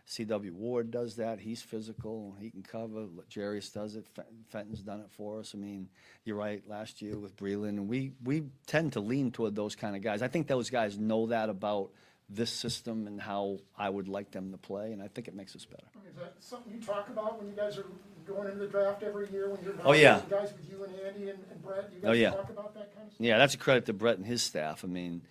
C.W. 0.10 0.54
Ward 0.54 0.90
does 0.90 1.18
that. 1.18 1.42
He's 1.42 1.62
physical. 1.62 2.34
He 2.40 2.50
can 2.50 2.64
cover. 2.64 3.08
Jarius 3.30 3.74
does 3.74 3.98
it. 3.98 4.08
Fenton's 4.48 4.80
done 4.82 5.02
it 5.02 5.12
for 5.12 5.40
us. 5.40 5.52
I 5.54 5.58
mean, 5.58 5.90
you're 6.24 6.38
right. 6.38 6.64
Last 6.66 7.02
year 7.02 7.18
with 7.20 7.36
Breeland, 7.36 7.70
and 7.78 7.90
we 7.90 8.14
we 8.24 8.44
tend 8.68 8.94
to 8.94 9.02
lean 9.02 9.32
toward 9.32 9.54
those 9.54 9.76
kind 9.76 9.98
of 9.98 10.02
guys. 10.02 10.22
I 10.22 10.30
think 10.30 10.48
those 10.48 10.70
guys 10.70 10.98
know 10.98 11.28
that 11.28 11.50
about 11.50 11.90
this 12.30 12.50
system 12.52 13.06
and 13.06 13.20
how 13.22 13.60
I 13.78 13.90
would 13.90 14.08
like 14.08 14.32
them 14.32 14.52
to 14.52 14.58
play, 14.58 14.94
and 14.94 15.04
I 15.04 15.10
think 15.10 15.28
it 15.28 15.36
makes 15.36 15.56
us 15.58 15.66
better. 15.66 15.84
Is 16.10 16.16
that 16.16 16.36
something 16.40 16.74
you 16.74 16.80
talk 16.82 17.10
about 17.10 17.38
when 17.38 17.48
you 17.50 17.54
guys 17.56 17.78
are 17.78 17.86
going 18.26 18.48
into 18.48 18.60
the 18.60 18.68
draft 18.68 19.04
every 19.04 19.30
year, 19.30 19.50
when 19.50 19.62
you're 19.62 19.76
Oh, 19.84 19.92
yeah. 19.94 20.22
guys 20.30 20.54
with 20.54 20.70
you 20.70 20.86
and 20.86 20.94
Andy 21.06 21.30
and 21.32 21.40
and 21.52 21.62
Brett? 21.62 21.90
You 21.94 22.00
Oh, 22.08 22.12
yeah. 22.14 22.30
guys 22.30 22.38
talk 22.40 22.50
about 22.50 22.74
that 22.76 22.94
kind 22.96 23.08
of 23.08 23.14
stuff? 23.14 23.26
Yeah, 23.26 23.38
that's 23.38 23.56
a 23.56 23.58
credit 23.58 23.86
to 23.88 23.94
Brett 23.94 24.18
and 24.18 24.26
his 24.26 24.42
staff. 24.42 24.84
I 24.86 24.88
mean, 24.88 25.22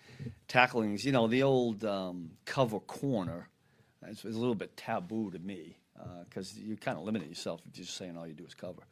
tackling 0.47 0.93
is, 0.93 1.03
you 1.03 1.11
know, 1.11 1.27
the 1.27 1.41
old 1.43 1.83
um, 1.83 2.31
cover 2.45 2.79
corner 2.79 3.49
is 4.07 4.23
is 4.25 4.35
a 4.35 4.39
little 4.39 4.55
bit 4.55 4.75
taboo 4.77 5.31
to 5.31 5.39
me 5.39 5.77
because 6.29 6.57
you 6.57 6.77
kind 6.77 6.97
of 6.97 7.03
limit 7.03 7.27
yourself 7.27 7.61
if 7.67 7.77
you're 7.77 7.85
just 7.85 7.97
saying 7.97 8.17
all 8.17 8.27
you 8.27 8.33
do 8.33 8.45
is 8.45 8.53
cover. 8.53 8.83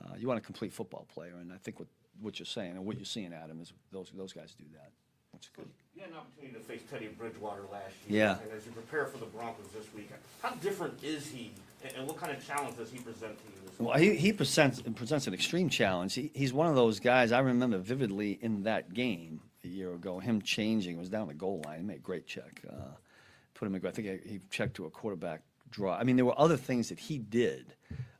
Uh, 0.00 0.14
you 0.18 0.28
want 0.28 0.38
a 0.38 0.42
complete 0.42 0.72
football 0.72 1.06
player, 1.12 1.34
and 1.40 1.52
I 1.52 1.56
think 1.56 1.78
what, 1.78 1.88
what 2.20 2.38
you're 2.38 2.46
saying 2.46 2.72
and 2.72 2.84
what 2.84 2.96
you're 2.96 3.04
seeing, 3.04 3.32
Adam, 3.32 3.60
is 3.60 3.72
those, 3.92 4.10
those 4.14 4.32
guys 4.32 4.54
do 4.58 4.64
that, 4.74 4.90
which 5.32 5.44
is 5.44 5.50
good. 5.56 5.68
You 5.94 6.02
had 6.02 6.10
an 6.10 6.16
opportunity 6.16 6.54
to 6.54 6.60
face 6.60 6.82
Teddy 6.90 7.08
Bridgewater 7.08 7.62
last 7.72 7.94
year. 8.06 8.24
Yeah. 8.24 8.38
And 8.42 8.52
as 8.52 8.66
you 8.66 8.72
prepare 8.72 9.06
for 9.06 9.16
the 9.18 9.26
Broncos 9.26 9.66
this 9.74 9.86
week, 9.94 10.10
how 10.42 10.50
different 10.56 11.02
is 11.02 11.26
he, 11.28 11.52
and- 11.96 12.06
what 12.06 12.18
kind 12.18 12.32
of 12.36 12.46
challenge 12.46 12.76
does 12.76 12.90
he 12.90 12.98
present 12.98 13.38
to 13.38 13.44
you 13.44 13.60
this 13.64 13.78
week? 13.78 13.88
Well, 13.88 13.98
he, 13.98 14.14
he 14.16 14.32
presents, 14.34 14.82
presents 14.82 15.26
an 15.26 15.32
extreme 15.32 15.70
challenge. 15.70 16.12
He, 16.14 16.30
he's 16.34 16.52
one 16.52 16.66
of 16.66 16.74
those 16.74 17.00
guys, 17.00 17.32
I 17.32 17.38
remember 17.38 17.78
vividly 17.78 18.38
in 18.42 18.64
that 18.64 18.92
game 18.92 19.40
a 19.64 19.68
year 19.68 19.94
ago, 19.94 20.18
him 20.18 20.42
changing, 20.42 20.98
was 20.98 21.08
down 21.08 21.28
the 21.28 21.34
goal 21.34 21.62
line, 21.64 21.78
he 21.78 21.84
made 21.86 21.96
a 21.96 22.00
great 22.00 22.26
check. 22.26 22.60
Uh, 22.68 22.82
put 23.56 23.66
him 23.66 23.74
in, 23.74 23.86
I 23.86 23.90
think 23.90 24.24
he 24.24 24.40
checked 24.50 24.76
to 24.76 24.86
a 24.86 24.90
quarterback 24.90 25.42
draw. 25.70 25.96
I 25.96 26.04
mean, 26.04 26.16
there 26.16 26.24
were 26.24 26.38
other 26.38 26.56
things 26.56 26.88
that 26.90 26.98
he 26.98 27.18
did 27.18 27.74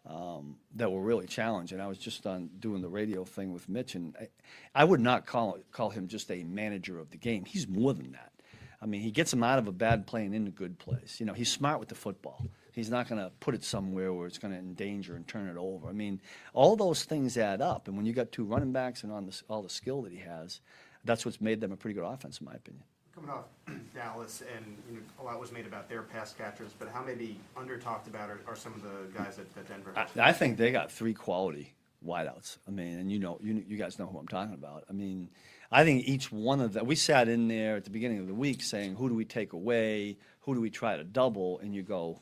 um, 0.07 0.57
that 0.75 0.90
were 0.90 1.00
really 1.00 1.26
challenging. 1.26 1.81
I 1.81 1.87
was 1.87 1.99
just 1.99 2.26
on 2.26 2.50
doing 2.59 2.83
the 2.83 2.88
radio 2.88 3.25
thing 3.25 3.52
with 3.52 3.69
Mitch, 3.69 3.95
and 3.95 4.14
I, 4.21 4.28
I 4.75 4.85
would 4.85 5.00
not 5.00 5.26
call, 5.26 5.59
call 5.73 5.90
him 5.90 6.09
just 6.09 6.31
a 6.31 6.45
manager 6.45 6.99
of 6.99 7.11
the 7.11 7.16
game. 7.16 7.45
He's 7.45 7.66
more 7.69 7.93
than 7.93 8.12
that. 8.12 8.33
I 8.81 8.87
mean, 8.87 9.00
he 9.00 9.11
gets 9.11 9.33
him 9.33 9.43
out 9.43 9.59
of 9.59 9.69
a 9.69 9.73
bad 9.73 10.07
play 10.07 10.25
and 10.25 10.35
into 10.35 10.50
good 10.50 10.78
place. 10.78 11.19
You 11.19 11.26
know, 11.26 11.33
he's 11.33 11.50
smart 11.50 11.81
with 11.81 11.88
the 11.88 11.95
football. 11.95 12.47
He's 12.73 12.90
not 12.90 13.09
going 13.09 13.21
to 13.21 13.33
put 13.40 13.55
it 13.55 13.64
somewhere 13.64 14.12
where 14.12 14.26
it's 14.26 14.37
going 14.37 14.52
to 14.52 14.61
endanger 14.61 15.16
and 15.16 15.26
turn 15.26 15.49
it 15.49 15.57
over. 15.57 15.88
I 15.88 15.93
mean, 15.93 16.21
all 16.52 16.76
those 16.76 17.05
things 17.05 17.38
add 17.38 17.62
up. 17.62 17.88
And 17.88 17.97
when 17.97 18.05
you 18.05 18.12
got 18.12 18.33
two 18.33 18.45
running 18.45 18.73
backs 18.73 19.02
and 19.02 19.11
on 19.11 19.31
all 19.49 19.62
the 19.62 19.71
skill 19.71 20.02
that 20.02 20.12
he 20.12 20.19
has, 20.19 20.61
that's 21.02 21.25
what's 21.25 21.40
made 21.40 21.61
them 21.61 21.73
a 21.73 21.76
pretty 21.76 21.95
good 21.95 22.05
offense, 22.05 22.38
in 22.38 22.45
my 22.45 22.52
opinion. 22.52 22.85
Coming 23.16 23.30
off 23.30 23.46
Dallas, 23.94 24.42
and 24.54 24.76
you 24.90 24.96
know, 24.96 25.02
a 25.20 25.25
lot 25.25 25.40
was 25.40 25.50
made 25.50 25.66
about 25.66 25.88
their 25.88 26.02
pass 26.02 26.35
catchers, 26.35 26.73
but 26.78 26.88
how 26.88 27.02
maybe 27.02 27.40
under 27.56 27.78
talked 27.78 28.08
about 28.08 28.28
are, 28.28 28.40
are 28.46 28.54
some 28.54 28.75
of 28.75 28.82
the 28.82 29.18
guys 29.18 29.37
that, 29.37 29.52
that 29.54 29.66
Denver 29.66 29.94
I, 29.96 30.00
has? 30.00 30.11
I 30.18 30.32
think 30.32 30.58
they 30.58 30.70
got 30.70 30.92
three 30.92 31.14
quality 31.14 31.75
wideouts. 32.06 32.58
I 32.68 32.73
mean, 32.73 32.99
and 32.99 33.11
you 33.11 33.18
know, 33.18 33.38
you, 33.42 33.64
you 33.66 33.78
guys 33.78 33.99
know 33.99 34.04
who 34.04 34.18
I'm 34.18 34.28
talking 34.28 34.52
about. 34.52 34.85
I 34.90 34.92
mean, 34.92 35.30
I 35.73 35.82
think 35.82 36.06
each 36.06 36.30
one 36.30 36.61
of 36.61 36.75
them, 36.75 36.85
we 36.85 36.94
sat 36.94 37.26
in 37.26 37.49
there 37.49 37.76
at 37.76 37.85
the 37.85 37.90
beginning 37.90 38.18
of 38.18 38.26
the 38.26 38.35
week 38.35 38.62
saying, 38.62 38.96
who 38.96 39.08
do 39.08 39.14
we 39.14 39.25
take 39.25 39.54
away? 39.54 40.18
Who 40.40 40.54
do 40.54 40.61
we 40.61 40.68
try 40.68 40.99
to 40.99 41.04
double? 41.04 41.58
And 41.61 41.75
you 41.75 41.82
go, 41.82 42.20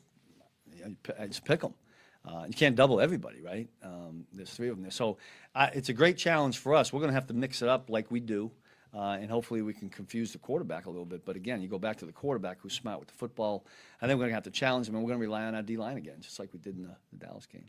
just 1.26 1.44
pick 1.44 1.60
them. 1.60 1.74
Uh, 2.24 2.44
you 2.46 2.54
can't 2.54 2.76
double 2.76 3.00
everybody, 3.00 3.42
right? 3.42 3.68
Um, 3.82 4.26
there's 4.32 4.50
three 4.50 4.68
of 4.68 4.76
them 4.76 4.82
there. 4.82 4.92
So 4.92 5.18
I, 5.54 5.66
it's 5.74 5.88
a 5.88 5.92
great 5.92 6.16
challenge 6.16 6.58
for 6.58 6.74
us. 6.74 6.92
We're 6.92 7.00
going 7.00 7.10
to 7.10 7.14
have 7.14 7.26
to 7.26 7.34
mix 7.34 7.62
it 7.62 7.68
up 7.68 7.90
like 7.90 8.10
we 8.10 8.20
do. 8.20 8.52
Uh, 8.94 9.18
and 9.20 9.28
hopefully 9.28 9.60
we 9.60 9.74
can 9.74 9.88
confuse 9.88 10.32
the 10.32 10.38
quarterback 10.38 10.86
a 10.86 10.90
little 10.90 11.04
bit. 11.04 11.24
But 11.24 11.34
again, 11.34 11.60
you 11.60 11.68
go 11.68 11.78
back 11.80 11.96
to 11.96 12.06
the 12.06 12.12
quarterback 12.12 12.58
who's 12.60 12.74
smart 12.74 13.00
with 13.00 13.08
the 13.08 13.14
football. 13.14 13.66
I 14.00 14.06
think 14.06 14.18
we're 14.18 14.24
going 14.24 14.30
to 14.30 14.34
have 14.36 14.44
to 14.44 14.50
challenge 14.50 14.88
him, 14.88 14.94
and 14.94 15.02
we're 15.02 15.08
going 15.08 15.20
to 15.20 15.26
rely 15.26 15.44
on 15.44 15.54
our 15.54 15.62
D 15.62 15.76
line 15.76 15.96
again, 15.96 16.18
just 16.20 16.38
like 16.38 16.52
we 16.52 16.60
did 16.60 16.76
in 16.76 16.84
the, 16.84 16.96
the 17.12 17.26
Dallas 17.26 17.46
game. 17.46 17.64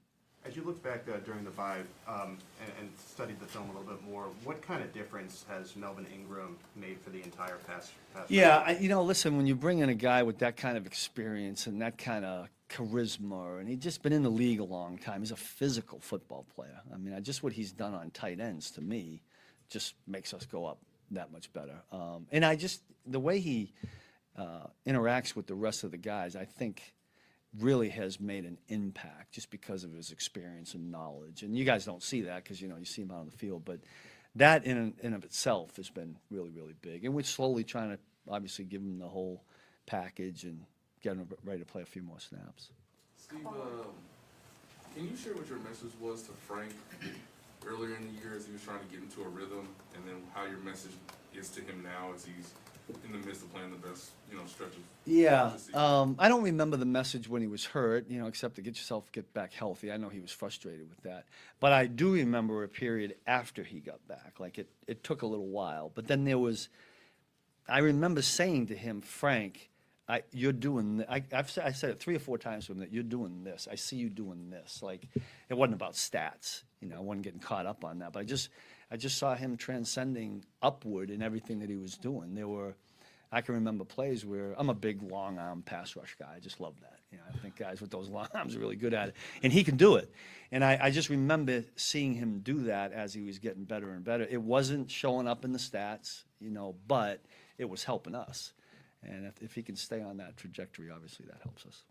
As 0.46 0.56
you 0.56 0.64
look 0.64 0.84
back 0.84 1.06
uh, 1.12 1.18
during 1.26 1.44
the 1.44 1.50
bye 1.50 1.80
um, 2.08 2.38
and, 2.62 2.72
and 2.80 2.90
studied 3.04 3.40
the 3.40 3.48
film 3.48 3.68
a 3.72 3.80
little 3.80 3.96
bit 3.96 4.04
more, 4.08 4.26
what 4.44 4.62
kind 4.62 4.84
of 4.84 4.94
difference 4.94 5.44
has 5.50 5.76
Melvin 5.76 6.06
Ingram 6.14 6.58
made 6.76 7.00
for 7.02 7.10
the 7.10 7.24
entire 7.24 7.58
pass? 7.66 7.92
pass 8.14 8.30
Yeah, 8.30 8.58
I, 8.58 8.78
you 8.78 8.88
know, 8.88 9.02
listen, 9.02 9.38
when 9.38 9.48
you 9.48 9.56
bring 9.56 9.80
in 9.80 9.90
a 9.90 9.96
guy 9.96 10.22
with 10.22 10.38
that 10.40 10.56
kind 10.56 10.78
of 10.78 10.86
experience 10.86 11.66
and 11.66 11.82
that 11.82 11.98
kind 11.98 12.24
of 12.24 12.48
charisma, 12.70 13.60
and 13.60 13.68
he's 13.68 13.80
just 13.80 14.04
been 14.04 14.14
in 14.14 14.22
the 14.22 14.30
league 14.30 14.60
a 14.60 14.64
long 14.64 15.00
time, 15.00 15.22
he's 15.22 15.32
a 15.32 15.36
physical 15.36 16.00
football 16.00 16.46
player. 16.56 16.80
I 16.94 16.98
mean, 16.98 17.16
I- 17.16 17.22
just 17.22 17.42
what 17.42 17.54
he's 17.54 17.72
done 17.72 17.96
on 17.96 18.12
tight 18.12 18.40
ends 18.40 18.70
to 18.72 18.82
me 18.82 19.24
just 19.68 19.96
makes 20.06 20.32
us 20.32 20.46
go 20.46 20.68
up 20.68 20.78
that 21.12 21.32
much 21.32 21.52
better. 21.54 21.82
Um, 21.92 22.28
and 22.32 22.46
I 22.46 22.56
just, 22.56 22.82
the 23.06 23.20
way 23.20 23.40
he 23.40 23.74
uh, 24.38 24.68
interacts 24.88 25.36
with 25.36 25.48
the 25.48 25.56
rest 25.56 25.84
of 25.84 25.92
the 25.92 25.98
guys, 25.98 26.36
I 26.36 26.46
think 26.46 26.94
really 27.60 27.90
has 27.90 28.20
made 28.20 28.46
an 28.46 28.58
impact 28.68 29.34
just 29.34 29.50
because 29.50 29.84
of 29.84 29.94
his 29.94 30.12
experience 30.12 30.74
and 30.74 30.92
knowledge. 30.92 31.44
And 31.44 31.56
you 31.56 31.64
guys 31.64 31.86
don't 31.86 32.04
see 32.04 32.22
that 32.22 32.44
because, 32.44 32.62
you 32.62 32.68
know, 32.68 32.78
you 32.78 32.86
see 32.86 33.02
him 33.04 33.12
out 33.12 33.20
on 33.20 33.26
the 33.26 33.38
field, 33.38 33.64
but 33.64 33.80
that 34.36 34.66
in 34.66 34.78
and 34.78 34.94
in 35.02 35.14
of 35.14 35.24
itself 35.24 35.78
has 35.78 35.90
been 35.90 36.18
really, 36.30 36.50
really 36.50 36.76
big. 36.82 37.06
And 37.06 37.14
we're 37.14 37.24
slowly 37.24 37.64
trying 37.64 37.92
to 37.92 38.00
obviously 38.30 38.66
give 38.66 38.82
him 38.82 39.00
the 39.00 39.08
whole 39.08 39.44
package 39.86 40.44
and 40.44 40.66
get 41.02 41.14
him 41.14 41.28
ready 41.46 41.60
to 41.60 41.66
play 41.66 41.82
a 41.82 41.86
few 41.86 42.02
more 42.02 42.20
snaps. 42.20 42.70
Steve, 43.18 43.46
um, 43.46 43.54
can 44.94 45.10
you 45.10 45.16
share 45.16 45.34
what 45.34 45.48
your 45.48 45.60
message 45.60 45.92
was 46.02 46.24
to 46.24 46.32
Frank 46.32 46.72
earlier 47.68 47.96
in 47.96 48.08
the 48.08 48.22
year 48.22 48.34
as 48.36 48.46
he 48.46 48.54
was 48.54 48.62
trying 48.62 48.80
to 48.80 48.86
get 48.86 49.02
into 49.02 49.22
a 49.22 49.28
rhythm, 49.28 49.68
and 49.96 50.04
then 50.08 50.16
how 50.34 50.46
your 50.46 50.60
message 50.60 50.92
is 51.34 51.50
to 51.50 51.62
him 51.62 51.84
now 51.84 52.14
as 52.14 52.26
he's 52.26 52.54
in 53.04 53.12
the 53.12 53.26
midst 53.26 53.42
of 53.42 53.54
playing 53.54 53.72
the 53.72 53.88
best, 53.88 54.12
you 54.30 54.38
know, 54.38 54.44
stretch 54.46 54.70
of 54.70 54.80
Yeah, 55.06 55.54
um, 55.74 56.16
I 56.20 56.30
don't 56.30 56.44
remember 56.44 56.78
the 56.78 56.86
message 56.86 57.28
when 57.28 57.42
he 57.42 57.48
was 57.48 57.66
hurt, 57.66 58.10
you 58.10 58.20
know, 58.20 58.28
except 58.28 58.56
to 58.56 58.62
get 58.62 58.76
yourself 58.76 59.12
get 59.12 59.34
back 59.34 59.54
healthy. 59.54 59.92
I 59.92 59.98
know 59.98 60.10
he 60.10 60.20
was 60.20 60.32
frustrated 60.32 60.88
with 60.90 61.02
that, 61.04 61.26
but 61.60 61.72
I 61.72 61.88
do 61.88 62.14
remember 62.14 62.64
a 62.64 62.68
period 62.68 63.16
after 63.26 63.64
he 63.64 63.80
got 63.80 64.08
back. 64.08 64.36
Like 64.40 64.60
it, 64.60 64.70
it 64.88 65.04
took 65.04 65.24
a 65.24 65.28
little 65.28 65.48
while, 65.48 65.92
but 65.94 66.08
then 66.08 66.26
there 66.26 66.38
was. 66.38 66.70
I 67.68 67.80
remember 67.80 68.22
saying 68.22 68.68
to 68.68 68.76
him, 68.76 69.02
Frank, 69.02 69.72
I, 70.08 70.22
you're 70.32 70.54
doing. 70.54 71.04
I, 71.10 71.24
I've 71.34 71.50
said, 71.50 71.66
I 71.66 71.72
said 71.72 71.90
it 71.90 72.00
three 72.00 72.16
or 72.16 72.20
four 72.20 72.38
times 72.38 72.68
to 72.68 72.74
him 72.74 72.80
that 72.80 72.94
you're 72.94 73.04
doing 73.04 73.44
this. 73.44 73.68
I 73.70 73.76
see 73.76 73.96
you 73.96 74.10
doing 74.10 74.52
this. 74.52 74.84
Like 74.84 75.08
it 75.50 75.56
wasn't 75.56 75.74
about 75.76 75.94
stats, 75.94 76.62
you 76.82 76.88
know. 76.88 76.98
I 76.98 77.00
wasn't 77.00 77.24
getting 77.24 77.40
caught 77.40 77.66
up 77.66 77.84
on 77.84 78.00
that, 78.00 78.14
but 78.14 78.20
I 78.20 78.24
just, 78.24 78.50
I 78.92 78.98
just 78.98 79.18
saw 79.18 79.36
him 79.36 79.58
transcending 79.58 80.44
upward 80.62 81.10
in 81.10 81.22
everything 81.22 81.60
that 81.60 81.70
he 81.70 81.76
was 81.76 81.98
doing. 81.98 82.36
There 82.36 82.48
were, 82.48 82.76
I 83.32 83.42
can 83.42 83.56
remember 83.56 83.84
plays 83.84 84.26
where 84.26 84.54
I'm 84.58 84.70
a 84.70 84.74
big 84.74 85.02
long 85.02 85.40
arm 85.40 85.62
pass 85.62 85.96
rush 85.96 86.16
guy. 86.20 86.34
I 86.36 86.40
just 86.40 86.60
love 86.60 86.80
that. 86.82 87.00
You 87.12 87.18
know, 87.18 87.24
I 87.34 87.38
think 87.38 87.58
guys 87.58 87.82
with 87.82 87.92
those 87.92 88.10
long 88.10 88.28
arms 88.34 88.56
are 88.56 88.60
really 88.60 88.76
good 88.76 88.94
at 88.94 89.10
it, 89.10 89.16
and 89.44 89.52
he 89.52 89.64
can 89.64 89.78
do 89.78 89.96
it. 89.96 90.12
And 90.52 90.64
I, 90.64 90.80
I 90.82 90.92
just 90.92 91.10
remember 91.10 91.64
seeing 91.76 92.14
him 92.14 92.40
do 92.40 92.64
that 92.64 92.94
as 92.94 93.14
he 93.14 93.22
was 93.22 93.40
getting 93.40 93.64
better 93.64 93.92
and 93.92 94.04
better. 94.04 94.28
It 94.30 94.42
wasn't 94.42 94.92
showing 94.92 95.28
up 95.28 95.46
in 95.46 95.52
the 95.52 95.60
stats, 95.60 96.24
you 96.40 96.52
know, 96.52 96.76
but 96.88 97.22
it 97.58 97.70
was 97.70 97.84
helping 97.84 98.16
us. 98.16 98.54
And 99.04 99.26
if, 99.26 99.42
if 99.42 99.56
he 99.56 99.62
can 99.62 99.76
stay 99.76 100.02
on 100.02 100.18
that 100.18 100.38
trajectory, 100.38 100.90
obviously 100.90 101.26
that 101.28 101.40
helps 101.44 101.66
us. 101.66 101.84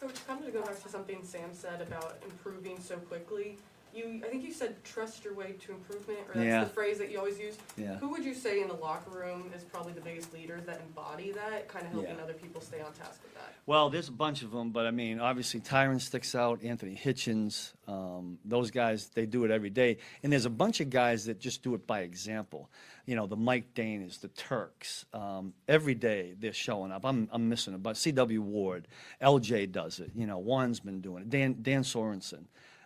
Coach, 0.00 0.26
kind 0.26 0.40
of 0.40 0.46
to 0.46 0.52
go 0.52 0.62
back 0.62 0.82
to 0.82 0.88
something 0.88 1.18
Sam 1.22 1.50
said 1.52 1.80
about 1.80 2.18
improving 2.24 2.80
so 2.80 2.96
quickly. 2.96 3.58
You, 3.94 4.22
I 4.24 4.28
think 4.28 4.42
you 4.42 4.52
said 4.52 4.82
trust 4.84 5.24
your 5.24 5.34
way 5.34 5.52
to 5.66 5.72
improvement, 5.72 6.20
or 6.28 6.34
that's 6.34 6.46
Yeah. 6.46 6.64
the 6.64 6.70
phrase 6.70 6.98
that 6.98 7.10
you 7.10 7.18
always 7.18 7.38
use. 7.38 7.58
Yeah. 7.76 7.96
Who 7.98 8.08
would 8.08 8.24
you 8.24 8.32
say 8.34 8.60
in 8.62 8.68
the 8.68 8.74
locker 8.74 9.10
room 9.10 9.50
is 9.54 9.64
probably 9.64 9.92
the 9.92 10.00
biggest 10.00 10.32
leaders 10.32 10.64
that 10.64 10.80
embody 10.86 11.32
that, 11.32 11.68
kind 11.68 11.84
of 11.86 11.92
helping 11.92 12.16
Yeah. 12.16 12.22
other 12.22 12.32
people 12.32 12.60
stay 12.60 12.80
on 12.80 12.92
task 12.94 13.22
with 13.22 13.34
that? 13.34 13.54
Well, 13.66 13.90
there's 13.90 14.08
a 14.08 14.12
bunch 14.12 14.42
of 14.42 14.50
them, 14.50 14.70
but 14.70 14.86
I 14.86 14.90
mean, 14.90 15.20
obviously 15.20 15.60
Tyrann 15.60 16.00
sticks 16.00 16.34
out, 16.34 16.62
Anthony 16.64 16.96
Hitchens, 16.96 17.72
um, 17.86 18.38
those 18.44 18.70
guys, 18.70 19.08
they 19.10 19.26
do 19.26 19.44
it 19.44 19.50
every 19.50 19.70
day. 19.70 19.98
And 20.22 20.32
there's 20.32 20.46
a 20.46 20.50
bunch 20.50 20.80
of 20.80 20.88
guys 20.88 21.26
that 21.26 21.38
just 21.38 21.62
do 21.62 21.74
it 21.74 21.86
by 21.86 22.00
example. 22.00 22.70
You 23.04 23.16
know, 23.16 23.26
the 23.26 23.36
Mike 23.36 23.74
Dannas, 23.74 24.18
the 24.18 24.28
Turks, 24.28 25.04
um, 25.12 25.52
every 25.68 25.94
day 25.94 26.34
they're 26.38 26.52
showing 26.52 26.92
up. 26.92 27.04
I'm, 27.04 27.28
I'm 27.30 27.48
missing 27.48 27.74
it, 27.74 27.82
but 27.82 27.96
C.W. 27.96 28.40
Ward, 28.40 28.88
LJ 29.20 29.70
does 29.70 30.00
it. 30.00 30.12
You 30.14 30.26
know, 30.26 30.38
Juan's 30.38 30.80
been 30.80 31.00
doing 31.00 31.22
it. 31.24 31.30
Dan, 31.30 31.56
Dan 31.60 31.82
Sorensen. 31.82 32.44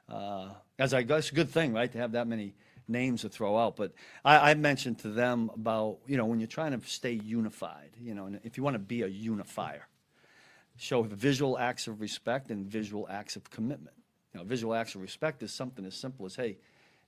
Uh, 0.08 0.50
as 0.78 0.94
I 0.94 1.00
it's 1.00 1.30
a 1.30 1.34
good 1.34 1.50
thing, 1.50 1.72
right, 1.72 1.90
to 1.90 1.98
have 1.98 2.12
that 2.12 2.26
many 2.26 2.54
names 2.88 3.22
to 3.22 3.28
throw 3.28 3.58
out. 3.58 3.76
But 3.76 3.92
I, 4.24 4.50
I 4.50 4.54
mentioned 4.54 5.00
to 5.00 5.08
them 5.08 5.50
about, 5.54 5.98
you 6.06 6.16
know, 6.16 6.26
when 6.26 6.38
you're 6.38 6.46
trying 6.46 6.78
to 6.78 6.86
stay 6.86 7.12
unified, 7.12 7.90
you 8.00 8.14
know, 8.14 8.26
and 8.26 8.40
if 8.44 8.56
you 8.56 8.62
want 8.62 8.74
to 8.74 8.80
be 8.80 9.02
a 9.02 9.08
unifier, 9.08 9.86
show 10.78 11.02
visual 11.02 11.58
acts 11.58 11.86
of 11.86 12.00
respect 12.00 12.50
and 12.50 12.66
visual 12.66 13.06
acts 13.10 13.36
of 13.36 13.50
commitment. 13.50 13.96
You 14.32 14.40
know, 14.40 14.44
visual 14.44 14.74
acts 14.74 14.94
of 14.94 15.00
respect 15.00 15.42
is 15.42 15.52
something 15.52 15.84
as 15.86 15.94
simple 15.94 16.26
as, 16.26 16.36
hey, 16.36 16.58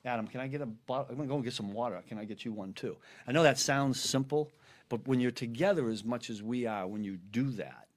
Adam, 0.04 0.26
can 0.26 0.40
I 0.40 0.46
get 0.46 0.62
a 0.62 0.66
bottle? 0.66 1.06
I'm 1.10 1.16
gonna 1.16 1.28
go 1.28 1.34
and 1.34 1.44
get 1.44 1.52
some 1.52 1.72
water. 1.72 2.02
Can 2.08 2.18
I 2.18 2.24
get 2.24 2.44
you 2.44 2.52
one 2.52 2.72
too? 2.72 2.96
I 3.26 3.32
know 3.32 3.42
that 3.42 3.58
sounds 3.58 4.00
simple, 4.00 4.50
but 4.88 5.06
when 5.06 5.20
you're 5.20 5.30
together 5.30 5.88
as 5.88 6.04
much 6.04 6.30
as 6.30 6.42
we 6.42 6.66
are, 6.66 6.86
when 6.86 7.04
you 7.04 7.16
do 7.16 7.50
that, 7.50 7.87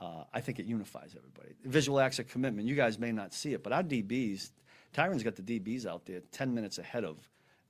uh, 0.00 0.24
I 0.32 0.40
think 0.40 0.58
it 0.58 0.66
unifies 0.66 1.14
everybody. 1.16 1.54
Visual 1.64 2.00
acts 2.00 2.18
of 2.18 2.28
commitment. 2.28 2.66
You 2.66 2.74
guys 2.74 2.98
may 2.98 3.12
not 3.12 3.32
see 3.32 3.52
it, 3.54 3.62
but 3.62 3.72
our 3.72 3.82
DBs, 3.82 4.50
Tyrann's 4.92 5.22
got 5.22 5.36
the 5.36 5.42
DBs 5.42 5.86
out 5.86 6.06
there 6.06 6.20
10 6.32 6.54
minutes 6.54 6.78
ahead 6.78 7.04
of 7.04 7.16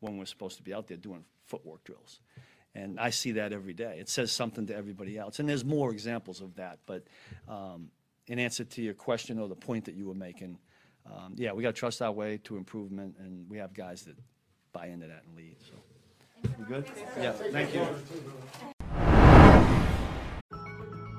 when 0.01 0.17
we're 0.17 0.25
supposed 0.25 0.57
to 0.57 0.63
be 0.63 0.75
out 0.75 0.87
there 0.89 0.97
doing 0.97 1.25
footwork 1.47 1.85
drills. 1.85 2.21
And 2.75 2.99
I 2.99 3.11
see 3.11 3.33
that 3.33 3.53
every 3.53 3.75
day. 3.75 3.99
It 4.01 4.09
says 4.09 4.33
something 4.33 4.67
to 4.67 4.77
everybody 4.77 5.17
else. 5.17 5.39
And 5.39 5.49
there's 5.49 5.65
more 5.65 5.93
examples 5.93 6.41
of 6.41 6.57
that. 6.57 6.81
But 6.87 7.05
um, 7.49 7.91
in 8.27 8.39
answer 8.39 8.65
to 8.65 8.83
your 8.83 8.95
question 8.95 9.39
or 9.39 9.49
the 9.49 9.55
point 9.55 9.85
that 9.85 9.95
you 9.95 10.09
were 10.09 10.15
making, 10.15 10.59
um, 11.07 11.35
yeah, 11.37 11.53
we 11.53 11.63
got 11.63 11.75
to 11.75 11.79
trust 11.79 12.03
our 12.03 12.13
way 12.13 12.39
to 12.45 12.57
improvement, 12.57 13.17
and 13.19 13.49
we 13.51 13.59
have 13.59 13.75
guys 13.75 14.03
that 14.05 14.17
buy 14.73 14.87
into 14.87 15.07
that 15.07 15.23
and 15.27 15.37
lead. 15.37 15.57
So, 15.61 16.51
we 16.59 16.65
good? 16.65 16.85
Yeah, 17.19 17.33
thank 17.33 17.75
you. 17.75 17.87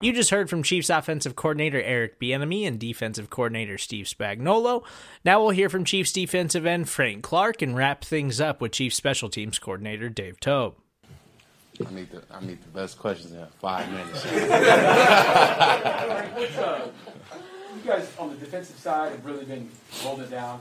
You 0.00 0.12
just 0.12 0.30
heard 0.30 0.50
from 0.50 0.62
Chiefs 0.62 0.90
offensive 0.90 1.34
coordinator 1.36 1.80
Eric 1.80 2.20
Bieniemy 2.20 2.66
and 2.66 2.78
defensive 2.78 3.30
coordinator 3.30 3.78
Steve 3.78 4.06
Spagnuolo. 4.06 4.84
Now 5.24 5.40
we'll 5.40 5.50
hear 5.50 5.68
from 5.70 5.84
Chiefs 5.84 6.12
defensive 6.12 6.66
end 6.66 6.88
Frank 6.88 7.22
Clark 7.22 7.62
and 7.62 7.74
wrap 7.76 8.04
things 8.04 8.40
up 8.40 8.60
with 8.60 8.72
Chiefs 8.72 8.96
special 8.96 9.28
teams 9.30 9.58
coordinator 9.58 10.08
Dave 10.08 10.38
Toub. 10.40 10.74
I 11.84 11.92
need 11.92 12.10
the 12.10 12.22
I 12.30 12.40
need 12.44 12.62
the 12.62 12.68
best 12.68 12.98
questions 12.98 13.32
in 13.32 13.44
five 13.60 13.90
minutes. 13.90 14.24
Uh, 16.64 16.88
you 17.76 17.90
guys 17.90 18.08
on 18.18 18.30
the 18.30 18.36
defensive 18.36 18.76
side 18.78 19.12
have 19.12 19.24
really 19.24 19.44
been 19.44 19.68
holding 20.02 20.24
it 20.26 20.30
down 20.30 20.60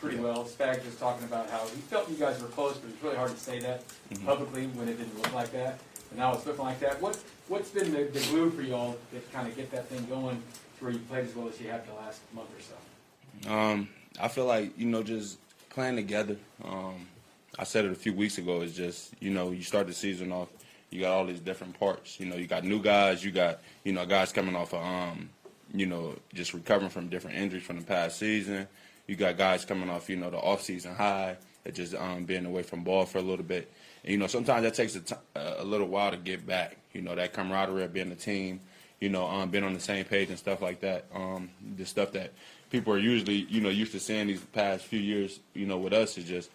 pretty 0.00 0.16
well. 0.18 0.44
Spag 0.44 0.84
was 0.84 0.94
talking 0.96 1.24
about 1.24 1.48
how 1.50 1.60
he 1.66 1.80
felt 1.82 2.08
you 2.10 2.16
guys 2.16 2.40
were 2.40 2.48
close, 2.48 2.76
but 2.78 2.90
it's 2.90 3.02
really 3.02 3.16
hard 3.16 3.30
to 3.30 3.36
say 3.36 3.58
that 3.60 3.82
Mhm. 4.10 4.24
publicly 4.24 4.66
when 4.68 4.88
it 4.88 4.96
didn't 4.98 5.16
look 5.16 5.32
like 5.34 5.50
that. 5.52 5.78
And 6.10 6.18
now 6.18 6.34
it's 6.34 6.44
looking 6.46 6.64
like 6.64 6.80
that. 6.80 7.00
What 7.00 7.18
what's 7.48 7.70
been 7.70 7.92
the, 7.92 8.04
the 8.04 8.20
glue 8.30 8.50
for 8.50 8.62
y'all 8.62 8.96
to 9.12 9.20
kind 9.32 9.48
of 9.48 9.56
get 9.56 9.70
that 9.72 9.88
thing 9.88 10.06
going 10.06 10.36
to 10.36 10.84
where 10.84 10.92
you 10.92 10.98
played 11.00 11.24
as 11.24 11.34
well 11.34 11.48
as 11.48 11.60
you 11.60 11.68
have 11.68 11.86
the 11.86 11.94
last 11.94 12.20
month 12.34 12.48
or 12.56 12.62
so? 12.62 13.52
Um, 13.52 13.88
I 14.20 14.28
feel 14.28 14.46
like 14.46 14.78
you 14.78 14.86
know 14.86 15.02
just 15.02 15.38
playing 15.70 15.96
together. 15.96 16.36
Um, 16.64 17.06
I 17.58 17.64
said 17.64 17.84
it 17.84 17.92
a 17.92 17.96
few 17.96 18.12
weeks 18.12 18.38
ago. 18.38 18.60
It's 18.60 18.74
just 18.74 19.12
you 19.20 19.30
know 19.30 19.50
you 19.50 19.62
start 19.62 19.86
the 19.86 19.94
season 19.94 20.32
off, 20.32 20.48
you 20.90 21.00
got 21.00 21.12
all 21.12 21.26
these 21.26 21.40
different 21.40 21.78
parts. 21.78 22.18
You 22.20 22.26
know 22.26 22.36
you 22.36 22.46
got 22.46 22.64
new 22.64 22.80
guys, 22.80 23.24
you 23.24 23.30
got 23.30 23.60
you 23.84 23.92
know 23.92 24.06
guys 24.06 24.32
coming 24.32 24.56
off 24.56 24.74
of 24.74 24.84
um, 24.84 25.28
you 25.74 25.86
know 25.86 26.14
just 26.34 26.54
recovering 26.54 26.90
from 26.90 27.08
different 27.08 27.36
injuries 27.36 27.64
from 27.64 27.78
the 27.78 27.84
past 27.84 28.18
season. 28.18 28.66
You 29.06 29.16
got 29.16 29.36
guys 29.38 29.64
coming 29.64 29.88
off 29.88 30.08
you 30.10 30.16
know 30.16 30.30
the 30.30 30.38
off 30.38 30.62
season 30.62 30.94
high, 30.94 31.36
just 31.72 31.94
um, 31.94 32.24
being 32.24 32.46
away 32.46 32.62
from 32.62 32.84
ball 32.84 33.06
for 33.06 33.18
a 33.18 33.22
little 33.22 33.44
bit. 33.44 33.70
And, 34.04 34.12
you 34.12 34.18
know 34.18 34.26
sometimes 34.26 34.62
that 34.62 34.74
takes 34.74 34.94
a, 34.96 35.00
t- 35.00 35.14
a 35.34 35.64
little 35.64 35.88
while 35.88 36.10
to 36.10 36.16
get 36.16 36.46
back. 36.46 36.76
You 36.98 37.04
know 37.04 37.14
that 37.14 37.32
camaraderie 37.32 37.84
of 37.84 37.92
being 37.92 38.10
a 38.10 38.16
team. 38.16 38.58
You 38.98 39.08
know, 39.08 39.28
um, 39.28 39.48
being 39.50 39.62
on 39.62 39.74
the 39.74 39.80
same 39.80 40.04
page 40.04 40.28
and 40.28 40.36
stuff 40.36 40.60
like 40.60 40.80
that. 40.80 41.04
Um, 41.14 41.50
the 41.76 41.86
stuff 41.86 42.10
that 42.12 42.32
people 42.68 42.92
are 42.92 42.98
usually, 42.98 43.46
you 43.48 43.60
know, 43.60 43.68
used 43.68 43.92
to 43.92 44.00
seeing 44.00 44.26
these 44.26 44.40
past 44.40 44.86
few 44.86 44.98
years, 44.98 45.38
you 45.54 45.66
know, 45.66 45.78
with 45.78 45.92
us 45.92 46.18
is 46.18 46.24
just, 46.24 46.50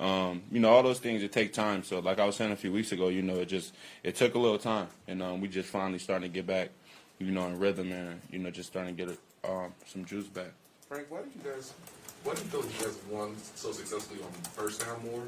um, 0.00 0.42
you 0.50 0.58
know, 0.58 0.70
all 0.70 0.82
those 0.82 0.98
things 0.98 1.22
that 1.22 1.30
take 1.30 1.52
time. 1.52 1.84
So, 1.84 2.00
like 2.00 2.18
I 2.18 2.24
was 2.24 2.34
saying 2.34 2.50
a 2.50 2.56
few 2.56 2.72
weeks 2.72 2.90
ago, 2.90 3.10
you 3.10 3.22
know, 3.22 3.36
it 3.36 3.46
just 3.46 3.74
it 4.02 4.16
took 4.16 4.34
a 4.34 4.38
little 4.40 4.58
time, 4.58 4.88
and 5.06 5.22
um, 5.22 5.40
we 5.40 5.46
just 5.46 5.68
finally 5.68 6.00
starting 6.00 6.28
to 6.28 6.34
get 6.34 6.48
back, 6.48 6.70
you 7.20 7.30
know, 7.30 7.46
in 7.46 7.60
rhythm 7.60 7.92
and 7.92 8.20
you 8.32 8.40
know, 8.40 8.50
just 8.50 8.70
starting 8.70 8.96
to 8.96 9.06
get 9.06 9.16
um, 9.48 9.72
some 9.86 10.04
juice 10.04 10.26
back. 10.26 10.50
Frank, 10.88 11.06
why 11.08 11.22
did 11.22 11.30
you 11.36 11.52
guys, 11.52 11.74
why 12.24 12.34
do 12.34 12.42
you 12.42 12.64
you 12.64 12.84
guys 12.84 12.98
won 13.08 13.36
so 13.54 13.70
successfully 13.70 14.20
on 14.20 14.32
first 14.56 14.80
down 14.80 15.00
more 15.04 15.22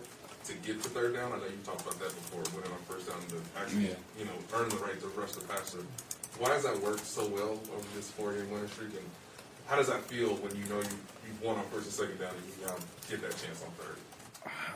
to 0.47 0.53
get 0.67 0.83
to 0.83 0.89
third 0.89 1.15
down? 1.15 1.33
I 1.33 1.37
know 1.39 1.45
you 1.45 1.59
talked 1.65 1.83
about 1.83 1.99
that 2.01 2.15
before, 2.15 2.43
winning 2.55 2.73
on 2.73 2.79
first 2.89 3.09
down 3.09 3.19
to 3.29 3.37
actually, 3.59 3.89
Yeah. 3.89 3.95
you 4.19 4.25
know, 4.25 4.37
earn 4.55 4.69
the 4.69 4.77
right 4.77 4.99
to 5.01 5.07
rush 5.19 5.33
the 5.33 5.41
passer. 5.43 5.79
Why 6.39 6.51
has 6.55 6.65
that 6.65 6.81
worked 6.83 7.05
so 7.07 7.27
well 7.29 7.59
over 7.75 7.87
this 7.95 8.11
four-game 8.11 8.51
winning 8.51 8.69
streak? 8.69 8.91
And 8.91 9.09
how 9.67 9.77
does 9.77 9.89
that 9.89 10.03
feel 10.05 10.35
when 10.37 10.55
you 10.57 10.65
know 10.69 10.81
you, 10.81 10.97
you've 11.27 11.43
won 11.43 11.57
on 11.57 11.65
first 11.67 11.87
and 11.87 11.93
second 11.95 12.19
down 12.21 12.35
and 12.35 12.45
you 12.47 12.67
now 12.67 12.75
get 13.09 13.21
that 13.23 13.31
chance 13.43 13.63
on 13.65 13.71
third? 13.79 13.97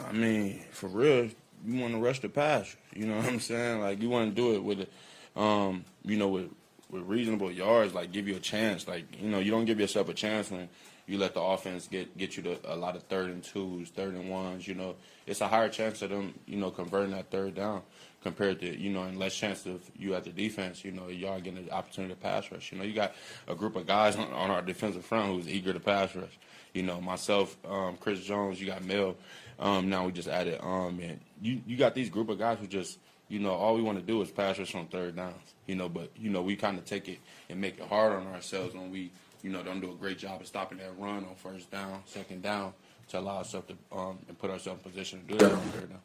I 0.09 0.13
mean, 0.13 0.65
for 0.73 0.89
real, 0.89 1.29
you 1.67 1.81
want 1.81 1.93
to 1.95 2.01
rush 2.01 2.21
the 2.21 2.29
pass. 2.29 2.75
You 2.95 3.07
know 3.07 3.17
what 3.19 3.27
I'm 3.27 3.41
saying? 3.41 3.81
Like 3.81 4.01
you 4.03 4.09
want 4.11 4.35
to 4.35 4.43
do 4.43 4.55
it 4.57 4.65
with, 4.65 4.89
um, 5.37 5.85
you 6.05 6.17
know, 6.17 6.29
with 6.29 6.51
with 6.91 7.03
reasonable 7.05 7.53
yards. 7.53 7.95
Like 7.95 8.11
give 8.11 8.27
you 8.27 8.35
a 8.37 8.41
chance. 8.41 8.89
Like 8.89 9.05
you 9.23 9.29
know, 9.29 9.39
you 9.39 9.51
don't 9.53 9.67
give 9.67 9.79
yourself 9.79 10.09
a 10.09 10.15
chance 10.15 10.51
when 10.51 10.69
you 11.11 11.19
let 11.19 11.35
the 11.35 11.41
offense 11.41 11.89
get 11.89 12.17
get 12.17 12.37
you 12.37 12.43
to 12.45 12.57
a 12.73 12.77
lot 12.77 12.95
of 12.95 13.03
third 13.03 13.31
and 13.31 13.43
twos, 13.43 13.89
third 13.89 14.15
and 14.15 14.31
ones. 14.31 14.69
You 14.69 14.77
know, 14.77 14.95
it's 15.27 15.41
a 15.41 15.49
higher 15.49 15.69
chance 15.69 16.03
of 16.03 16.11
them, 16.11 16.39
you 16.47 16.57
know, 16.57 16.71
converting 16.71 17.11
that 17.11 17.33
third 17.33 17.57
down 17.57 17.83
compared 18.23 18.61
to 18.61 18.79
you 18.79 18.91
know, 18.91 19.03
and 19.03 19.19
less 19.19 19.35
chance 19.35 19.67
of 19.67 19.83
you 19.99 20.15
at 20.15 20.23
the 20.23 20.31
defense. 20.31 20.85
You 20.85 20.93
know, 20.93 21.09
y'all 21.09 21.41
getting 21.41 21.67
the 21.67 21.73
opportunity 21.73 22.15
to 22.15 22.21
pass 22.21 22.53
rush. 22.53 22.71
You 22.71 22.79
know, 22.79 22.85
you 22.85 22.93
got 22.93 23.13
a 23.49 23.57
group 23.57 23.75
of 23.75 23.89
guys 23.89 24.15
on, 24.15 24.33
on 24.33 24.53
our 24.53 24.63
defensive 24.63 25.05
front 25.05 25.35
who's 25.35 25.49
eager 25.49 25.73
to 25.73 25.81
pass 25.81 26.15
rush. 26.15 26.39
You 26.75 26.85
know, 26.85 27.01
myself, 27.01 27.57
um, 27.69 27.97
Chris 27.99 28.21
Jones, 28.21 28.61
you 28.61 28.69
got 28.69 28.85
Mel. 28.85 29.17
Um, 29.59 29.91
now 29.91 30.07
we 30.07 30.13
just 30.13 30.29
added 30.29 30.61
um, 30.63 31.01
and 31.01 31.19
you 31.43 31.61
you 31.67 31.77
got 31.77 31.97
these 31.97 32.09
group 32.09 32.29
of 32.29 32.39
guys 32.39 32.59
who 32.61 32.69
just 32.69 32.99
you 33.29 33.41
know 33.41 33.51
all 33.51 33.75
we 33.75 33.83
want 33.83 33.99
to 33.99 34.05
do 34.05 34.23
is 34.23 34.31
pass 34.31 34.61
rush 34.61 34.77
on 34.77 34.87
third 34.87 35.17
downs. 35.17 35.55
You 35.67 35.75
know, 35.75 35.89
but 35.89 36.13
you 36.17 36.31
know 36.31 36.43
we 36.43 36.55
kind 36.55 36.79
of 36.79 36.85
take 36.85 37.09
it 37.09 37.19
and 37.49 37.61
make 37.61 37.81
it 37.81 37.89
hard 37.89 38.13
on 38.13 38.29
ourselves 38.29 38.75
when 38.75 38.93
we 38.93 39.11
you 39.43 39.51
know 39.51 39.63
don't 39.63 39.81
do 39.81 39.91
a 39.91 39.95
great 39.95 40.19
job 40.19 40.41
of 40.41 40.47
stopping 40.47 40.79
that 40.79 40.93
run 40.99 41.25
on 41.25 41.35
first 41.37 41.71
down, 41.71 42.03
second 42.07 42.43
down 42.43 42.73
to 43.09 43.19
allow 43.19 43.39
ourselves 43.39 43.69
to 43.69 43.97
um, 43.97 44.19
and 44.29 44.39
put 44.39 44.51
ourselves 44.51 44.81
in 44.85 44.91
position 44.91 45.21
to 45.27 45.33
do 45.33 45.39
that 45.39 45.53
on 45.53 45.61
third 45.61 45.91
down. 45.91 45.99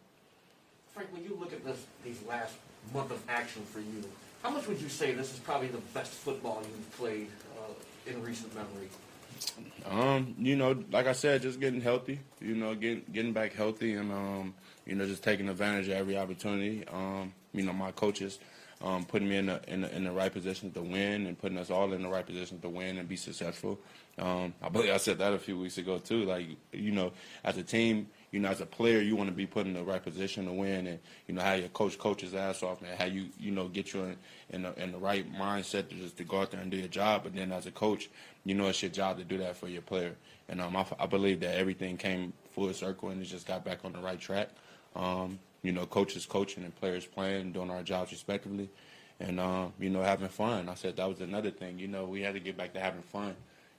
Frank, 0.93 1.11
when 1.11 1.23
you 1.23 1.37
look 1.39 1.51
at 1.51 1.63
this, 1.65 1.85
these 2.03 2.21
last 2.27 2.53
month 2.93 3.11
of 3.11 3.21
action 3.27 3.61
for 3.63 3.79
you, 3.79 4.03
how 4.41 4.49
much 4.49 4.67
would 4.67 4.79
you 4.79 4.89
say 4.89 5.11
this 5.13 5.33
is 5.33 5.39
probably 5.39 5.67
the 5.67 5.81
best 5.93 6.11
football 6.11 6.61
you've 6.61 6.97
played 6.97 7.27
uh, 7.57 8.09
in 8.09 8.21
recent 8.23 8.53
memory? 8.55 8.89
Um, 9.89 10.35
you 10.39 10.55
know, 10.55 10.83
like 10.91 11.07
I 11.07 11.11
said, 11.11 11.41
just 11.41 11.59
getting 11.59 11.81
healthy. 11.81 12.19
You 12.39 12.55
know, 12.55 12.73
getting 12.75 13.03
getting 13.11 13.33
back 13.33 13.53
healthy, 13.53 13.93
and 13.93 14.11
um, 14.11 14.53
you 14.85 14.95
know, 14.95 15.05
just 15.05 15.23
taking 15.23 15.49
advantage 15.49 15.87
of 15.87 15.93
every 15.95 16.17
opportunity. 16.17 16.85
Um, 16.87 17.33
you 17.53 17.63
know, 17.63 17.73
my 17.73 17.91
coaches 17.91 18.39
um, 18.85 19.03
putting 19.03 19.27
me 19.27 19.37
in 19.37 19.47
the, 19.47 19.59
in 19.67 19.81
the 19.81 19.95
in 19.95 20.03
the 20.03 20.11
right 20.11 20.31
position 20.31 20.71
to 20.71 20.81
win, 20.81 21.25
and 21.25 21.37
putting 21.37 21.57
us 21.57 21.71
all 21.71 21.91
in 21.91 22.03
the 22.03 22.07
right 22.07 22.25
position 22.25 22.59
to 22.61 22.69
win 22.69 22.99
and 22.99 23.09
be 23.09 23.15
successful. 23.15 23.79
Um, 24.19 24.53
I 24.61 24.69
believe 24.69 24.93
I 24.93 24.97
said 24.97 25.17
that 25.17 25.33
a 25.33 25.39
few 25.39 25.59
weeks 25.59 25.79
ago 25.79 25.97
too. 25.97 26.23
Like, 26.23 26.45
you 26.71 26.91
know, 26.91 27.11
as 27.43 27.57
a 27.57 27.63
team, 27.63 28.07
you 28.31 28.39
know, 28.39 28.49
as 28.49 28.61
a 28.61 28.65
player, 28.65 29.01
you 29.01 29.15
want 29.15 29.29
to 29.29 29.35
be 29.35 29.47
put 29.47 29.65
in 29.65 29.73
the 29.73 29.83
right 29.83 30.01
position 30.01 30.45
to 30.45 30.53
win, 30.53 30.85
and 30.85 30.99
you 31.27 31.33
know, 31.33 31.41
how 31.41 31.53
your 31.53 31.69
coach 31.69 31.97
coaches 31.97 32.35
ass 32.35 32.61
off, 32.61 32.81
and 32.81 32.91
How 32.97 33.05
you 33.05 33.29
you 33.39 33.51
know 33.51 33.67
get 33.67 33.91
you 33.93 34.03
in 34.03 34.17
in 34.51 34.61
the, 34.61 34.81
in 34.81 34.91
the 34.91 34.99
right 34.99 35.25
mindset 35.33 35.89
to 35.89 35.95
just 35.95 36.17
to 36.17 36.23
go 36.23 36.41
out 36.41 36.51
there 36.51 36.61
and 36.61 36.69
do 36.69 36.77
your 36.77 36.87
job. 36.87 37.23
But 37.23 37.33
then 37.33 37.51
as 37.51 37.65
a 37.65 37.71
coach, 37.71 38.09
you 38.43 38.53
know, 38.53 38.67
it's 38.67 38.83
your 38.83 38.91
job 38.91 39.17
to 39.17 39.23
do 39.23 39.39
that 39.39 39.57
for 39.57 39.67
your 39.67 39.81
player. 39.81 40.15
And 40.47 40.61
um, 40.61 40.75
I, 40.75 40.85
I 40.99 41.07
believe 41.07 41.39
that 41.39 41.55
everything 41.55 41.97
came 41.97 42.33
full 42.51 42.71
circle 42.73 43.09
and 43.09 43.19
it 43.19 43.25
just 43.25 43.47
got 43.47 43.65
back 43.65 43.79
on 43.83 43.93
the 43.93 43.99
right 43.99 44.19
track. 44.19 44.49
Um, 44.95 45.39
you 45.65 45.71
know, 45.71 45.85
coaches 45.87 46.27
coaching 46.27 46.63
and 46.63 46.75
players 46.75 47.05
playing, 47.07 47.51
doing 47.51 47.71
our 47.71 47.81
jobs 47.81 48.11
respectively, 48.11 48.69
and 49.19 49.39
um, 49.39 49.73
you 49.79 49.89
know, 49.89 50.03
having 50.03 50.27
fun. 50.27 50.69
I 50.69 50.75
said 50.75 50.95
that 50.97 51.09
was 51.09 51.21
another 51.21 51.49
thing. 51.49 51.79
You 51.79 51.87
know, 51.87 52.05
we 52.05 52.21
had 52.21 52.35
to 52.35 52.39
get 52.39 52.55
back 52.55 52.73
to 52.73 52.79
having 52.79 53.01
fun. 53.01 53.35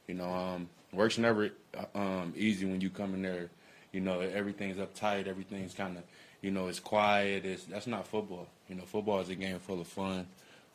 You 0.09 0.15
know, 0.15 0.29
um, 0.29 0.69
work's 0.93 1.17
never 1.17 1.51
uh, 1.77 1.99
um, 1.99 2.35
easy 2.37 2.67
when 2.67 2.81
you 2.81 2.91
come 2.91 3.15
in 3.15 3.23
there. 3.23 3.51
You 3.93 4.01
know, 4.01 4.19
everything's 4.21 4.79
uptight. 4.79 5.29
Everything's 5.29 5.75
kind 5.75 5.97
of, 5.97 6.03
you 6.43 6.51
know, 6.51 6.67
it's 6.67 6.81
quiet. 6.81 7.45
It's 7.45 7.65
that's 7.65 7.87
not 7.87 8.07
football. 8.09 8.49
You 8.69 8.75
know, 8.75 8.83
football 8.83 9.21
is 9.21 9.29
a 9.29 9.37
game 9.37 9.59
full 9.61 9.81
of 9.81 9.87
fun. 9.87 10.27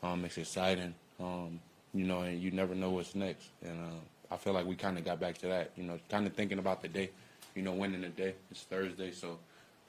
Um, 0.01 0.23
it's 0.23 0.37
exciting. 0.37 0.95
Um, 1.19 1.59
you 1.93 2.05
know, 2.05 2.21
and 2.21 2.41
you 2.41 2.51
never 2.51 2.73
know 2.73 2.91
what's 2.91 3.15
next. 3.15 3.49
And 3.61 3.77
uh, 3.79 4.33
I 4.33 4.37
feel 4.37 4.53
like 4.53 4.65
we 4.65 4.75
kind 4.75 4.97
of 4.97 5.03
got 5.03 5.19
back 5.19 5.37
to 5.39 5.47
that. 5.47 5.71
You 5.75 5.83
know, 5.83 5.99
kind 6.09 6.25
of 6.25 6.33
thinking 6.33 6.57
about 6.57 6.81
the 6.81 6.87
day. 6.87 7.09
You 7.53 7.63
know, 7.63 7.73
winning 7.73 8.01
the 8.01 8.07
day. 8.07 8.35
It's 8.49 8.63
Thursday, 8.63 9.11
so 9.11 9.39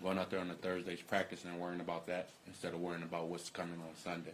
going 0.03 0.19
out 0.19 0.31
there 0.31 0.41
on 0.41 0.49
the 0.49 0.55
Thursdays, 0.55 1.01
practicing 1.01 1.51
and 1.51 1.61
worrying 1.61 1.81
about 1.81 2.07
that 2.07 2.29
instead 2.47 2.75
of 2.75 2.81
worrying 2.81 3.03
about 3.03 3.29
what's 3.29 3.51
coming 3.51 3.81
on 3.81 3.95
Sunday. 4.03 4.33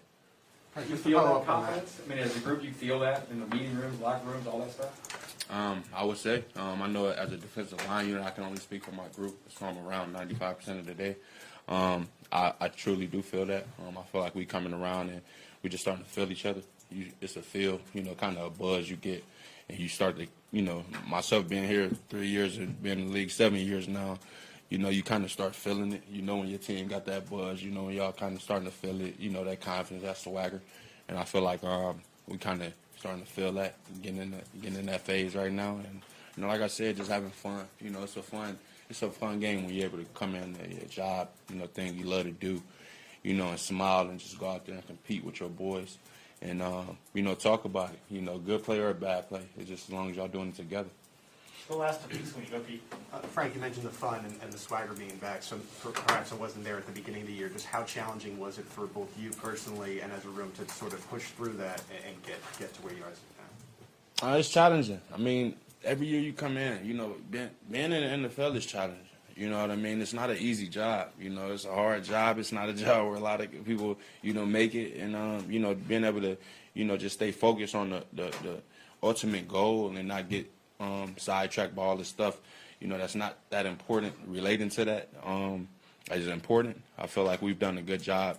You 0.88 0.96
feel 0.96 1.34
that 1.34 1.46
confidence? 1.46 2.00
I 2.04 2.08
mean, 2.08 2.18
as 2.18 2.36
a 2.36 2.40
group, 2.40 2.62
you 2.62 2.70
feel 2.70 3.00
that 3.00 3.26
in 3.30 3.40
the 3.40 3.46
meeting 3.46 3.76
rooms, 3.76 4.00
locker 4.00 4.28
rooms, 4.28 4.46
all 4.46 4.60
that 4.60 4.70
stuff? 4.70 5.50
Um, 5.50 5.82
I 5.94 6.04
would 6.04 6.18
say. 6.18 6.44
Um, 6.56 6.82
I 6.82 6.86
know 6.86 7.08
as 7.08 7.32
a 7.32 7.36
defensive 7.36 7.84
line 7.88 8.08
unit, 8.08 8.22
I 8.22 8.30
can 8.30 8.44
only 8.44 8.60
speak 8.60 8.84
for 8.84 8.92
my 8.92 9.08
group. 9.16 9.36
So 9.48 9.66
I'm 9.66 9.78
around 9.78 10.14
95% 10.14 10.78
of 10.78 10.86
the 10.86 10.94
day. 10.94 11.16
Um, 11.68 12.08
I, 12.30 12.52
I 12.60 12.68
truly 12.68 13.06
do 13.06 13.22
feel 13.22 13.46
that. 13.46 13.66
Um, 13.86 13.98
I 13.98 14.02
feel 14.02 14.20
like 14.20 14.34
we 14.34 14.44
coming 14.44 14.72
around 14.72 15.10
and 15.10 15.20
we 15.62 15.70
just 15.70 15.82
starting 15.82 16.04
to 16.04 16.10
feel 16.10 16.30
each 16.30 16.46
other. 16.46 16.62
You, 16.90 17.06
it's 17.20 17.36
a 17.36 17.42
feel, 17.42 17.80
you 17.92 18.02
know, 18.02 18.14
kind 18.14 18.38
of 18.38 18.46
a 18.46 18.50
buzz 18.50 18.88
you 18.88 18.96
get, 18.96 19.24
and 19.68 19.78
you 19.78 19.88
start 19.88 20.16
to, 20.18 20.26
you 20.52 20.62
know, 20.62 20.84
myself 21.06 21.48
being 21.48 21.66
here 21.66 21.90
three 22.08 22.28
years 22.28 22.56
and 22.56 22.80
being 22.82 23.00
in 23.00 23.06
the 23.08 23.12
league 23.12 23.30
seven 23.30 23.58
years 23.58 23.88
now, 23.88 24.18
you 24.68 24.78
know, 24.78 24.90
you 24.90 25.02
kind 25.02 25.24
of 25.24 25.30
start 25.30 25.54
feeling 25.54 25.92
it. 25.92 26.02
You 26.10 26.22
know 26.22 26.36
when 26.36 26.48
your 26.48 26.58
team 26.58 26.88
got 26.88 27.06
that 27.06 27.30
buzz. 27.30 27.62
You 27.62 27.70
know 27.70 27.84
when 27.84 27.94
y'all 27.94 28.12
kind 28.12 28.36
of 28.36 28.42
starting 28.42 28.66
to 28.66 28.74
feel 28.74 29.00
it. 29.00 29.18
You 29.18 29.30
know 29.30 29.44
that 29.44 29.60
confidence, 29.60 30.04
that 30.04 30.18
swagger, 30.18 30.60
and 31.08 31.18
I 31.18 31.24
feel 31.24 31.42
like 31.42 31.64
um, 31.64 32.00
we 32.26 32.36
kind 32.36 32.62
of 32.62 32.72
starting 32.98 33.22
to 33.22 33.28
feel 33.28 33.52
that, 33.52 33.76
getting 34.02 34.20
in 34.20 34.30
that, 34.32 34.60
getting 34.60 34.78
in 34.78 34.86
that 34.86 35.00
phase 35.02 35.34
right 35.34 35.52
now. 35.52 35.76
And 35.76 36.02
you 36.36 36.42
know, 36.42 36.48
like 36.48 36.60
I 36.60 36.66
said, 36.66 36.96
just 36.96 37.10
having 37.10 37.30
fun. 37.30 37.64
You 37.80 37.90
know, 37.90 38.02
it's 38.02 38.16
a 38.16 38.22
fun, 38.22 38.58
it's 38.90 39.02
a 39.02 39.10
fun 39.10 39.40
game 39.40 39.64
when 39.64 39.74
you're 39.74 39.86
able 39.86 39.98
to 39.98 40.04
come 40.14 40.34
in 40.34 40.54
to 40.54 40.68
your 40.68 40.84
job, 40.84 41.28
you 41.50 41.56
know, 41.56 41.66
thing 41.66 41.96
you 41.96 42.04
love 42.04 42.24
to 42.24 42.30
do, 42.30 42.62
you 43.22 43.34
know, 43.34 43.48
and 43.48 43.58
smile 43.58 44.08
and 44.08 44.20
just 44.20 44.38
go 44.38 44.50
out 44.50 44.66
there 44.66 44.74
and 44.74 44.86
compete 44.86 45.24
with 45.24 45.40
your 45.40 45.48
boys, 45.48 45.96
and 46.42 46.60
uh, 46.60 46.82
you 47.14 47.22
know, 47.22 47.34
talk 47.34 47.64
about 47.64 47.90
it. 47.90 48.00
You 48.10 48.20
know, 48.20 48.38
good 48.38 48.62
play 48.64 48.80
or 48.80 48.92
bad 48.92 49.28
play. 49.28 49.42
It's 49.56 49.70
just 49.70 49.88
as 49.88 49.94
long 49.94 50.10
as 50.10 50.16
y'all 50.16 50.28
doing 50.28 50.48
it 50.48 50.56
together. 50.56 50.90
The 51.66 51.76
last 51.76 52.08
piece 52.08 52.34
when 52.34 52.44
you 52.44 52.50
go, 52.50 52.60
Pete. 52.60 52.82
Uh, 53.12 53.18
Frank, 53.18 53.54
you 53.54 53.60
mentioned 53.60 53.84
the 53.84 53.90
fun 53.90 54.24
and, 54.24 54.34
and 54.42 54.52
the 54.52 54.58
swagger 54.58 54.94
being 54.94 55.16
back. 55.16 55.42
So 55.42 55.58
per- 55.82 55.90
perhaps 55.90 56.32
it 56.32 56.40
wasn't 56.40 56.64
there 56.64 56.78
at 56.78 56.86
the 56.86 56.92
beginning 56.92 57.22
of 57.22 57.26
the 57.26 57.34
year. 57.34 57.48
Just 57.48 57.66
how 57.66 57.82
challenging 57.82 58.38
was 58.38 58.58
it 58.58 58.64
for 58.64 58.86
both 58.86 59.14
you 59.18 59.30
personally 59.30 60.00
and 60.00 60.10
as 60.12 60.24
a 60.24 60.28
room 60.28 60.50
to 60.56 60.72
sort 60.72 60.94
of 60.94 61.10
push 61.10 61.24
through 61.24 61.54
that 61.54 61.82
and, 61.90 62.14
and 62.14 62.22
get 62.24 62.36
get 62.58 62.72
to 62.74 62.82
where 62.82 62.94
you 62.94 63.00
guys 63.00 63.20
are 64.22 64.28
now? 64.28 64.34
Uh, 64.34 64.38
it's 64.38 64.48
challenging. 64.48 65.00
I 65.12 65.18
mean, 65.18 65.56
every 65.84 66.06
year 66.06 66.20
you 66.20 66.32
come 66.32 66.56
in, 66.56 66.84
you 66.86 66.94
know, 66.94 67.16
being, 67.30 67.50
being 67.70 67.92
in 67.92 68.22
the 68.22 68.28
NFL 68.28 68.56
is 68.56 68.64
challenging. 68.64 69.04
You 69.36 69.48
know 69.50 69.60
what 69.60 69.70
I 69.70 69.76
mean? 69.76 70.00
It's 70.00 70.14
not 70.14 70.30
an 70.30 70.38
easy 70.38 70.68
job. 70.68 71.10
You 71.20 71.30
know, 71.30 71.52
it's 71.52 71.64
a 71.64 71.72
hard 71.72 72.02
job. 72.02 72.38
It's 72.38 72.50
not 72.50 72.68
a 72.68 72.72
job 72.84 73.06
where 73.06 73.16
a 73.16 73.20
lot 73.20 73.40
of 73.40 73.64
people, 73.64 73.98
you 74.22 74.32
know, 74.32 74.46
make 74.46 74.74
it. 74.74 74.96
And 74.96 75.14
um, 75.14 75.50
you 75.50 75.60
know, 75.60 75.74
being 75.74 76.04
able 76.04 76.22
to, 76.22 76.36
you 76.74 76.84
know, 76.84 76.96
just 76.96 77.16
stay 77.16 77.30
focused 77.30 77.74
on 77.74 77.90
the 77.90 78.04
the, 78.14 78.24
the 78.42 78.62
ultimate 79.02 79.46
goal 79.46 79.94
and 79.94 80.08
not 80.08 80.28
get 80.28 80.50
um, 80.80 81.14
sidetracked 81.16 81.74
by 81.74 81.82
all 81.82 81.96
this 81.96 82.08
stuff. 82.08 82.38
You 82.80 82.88
know, 82.88 82.98
that's 82.98 83.14
not 83.14 83.36
that 83.50 83.66
important. 83.66 84.14
Relating 84.26 84.68
to 84.70 84.84
that 84.84 85.08
um, 85.24 85.68
important. 86.10 86.80
I 86.96 87.06
feel 87.06 87.24
like 87.24 87.42
we've 87.42 87.58
done 87.58 87.78
a 87.78 87.82
good 87.82 88.02
job 88.02 88.38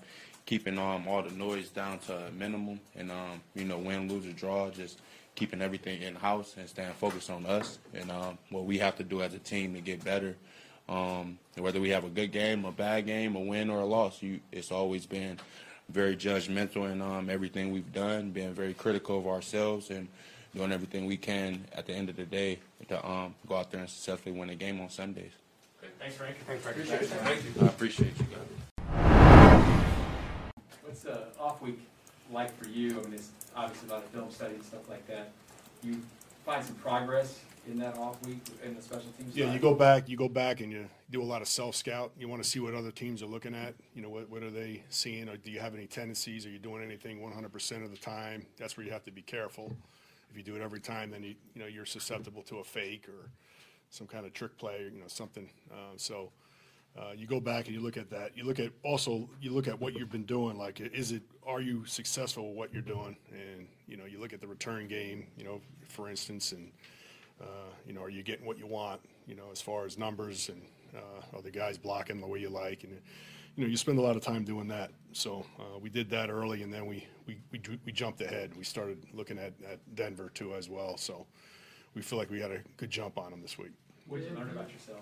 keeping 0.50 0.80
um, 0.80 1.08
all 1.08 1.22
the 1.22 1.30
noise 1.30 1.70
down 1.70 2.00
to 2.00 2.12
a 2.12 2.32
minimum, 2.32 2.80
and 2.96 3.12
um, 3.12 3.40
you 3.54 3.66
know, 3.66 3.78
win, 3.78 4.10
lose, 4.10 4.26
or 4.26 4.32
draw, 4.32 4.68
just 4.72 5.00
keeping 5.36 5.62
everything 5.62 6.02
in 6.02 6.16
house 6.16 6.56
and 6.58 6.68
staying 6.68 6.92
focused 6.94 7.30
on 7.30 7.46
us 7.46 7.78
and 7.94 8.10
um, 8.10 8.36
what 8.50 8.66
we 8.66 8.80
have 8.80 8.96
to 8.98 9.04
do 9.04 9.22
as 9.22 9.36
a 9.36 9.40
team 9.40 9.76
to 9.76 9.80
get 9.80 10.04
better. 10.04 10.36
Um, 10.90 11.38
whether 11.56 11.80
we 11.80 11.90
have 11.92 12.04
a 12.04 12.10
good 12.10 12.32
game, 12.32 12.66
a 12.66 12.72
bad 12.72 13.06
game, 13.06 13.36
a 13.36 13.40
win 13.40 13.70
or 13.70 13.82
a 13.82 13.86
loss, 13.86 14.24
you, 14.24 14.40
it's 14.52 14.72
always 14.72 15.06
been 15.06 15.40
very 15.88 16.16
judgmental 16.16 16.92
in 16.92 17.00
um, 17.00 17.30
everything 17.30 17.72
we've 17.72 17.94
done, 17.94 18.32
being 18.32 18.54
very 18.56 18.74
critical 18.74 19.20
of 19.20 19.28
ourselves 19.28 19.92
and 19.92 20.08
doing 20.56 20.72
everything 20.72 21.06
we 21.06 21.18
can 21.18 21.66
at 21.74 21.86
the 21.86 21.94
end 21.94 22.10
of 22.10 22.16
the 22.16 22.26
day 22.26 22.60
to 22.88 23.08
um, 23.08 23.36
go 23.48 23.56
out 23.56 23.72
there 23.72 23.82
and 23.82 23.90
successfully 23.90 24.38
win 24.38 24.50
a 24.50 24.56
game 24.56 24.80
on 24.82 24.90
Sundays. 24.90 25.32
Thanks, 26.00 26.16
Frank. 26.16 26.36
Thanks, 26.46 26.64
Frank. 26.64 26.78
Appreciate 26.78 27.02
it. 27.02 27.08
Thank 27.08 27.64
I 27.64 27.68
appreciate 27.68 28.14
you 28.18 28.26
guys. 28.26 28.48
What's 30.84 31.06
a 31.06 31.28
off 31.40 31.62
week 31.62 31.80
like 32.32 32.56
for 32.58 32.68
you? 32.68 32.92
I 33.00 33.04
mean, 33.04 33.14
it's 33.14 33.30
obviously 33.56 33.90
a 33.90 33.94
lot 33.94 34.04
of 34.04 34.10
film 34.10 34.32
study 34.32 34.56
and 34.56 34.64
stuff 34.64 34.90
like 34.90 35.08
that. 35.08 35.32
You 35.84 36.02
find 36.46 36.66
some 36.66 36.76
progress 36.76 37.40
in 37.68 37.78
that 37.80 37.98
off 37.98 38.22
week 38.26 38.42
in 38.66 38.76
the 38.76 38.82
special 38.82 39.12
teams 39.18 39.36
Yeah, 39.36 39.46
side? 39.46 39.54
you 39.54 39.60
go 39.60 39.74
back, 39.76 40.10
you 40.10 40.18
go 40.18 40.28
back 40.28 40.62
and 40.62 40.72
you 40.72 40.86
do 41.12 41.22
a 41.22 41.24
lot 41.24 41.42
of 41.42 41.48
self-scout. 41.48 42.12
You 42.18 42.28
want 42.28 42.44
to 42.44 42.50
see 42.50 42.60
what 42.60 42.74
other 42.74 42.92
teams 42.92 43.22
are 43.22 43.28
looking 43.28 43.54
at. 43.54 43.76
You 43.96 44.02
know, 44.02 44.10
what, 44.10 44.30
what 44.30 44.44
are 44.44 44.50
they 44.50 44.84
seeing? 44.90 45.30
Or 45.30 45.38
do 45.38 45.52
you 45.52 45.60
have 45.60 45.76
any 45.76 45.86
tendencies? 45.86 46.46
Are 46.46 46.50
you 46.50 46.60
doing 46.60 46.84
anything 46.84 47.22
one 47.22 47.32
hundred 47.32 47.54
percent 47.54 47.84
of 47.84 47.92
the 47.92 47.98
time? 47.98 48.46
That's 48.58 48.76
where 48.76 48.86
you 48.86 48.92
have 48.92 49.04
to 49.06 49.12
be 49.12 49.22
careful. 49.22 49.72
If 50.30 50.38
you 50.38 50.44
do 50.44 50.56
it 50.56 50.62
every 50.62 50.80
time, 50.80 51.12
then 51.12 51.24
you, 51.24 51.36
you 51.54 51.62
know, 51.62 51.68
you're 51.68 51.86
susceptible 51.86 52.44
to 52.44 52.60
a 52.60 52.64
fake 52.64 53.08
or 53.10 53.30
some 53.90 54.08
kind 54.08 54.26
of 54.26 54.34
trick 54.34 54.58
play, 54.58 54.90
you 54.94 55.00
know, 55.00 55.08
something. 55.08 55.50
Uh, 55.72 55.94
so, 55.98 56.32
uh, 56.98 57.12
you 57.16 57.28
go 57.28 57.40
back 57.40 57.68
and 57.68 57.76
you 57.76 57.82
look 57.82 57.98
at 57.98 58.10
that. 58.10 58.36
You 58.36 58.44
look 58.44 58.60
at, 58.60 58.72
also, 58.84 59.30
you 59.42 59.52
look 59.52 59.68
at 59.68 59.80
what 59.80 59.94
you've 59.94 60.12
been 60.12 60.26
doing, 60.26 60.58
like, 60.58 60.80
is 60.80 61.12
it, 61.12 61.22
are 61.46 61.62
you 61.62 61.86
successful 61.86 62.50
with 62.50 62.58
what 62.58 62.74
you're 62.74 62.82
doing? 62.82 63.16
And, 63.32 63.68
you 63.88 63.98
know, 63.98 64.06
you 64.06 64.20
look 64.20 64.34
at 64.34 64.42
the 64.42 64.48
return 64.48 64.88
game, 64.88 65.28
you 65.38 65.44
know, 65.44 65.62
for 65.88 66.10
instance, 66.10 66.52
and, 66.52 66.72
uh, 67.42 67.72
you 67.88 67.94
know, 67.94 68.02
are 68.02 68.10
you 68.10 68.24
getting 68.24 68.46
what 68.46 68.58
you 68.58 68.68
want, 68.68 69.02
you 69.28 69.36
know, 69.36 69.46
as 69.52 69.62
far 69.62 69.86
as 69.86 69.98
numbers 69.98 70.50
and, 70.50 70.62
uh, 70.96 71.38
are 71.38 71.42
the 71.42 71.52
guys 71.52 71.78
blocking 71.78 72.20
the 72.20 72.28
way 72.28 72.40
you 72.40 72.50
like? 72.50 72.84
And, 72.84 73.00
you 73.56 73.64
know, 73.64 73.70
you 73.70 73.78
spend 73.78 73.98
a 74.00 74.02
lot 74.02 74.16
of 74.16 74.22
time 74.22 74.44
doing 74.44 74.68
that. 74.70 74.92
So, 75.12 75.46
uh, 75.60 75.80
we 75.80 75.90
did 75.90 76.10
that 76.12 76.30
early 76.30 76.64
and 76.64 76.72
then 76.74 76.86
we, 76.86 77.08
we, 77.28 77.38
we, 77.52 77.62
we 77.86 77.92
jumped 77.92 78.22
ahead. 78.22 78.56
We 78.56 78.64
started 78.64 79.04
looking 79.14 79.38
at, 79.40 79.54
at 79.70 79.80
Denver 79.96 80.30
too 80.34 80.54
as 80.54 80.70
well. 80.70 80.98
So 80.98 81.26
we 81.96 82.02
feel 82.02 82.18
like 82.20 82.30
we 82.30 82.40
had 82.40 82.52
a 82.52 82.60
good 82.78 82.90
jump 82.90 83.18
on 83.18 83.32
them 83.32 83.42
this 83.42 83.58
week. 83.58 83.72
What 84.08 84.22
did 84.22 84.32
you 84.32 84.38
learn 84.38 84.50
about 84.50 84.72
yourself? 84.72 85.02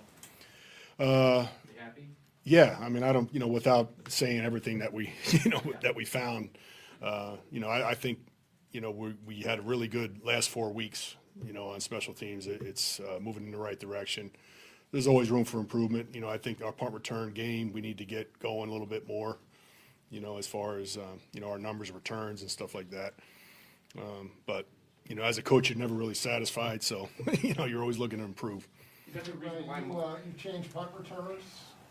Uh, 1.00 1.46
You 1.74 1.80
happy? 1.80 2.08
yeah, 2.44 2.78
I 2.80 2.90
mean, 2.90 3.04
I 3.04 3.12
don't, 3.12 3.32
you 3.34 3.40
know, 3.40 3.48
without 3.48 3.92
saying 4.08 4.42
everything 4.42 4.80
that 4.80 4.92
we, 4.92 5.12
you 5.44 5.52
know, 5.52 5.62
that 5.82 5.96
we 5.96 6.06
found, 6.06 6.50
uh, 7.02 7.36
you 7.52 7.60
know, 7.60 7.68
I, 7.68 7.90
I 7.90 7.94
think, 7.94 8.20
you 8.72 8.82
know, 8.82 8.92
we, 8.92 9.14
we 9.26 9.42
had 9.42 9.60
a 9.60 9.62
really 9.62 9.88
good 9.88 10.20
last 10.24 10.50
four 10.50 10.72
weeks, 10.72 11.16
you 11.46 11.54
know, 11.54 11.70
on 11.70 11.80
special 11.80 12.14
teams. 12.14 12.48
It, 12.48 12.62
it's 12.62 13.00
uh, 13.00 13.20
moving 13.22 13.46
in 13.46 13.52
the 13.52 13.58
right 13.58 13.80
direction. 13.80 14.32
There's 14.92 15.08
always 15.08 15.30
room 15.30 15.44
for 15.44 15.60
improvement. 15.60 16.10
You 16.14 16.22
know, 16.22 16.30
I 16.30 16.38
think 16.38 16.64
our 16.64 16.72
punt 16.72 16.94
return 16.94 17.32
game, 17.34 17.72
we 17.74 17.82
need 17.82 17.98
to 17.98 18.06
get 18.06 18.40
going 18.40 18.70
a 18.70 18.72
little 18.72 18.88
bit 18.88 19.08
more, 19.08 19.38
you 20.12 20.22
know, 20.22 20.38
as 20.38 20.48
far 20.48 20.78
as, 20.78 20.98
um, 20.98 21.20
you 21.34 21.42
know, 21.42 21.50
our 21.50 21.60
numbers 21.60 21.92
returns 21.92 22.42
and 22.42 22.50
stuff 22.52 22.76
like 22.76 22.90
that. 22.92 23.14
Um, 23.98 24.32
but, 24.46 24.66
you 25.08 25.16
know, 25.16 25.24
as 25.24 25.38
a 25.38 25.42
coach, 25.42 25.70
you're 25.70 25.78
never 25.78 25.94
really 25.94 26.14
satisfied. 26.14 26.84
So, 26.84 27.10
you 27.42 27.54
know, 27.56 27.66
you're 27.66 27.82
always 27.82 27.98
looking 27.98 28.20
to 28.20 28.26
improve. 28.26 28.68
Is 29.08 29.14
that 29.16 29.26
the 29.26 29.38
reason 29.38 29.66
why 29.66 29.80
you, 29.80 29.94
uh, 30.04 30.18
you 30.26 30.34
changed 30.38 30.74
punt 30.74 30.90
returners? 30.98 31.42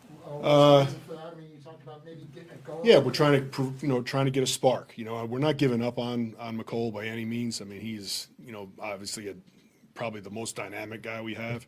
Uh, 0.09 0.13
what's 0.37 0.45
Uh, 0.45 0.77
the 0.79 0.85
reason 0.85 1.01
for 1.07 1.11
that? 1.13 1.33
I 1.33 1.35
mean, 1.37 1.47
you 1.51 1.59
talked 1.63 1.83
about 1.83 2.05
maybe 2.05 2.27
getting 2.33 2.49
it 2.51 2.63
going. 2.63 2.79
Yeah, 2.83 2.99
we're 2.99 3.11
trying 3.11 3.33
to, 3.39 3.45
prove- 3.47 3.81
you 3.81 3.89
know, 3.89 4.01
trying 4.01 4.25
to 4.25 4.31
get 4.31 4.43
a 4.43 4.47
spark. 4.47 4.93
You 4.95 5.05
know, 5.05 5.23
we're 5.25 5.39
not 5.39 5.57
giving 5.57 5.83
up 5.83 5.97
on 5.97 6.35
on 6.39 6.57
Mecole 6.57 6.93
by 6.93 7.05
any 7.07 7.25
means. 7.25 7.61
I 7.61 7.65
mean, 7.65 7.81
he's, 7.81 8.27
you 8.45 8.51
know, 8.51 8.69
obviously 8.79 9.29
a, 9.29 9.35
probably 9.95 10.21
the 10.21 10.29
most 10.29 10.55
dynamic 10.55 11.01
guy 11.01 11.21
we 11.21 11.33
have, 11.33 11.65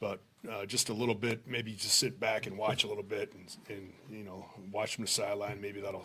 but 0.00 0.20
uh, 0.50 0.66
just 0.66 0.88
a 0.88 0.92
little 0.92 1.14
bit, 1.14 1.46
maybe 1.46 1.72
just 1.72 1.96
sit 1.98 2.20
back 2.20 2.46
and 2.46 2.56
watch 2.56 2.84
a 2.84 2.88
little 2.88 3.02
bit 3.02 3.32
and, 3.34 3.56
and 3.68 3.92
you 4.10 4.24
know, 4.24 4.46
watch 4.70 4.94
from 4.94 5.04
the 5.04 5.10
sideline. 5.10 5.60
Maybe 5.60 5.80
that'll, 5.80 6.04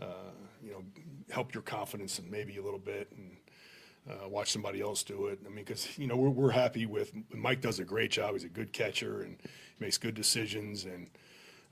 uh, 0.00 0.32
you 0.64 0.72
know, 0.72 0.82
help 1.30 1.54
your 1.54 1.62
confidence 1.62 2.18
and 2.18 2.30
maybe 2.30 2.56
a 2.58 2.62
little 2.62 2.80
bit 2.80 3.08
and. 3.16 3.36
Uh, 4.08 4.26
watch 4.26 4.50
somebody 4.50 4.80
else 4.80 5.02
do 5.02 5.26
it. 5.26 5.38
I 5.44 5.48
mean, 5.48 5.66
because 5.66 5.98
you 5.98 6.06
know 6.06 6.16
we're 6.16 6.30
we're 6.30 6.50
happy 6.50 6.86
with 6.86 7.12
Mike. 7.34 7.60
Does 7.60 7.78
a 7.78 7.84
great 7.84 8.10
job. 8.10 8.32
He's 8.32 8.44
a 8.44 8.48
good 8.48 8.72
catcher 8.72 9.20
and 9.20 9.36
makes 9.80 9.98
good 9.98 10.14
decisions. 10.14 10.86
And 10.86 11.10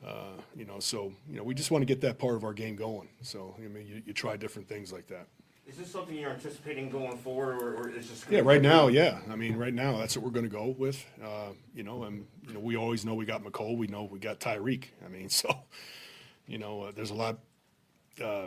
uh, 0.07 0.33
you 0.55 0.67
know, 0.67 0.79
so 0.79 1.15
you 1.31 1.37
know, 1.37 1.43
we 1.45 1.55
just 1.55 1.71
want 1.71 1.81
to 1.81 1.87
get 1.87 2.03
that 2.03 2.19
part 2.19 2.35
of 2.35 2.45
our 2.45 2.53
game 2.53 2.77
going. 2.77 3.09
So 3.23 3.55
I 3.59 3.69
mean, 3.69 3.87
you, 3.87 4.03
you 4.05 4.13
try 4.13 4.37
different 4.37 4.69
things 4.69 4.93
like 4.93 5.07
that. 5.07 5.29
Is 5.67 5.77
this 5.77 5.91
something 5.91 6.17
you're 6.17 6.31
anticipating 6.31 6.91
going 6.91 7.19
forward, 7.19 7.61
or, 7.61 7.75
or 7.75 7.89
is 7.89 8.09
this? 8.09 8.25
Yeah, 8.31 8.41
right 8.41 8.63
now, 8.63 8.87
yeah. 8.87 9.19
I 9.29 9.35
mean, 9.35 9.57
right 9.57 9.75
now, 9.75 9.99
that's 9.99 10.17
what 10.17 10.25
we're 10.25 10.31
going 10.31 10.49
to 10.49 10.51
go 10.51 10.77
with. 10.79 11.05
Uh, 11.23 11.51
you 11.75 11.83
know, 11.83 12.05
and 12.05 12.25
you 12.47 12.55
know, 12.55 12.61
we 12.61 12.77
always 12.77 13.05
know 13.05 13.15
we 13.15 13.27
got 13.27 13.43
Mecole. 13.43 13.77
We 13.77 13.89
know 13.89 14.05
we 14.05 14.21
got 14.21 14.39
Tyreek. 14.39 14.85
I 15.05 15.09
mean, 15.09 15.29
so 15.31 15.49
you 16.47 16.59
know, 16.59 16.83
uh, 16.83 16.93
there's 16.95 17.11
a 17.11 17.15
lot 17.15 17.39
uh, 18.23 18.47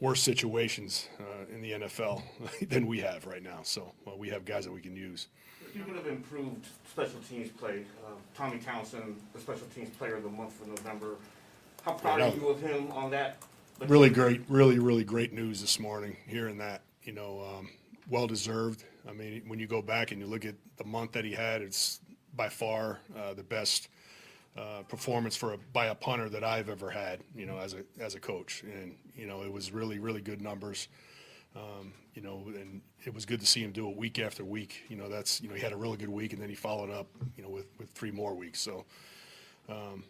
worse 0.00 0.22
situations 0.22 1.08
uh, 1.20 1.54
in 1.54 1.60
the 1.60 1.72
NFL 1.72 2.22
than 2.68 2.86
we 2.86 3.00
have 3.00 3.26
right 3.26 3.42
now. 3.42 3.60
So 3.62 3.92
well, 4.06 4.16
we 4.16 4.30
have 4.30 4.46
guys 4.46 4.64
that 4.64 4.72
we 4.72 4.80
can 4.80 4.96
use. 4.96 5.28
You 5.74 5.84
could 5.84 5.96
have 5.96 6.06
improved 6.06 6.66
special 6.90 7.20
teams 7.28 7.50
play. 7.50 7.84
Uh, 8.06 8.12
Tommy 8.34 8.58
Townsend, 8.58 9.20
the 9.34 9.40
special 9.40 9.66
teams 9.74 9.90
player 9.90 10.16
of 10.16 10.22
the 10.22 10.30
month 10.30 10.54
for 10.54 10.66
November. 10.66 11.16
How 11.82 11.92
proud 11.92 12.22
are 12.22 12.34
you 12.34 12.48
of 12.48 12.60
him 12.62 12.90
on 12.92 13.10
that? 13.10 13.36
Really 13.80 14.08
great, 14.08 14.40
really, 14.48 14.78
really 14.78 15.04
great 15.04 15.34
news 15.34 15.60
this 15.60 15.78
morning, 15.78 16.16
hearing 16.26 16.56
that, 16.58 16.82
you 17.02 17.12
know, 17.12 17.44
um, 17.46 17.68
well 18.08 18.26
deserved. 18.26 18.84
I 19.06 19.12
mean, 19.12 19.42
when 19.46 19.58
you 19.58 19.66
go 19.66 19.82
back 19.82 20.12
and 20.12 20.20
you 20.20 20.26
look 20.26 20.46
at 20.46 20.54
the 20.78 20.84
month 20.84 21.12
that 21.12 21.24
he 21.24 21.32
had, 21.32 21.60
it's 21.60 22.00
by 22.34 22.48
far 22.48 23.00
uh, 23.16 23.34
the 23.34 23.42
best 23.42 23.88
uh, 24.56 24.82
performance 24.88 25.36
for 25.36 25.52
a, 25.52 25.58
by 25.74 25.86
a 25.86 25.94
punter 25.94 26.30
that 26.30 26.42
I've 26.42 26.70
ever 26.70 26.88
had, 26.88 27.20
you 27.34 27.44
know, 27.44 27.58
as 27.58 27.74
a 27.74 27.84
as 28.00 28.14
a 28.14 28.20
coach. 28.20 28.62
And 28.62 28.96
you 29.14 29.26
know, 29.26 29.42
it 29.42 29.52
was 29.52 29.70
really, 29.70 29.98
really 29.98 30.22
good 30.22 30.40
numbers. 30.40 30.88
Um, 31.54 31.92
you 32.14 32.22
know, 32.22 32.44
and 32.46 32.80
it 33.04 33.14
was 33.14 33.26
good 33.26 33.40
to 33.40 33.46
see 33.46 33.62
him 33.62 33.72
do 33.72 33.90
it 33.90 33.96
week 33.96 34.18
after 34.18 34.42
week. 34.42 34.84
You 34.88 34.96
know, 34.96 35.08
that's 35.10 35.42
you 35.42 35.48
know 35.48 35.54
he 35.54 35.60
had 35.60 35.72
a 35.72 35.76
really 35.76 35.98
good 35.98 36.08
week, 36.08 36.32
and 36.32 36.40
then 36.40 36.48
he 36.48 36.54
followed 36.54 36.90
up, 36.90 37.08
you 37.36 37.42
know, 37.42 37.50
with 37.50 37.66
with 37.78 37.90
three 37.90 38.10
more 38.10 38.34
weeks. 38.34 38.60
So. 38.60 38.86
Um, 39.68 40.04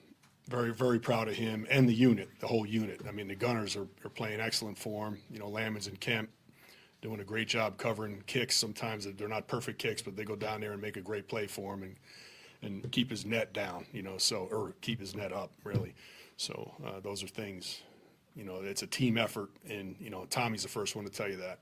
very, 0.48 0.72
very 0.72 0.98
proud 0.98 1.28
of 1.28 1.34
him 1.34 1.66
and 1.70 1.88
the 1.88 1.94
unit, 1.94 2.28
the 2.40 2.46
whole 2.46 2.66
unit. 2.66 3.00
I 3.08 3.10
mean, 3.10 3.28
the 3.28 3.34
Gunners 3.34 3.76
are, 3.76 3.88
are 4.04 4.10
playing 4.10 4.40
excellent 4.40 4.78
form. 4.78 5.18
You 5.30 5.38
know, 5.38 5.48
Lammons 5.48 5.88
and 5.88 5.98
Kemp 6.00 6.30
doing 7.02 7.20
a 7.20 7.24
great 7.24 7.48
job 7.48 7.78
covering 7.78 8.22
kicks. 8.26 8.56
Sometimes 8.56 9.06
they're 9.16 9.28
not 9.28 9.48
perfect 9.48 9.78
kicks, 9.78 10.02
but 10.02 10.16
they 10.16 10.24
go 10.24 10.36
down 10.36 10.60
there 10.60 10.72
and 10.72 10.80
make 10.80 10.96
a 10.96 11.00
great 11.00 11.28
play 11.28 11.46
for 11.46 11.74
him 11.74 11.82
and 11.82 11.96
and 12.62 12.90
keep 12.90 13.10
his 13.10 13.26
net 13.26 13.52
down. 13.52 13.86
You 13.92 14.02
know, 14.02 14.18
so 14.18 14.48
or 14.50 14.74
keep 14.80 15.00
his 15.00 15.14
net 15.14 15.32
up 15.32 15.50
really. 15.64 15.94
So 16.36 16.72
uh, 16.84 17.00
those 17.00 17.22
are 17.22 17.28
things. 17.28 17.82
You 18.34 18.44
know, 18.44 18.56
it's 18.56 18.82
a 18.82 18.86
team 18.86 19.16
effort, 19.16 19.50
and 19.68 19.96
you 19.98 20.10
know, 20.10 20.26
Tommy's 20.26 20.62
the 20.62 20.68
first 20.68 20.94
one 20.94 21.04
to 21.04 21.10
tell 21.10 21.28
you 21.28 21.36
that. 21.36 21.60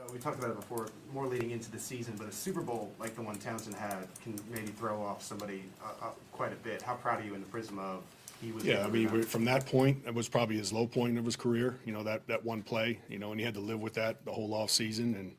Uh, 0.00 0.10
we 0.12 0.18
talked 0.18 0.38
about 0.38 0.50
it 0.50 0.56
before, 0.56 0.88
more 1.12 1.26
leading 1.26 1.50
into 1.50 1.70
the 1.70 1.78
season, 1.78 2.14
but 2.16 2.26
a 2.26 2.32
Super 2.32 2.62
Bowl 2.62 2.90
like 2.98 3.14
the 3.14 3.22
one 3.22 3.36
Townsend 3.36 3.76
had 3.76 4.08
can 4.22 4.38
maybe 4.50 4.68
throw 4.68 5.02
off 5.02 5.22
somebody 5.22 5.64
uh, 5.82 6.06
uh, 6.06 6.10
quite 6.32 6.52
a 6.52 6.56
bit. 6.56 6.80
How 6.80 6.94
proud 6.94 7.20
are 7.20 7.24
you 7.24 7.34
in 7.34 7.40
the 7.40 7.46
prism 7.48 7.78
of 7.78 8.02
he 8.40 8.52
was? 8.52 8.64
Yeah, 8.64 8.84
I 8.84 8.88
mean, 8.88 9.22
from 9.22 9.44
that 9.44 9.66
point, 9.66 9.98
it 10.06 10.14
was 10.14 10.28
probably 10.28 10.56
his 10.56 10.72
low 10.72 10.86
point 10.86 11.18
of 11.18 11.24
his 11.24 11.36
career, 11.36 11.78
you 11.84 11.92
know, 11.92 12.02
that, 12.02 12.26
that 12.28 12.42
one 12.44 12.62
play, 12.62 13.00
you 13.08 13.18
know, 13.18 13.32
and 13.32 13.40
he 13.40 13.44
had 13.44 13.54
to 13.54 13.60
live 13.60 13.80
with 13.80 13.94
that 13.94 14.24
the 14.24 14.32
whole 14.32 14.50
offseason 14.50 15.14
and, 15.16 15.36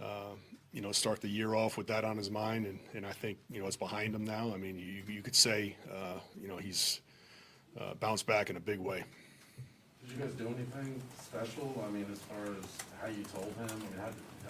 uh, 0.00 0.34
you 0.72 0.80
know, 0.80 0.92
start 0.92 1.20
the 1.20 1.28
year 1.28 1.54
off 1.54 1.76
with 1.76 1.88
that 1.88 2.04
on 2.04 2.16
his 2.16 2.30
mind. 2.30 2.66
And, 2.66 2.78
and 2.94 3.04
I 3.04 3.12
think, 3.12 3.38
you 3.50 3.60
know, 3.60 3.66
it's 3.66 3.76
behind 3.76 4.14
him 4.14 4.24
now. 4.24 4.52
I 4.54 4.58
mean, 4.58 4.78
you, 4.78 5.02
you 5.12 5.22
could 5.22 5.34
say, 5.34 5.76
uh, 5.92 6.20
you 6.40 6.46
know, 6.46 6.58
he's 6.58 7.00
uh, 7.80 7.94
bounced 7.94 8.26
back 8.26 8.48
in 8.48 8.56
a 8.56 8.60
big 8.60 8.78
way. 8.78 9.02
Did 10.08 10.16
you 10.18 10.24
guys 10.24 10.32
do 10.34 10.46
anything 10.46 11.02
special? 11.22 11.84
I 11.86 11.90
mean, 11.90 12.06
as 12.12 12.18
far 12.20 12.38
as 12.44 12.64
how 13.00 13.08
you 13.08 13.24
told 13.24 13.46
him? 13.56 13.66
I 13.68 13.74
mean, 13.74 13.88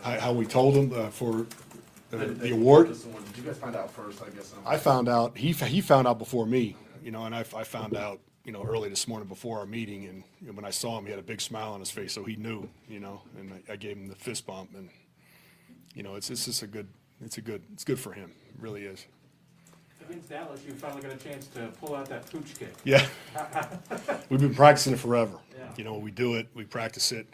how, 0.03 0.11
How, 0.12 0.21
how 0.21 0.33
we 0.33 0.47
told 0.47 0.75
him 0.75 0.92
uh, 0.94 1.09
for 1.11 1.47
the, 2.11 2.18
Did- 2.18 2.29
the 2.29 2.35
did 2.35 2.49
you 2.49 2.55
award. 2.55 2.87
Did 2.88 3.37
you 3.37 3.42
guys 3.42 3.59
find 3.59 3.77
out 3.77 3.90
first, 3.90 4.23
I 4.23 4.31
guess? 4.31 4.55
I 4.64 4.77
found 4.77 5.09
out, 5.09 5.37
he, 5.37 5.51
f- 5.51 5.61
he 5.62 5.81
found 5.81 6.07
out 6.07 6.18
before 6.18 6.47
me, 6.47 6.77
you 7.03 7.11
know, 7.11 7.25
and 7.25 7.35
I, 7.35 7.40
I 7.40 7.64
found 7.64 7.97
out, 7.97 8.21
you 8.44 8.53
know, 8.53 8.62
early 8.62 8.88
this 8.88 9.07
morning 9.09 9.29
before 9.29 9.59
our 9.59 9.66
meeting, 9.66 10.07
and 10.07 10.23
you 10.40 10.47
know, 10.47 10.53
when 10.55 10.64
I 10.64 10.71
saw 10.71 10.97
him, 10.99 11.05
he 11.05 11.11
had 11.11 11.18
a 11.21 11.23
big 11.25 11.40
smile 11.40 11.73
on 11.73 11.81
his 11.81 11.90
face, 11.90 12.12
so 12.14 12.25
he 12.25 12.37
knew, 12.37 12.68
you 12.88 13.01
know, 13.01 13.21
and 13.38 13.53
I, 13.68 13.73
I 13.73 13.77
gave 13.77 13.97
him 13.97 14.07
the 14.07 14.14
fist 14.14 14.47
bump, 14.47 14.71
and, 14.75 14.88
you 15.94 16.03
know, 16.03 16.14
it's, 16.14 16.31
it's 16.31 16.47
just 16.47 16.62
a 16.62 16.66
good, 16.66 16.88
it's 17.23 17.37
a 17.37 17.42
good, 17.42 17.62
it's 17.73 17.85
good 17.85 17.99
for 17.99 18.12
him, 18.12 18.31
it 18.55 18.61
really 18.61 18.85
is. 18.85 19.05
Against 20.09 20.31
Dallas, 20.31 20.61
you 20.66 20.73
finally 20.73 21.03
got 21.03 21.12
a 21.12 21.16
chance 21.16 21.49
to 21.49 21.68
pull 21.81 21.94
out 21.94 22.09
that 22.09 22.31
pooch 22.31 22.59
kick. 22.59 22.73
Yeah. 22.83 23.07
We've 24.31 24.40
been 24.40 24.55
practicing 24.55 24.94
it 24.94 24.99
forever. 24.99 25.37
Yeah. 25.55 25.66
You 25.77 25.85
know, 25.85 25.99
we 25.99 26.11
do 26.11 26.35
it, 26.37 26.49
we 26.55 26.64
practice 26.64 27.12
it, 27.12 27.27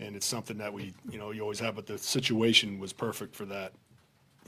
and 0.00 0.16
it's 0.16 0.26
something 0.26 0.58
that 0.58 0.72
we, 0.72 0.94
you 1.08 1.18
know, 1.18 1.30
you 1.30 1.42
always 1.42 1.60
have, 1.60 1.76
but 1.76 1.86
the 1.86 1.96
situation 1.98 2.80
was 2.80 2.92
perfect 2.92 3.36
for 3.36 3.44
that, 3.44 3.72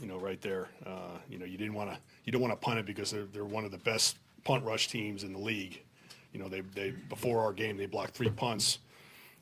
you 0.00 0.08
know, 0.08 0.18
right 0.18 0.40
there. 0.40 0.68
Uh, 0.84 1.18
you 1.30 1.38
know, 1.38 1.44
you 1.44 1.56
didn't 1.56 1.74
want 1.74 1.90
to, 1.90 1.98
you 2.24 2.32
don't 2.32 2.42
want 2.42 2.52
to 2.52 2.56
punt 2.56 2.80
it 2.80 2.86
because 2.86 3.12
they're, 3.12 3.26
they're 3.26 3.44
one 3.44 3.64
of 3.64 3.70
the 3.70 3.78
best 3.78 4.18
punt 4.42 4.64
rush 4.64 4.88
teams 4.88 5.22
in 5.22 5.32
the 5.32 5.38
league. 5.38 5.80
You 6.32 6.40
know, 6.40 6.48
they, 6.48 6.62
they, 6.62 6.90
before 7.08 7.40
our 7.40 7.52
game, 7.52 7.76
they 7.76 7.86
blocked 7.86 8.14
three 8.14 8.30
punts 8.30 8.80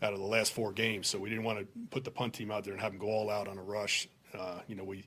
out 0.03 0.13
of 0.13 0.19
the 0.19 0.27
last 0.27 0.53
four 0.53 0.71
games, 0.71 1.09
so 1.09 1.19
we 1.19 1.31
didn't 1.31 1.45
want 1.45 1.61
to 1.61 1.67
put 1.91 2.05
the 2.05 2.11
punt 2.11 2.35
team 2.35 2.51
out 2.51 2.63
there 2.65 2.75
and 2.75 2.83
have 2.83 2.93
them 2.93 3.01
go 3.01 3.07
all 3.07 3.31
out 3.31 3.49
on 3.49 3.57
a 3.57 3.63
rush. 3.63 4.07
Uh, 4.39 4.59
you 4.69 4.75
know, 4.75 4.85
we, 4.85 5.03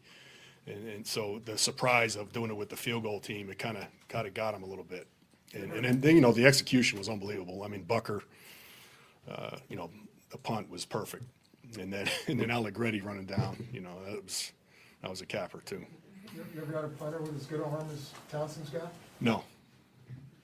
and, 0.67 0.87
and 0.87 1.07
so 1.07 1.41
the 1.45 1.57
surprise 1.57 2.15
of 2.15 2.31
doing 2.33 2.49
it 2.49 2.57
with 2.57 2.69
the 2.69 2.75
field 2.75 3.03
goal 3.03 3.19
team, 3.19 3.49
it 3.49 3.59
kind 3.59 3.77
of, 3.77 3.85
kind 4.09 4.27
of 4.27 4.33
got 4.33 4.53
them 4.53 4.63
a 4.63 4.65
little 4.65 4.83
bit. 4.83 5.07
And, 5.53 5.71
and 5.71 6.01
then, 6.01 6.15
you 6.15 6.21
know, 6.21 6.31
the 6.31 6.45
execution 6.45 6.97
was 6.97 7.07
unbelievable. 7.07 7.63
I 7.63 7.67
mean, 7.67 7.85
Butker, 7.85 8.21
uh, 9.29 9.57
you 9.69 9.75
know, 9.75 9.89
the 10.29 10.37
punt 10.37 10.69
was 10.69 10.85
perfect. 10.85 11.23
And 11.79 11.91
then, 11.93 12.09
and 12.27 12.39
then 12.39 12.51
Allegretti 12.51 13.01
running 13.01 13.25
down, 13.25 13.67
you 13.71 13.81
know, 13.81 13.95
that 14.05 14.23
was, 14.23 14.51
that 15.01 15.09
was 15.09 15.21
a 15.21 15.25
capper 15.25 15.61
too. 15.61 15.85
You 16.33 16.45
you 16.53 16.61
ever 16.61 16.71
got 16.71 16.83
a 16.83 16.89
punter 16.89 17.21
with 17.21 17.35
as 17.35 17.45
good 17.45 17.61
a 17.61 17.63
arm 17.63 17.87
as 17.93 18.11
Townsend's 18.29 18.69
got? 18.69 18.91
No, 19.21 19.43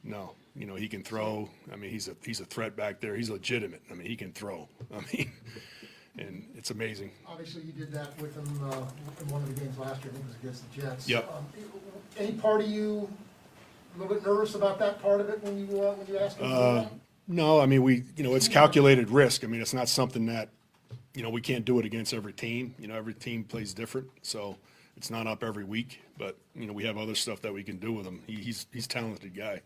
no, 0.03 0.36
you 0.55 0.65
know, 0.65 0.75
he 0.75 0.88
can 0.88 1.03
throw. 1.03 1.49
I 1.71 1.75
mean, 1.75 1.89
he's 1.89 2.07
a, 2.07 2.15
he's 2.23 2.39
a 2.39 2.45
threat 2.45 2.77
back 2.77 3.01
there. 3.01 3.15
He's 3.15 3.29
legitimate. 3.29 3.81
I 3.91 3.95
mean, 3.95 4.07
he 4.07 4.15
can 4.15 4.31
throw. 4.31 4.69
I 4.93 5.01
mean, 5.12 5.31
and 6.17 6.45
it's 6.56 6.71
amazing. 6.71 7.12
Obviously, 7.28 7.63
you 7.63 7.71
did 7.71 7.91
that 7.91 8.19
with 8.21 8.36
him 8.36 8.47
uh, 8.63 8.86
in 9.21 9.28
one 9.30 9.41
of 9.41 9.54
the 9.54 9.60
games 9.62 9.78
last 9.78 10.04
year, 10.04 10.12
I 10.13 10.17
think 10.17 10.26
it 10.26 10.28
was 10.28 10.36
against 10.36 10.74
the 10.74 10.82
Jets. 10.82 11.08
Yep. 11.08 11.32
Um, 11.36 11.45
Any 12.17 12.34
part 12.34 12.62
of 12.62 12.67
you 12.67 13.10
a 13.95 14.00
little 14.00 14.13
bit 14.13 14.26
nervous 14.26 14.56
about 14.56 14.80
that 14.80 15.02
part 15.02 15.21
of 15.21 15.30
it 15.30 15.43
when 15.43 15.58
you, 15.58 15.82
uh, 15.82 15.93
when 15.93 16.08
you 16.08 16.17
asked 16.17 16.38
him 16.38 16.50
to 16.50 16.56
do 16.56 16.62
Uh, 16.62 16.82
that? 16.84 16.91
no, 17.28 17.60
I 17.60 17.65
mean, 17.65 17.84
we, 17.84 18.04
you 18.15 18.24
know, 18.24 18.36
it's 18.36 18.47
calculated 18.47 19.10
risk. 19.10 19.43
I 19.43 19.47
mean, 19.47 19.62
it's 19.62 19.74
not 19.74 19.89
something 19.89 20.26
that, 20.28 20.50
you 21.13 21.24
know, 21.24 21.30
we 21.30 21.41
can't 21.41 21.65
do 21.65 21.80
it 21.80 21.86
against 21.86 22.13
every 22.13 22.34
team. 22.34 22.76
You 22.80 22.88
know, 22.88 22.95
every 22.95 23.13
team 23.13 23.43
plays 23.43 23.74
different, 23.74 24.08
so 24.21 24.58
it's 24.95 25.10
not 25.10 25.28
up 25.28 25.43
every 25.43 25.63
week. 25.63 26.02
But 26.17 26.38
you 26.56 26.67
know, 26.67 26.74
we 26.74 26.86
have 26.86 26.97
other 26.97 27.15
stuff 27.15 27.41
that 27.41 27.54
we 27.54 27.63
can 27.63 27.78
do 27.78 27.91
with 27.91 28.06
him. 28.06 28.21
He, 28.28 28.36
he's 28.36 28.65
he's 28.71 28.86
a 28.86 28.89
talented 28.89 29.36
guy. 29.36 29.62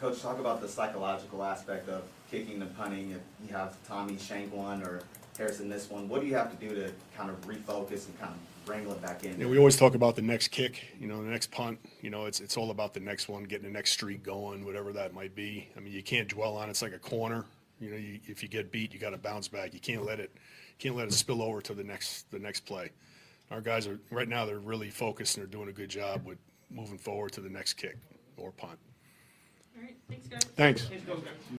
Coach, 0.00 0.20
talk 0.20 0.38
about 0.38 0.60
the 0.60 0.68
psychological 0.68 1.42
aspect 1.42 1.88
of 1.88 2.02
kicking 2.30 2.60
and 2.60 2.76
punting. 2.76 3.12
If 3.12 3.20
you 3.46 3.54
have 3.54 3.76
Tommy 3.86 4.18
shank 4.18 4.52
one 4.54 4.82
or 4.82 5.02
Harrison 5.36 5.68
this 5.68 5.90
one, 5.90 6.08
what 6.08 6.20
do 6.20 6.26
you 6.26 6.34
have 6.34 6.58
to 6.58 6.68
do 6.68 6.74
to 6.74 6.92
kind 7.16 7.30
of 7.30 7.40
refocus 7.42 8.06
and 8.06 8.18
kind 8.18 8.32
of 8.32 8.68
wrangle 8.68 8.92
it 8.92 9.02
back 9.02 9.24
in? 9.24 9.32
You 9.32 9.44
know, 9.44 9.48
we 9.50 9.58
always 9.58 9.76
talk 9.76 9.94
about 9.94 10.16
the 10.16 10.22
next 10.22 10.48
kick, 10.48 10.82
you 11.00 11.06
know, 11.06 11.22
the 11.22 11.30
next 11.30 11.50
punt. 11.50 11.78
You 12.02 12.10
know, 12.10 12.26
it's 12.26 12.40
it's 12.40 12.56
all 12.56 12.70
about 12.70 12.94
the 12.94 13.00
next 13.00 13.28
one, 13.28 13.44
getting 13.44 13.66
the 13.66 13.72
next 13.72 13.92
streak 13.92 14.22
going, 14.22 14.64
whatever 14.64 14.92
that 14.92 15.14
might 15.14 15.34
be. 15.34 15.68
I 15.76 15.80
mean, 15.80 15.92
you 15.92 16.02
can't 16.02 16.28
dwell 16.28 16.56
on 16.56 16.68
it. 16.68 16.70
It's 16.70 16.82
like 16.82 16.94
a 16.94 16.98
corner. 16.98 17.44
You 17.80 17.90
know, 17.90 17.96
you, 17.96 18.20
if 18.26 18.42
you 18.42 18.48
get 18.48 18.72
beat, 18.72 18.94
you 18.94 18.98
got 18.98 19.10
to 19.10 19.18
bounce 19.18 19.48
back. 19.48 19.74
You 19.74 19.80
can't 19.80 20.04
let 20.04 20.20
it 20.20 20.30
can't 20.78 20.96
let 20.96 21.08
it 21.08 21.12
spill 21.12 21.42
over 21.42 21.60
to 21.62 21.74
the 21.74 21.84
next 21.84 22.30
the 22.30 22.38
next 22.38 22.60
play. 22.60 22.90
Our 23.50 23.60
guys 23.60 23.86
are 23.86 23.98
right 24.10 24.28
now. 24.28 24.44
They're 24.44 24.58
really 24.58 24.90
focused 24.90 25.36
and 25.36 25.44
they're 25.44 25.52
doing 25.52 25.68
a 25.68 25.72
good 25.72 25.88
job 25.88 26.24
with 26.24 26.38
moving 26.70 26.98
forward 26.98 27.32
to 27.32 27.40
the 27.40 27.48
next 27.48 27.74
kick 27.74 27.96
or 28.36 28.50
punt. 28.50 28.78
All 29.76 29.82
right, 29.82 29.96
thanks, 30.08 30.26
guys. 30.26 30.40
Thanks. 30.56 30.84
Thanks, 30.84 31.04
guys. 31.04 31.18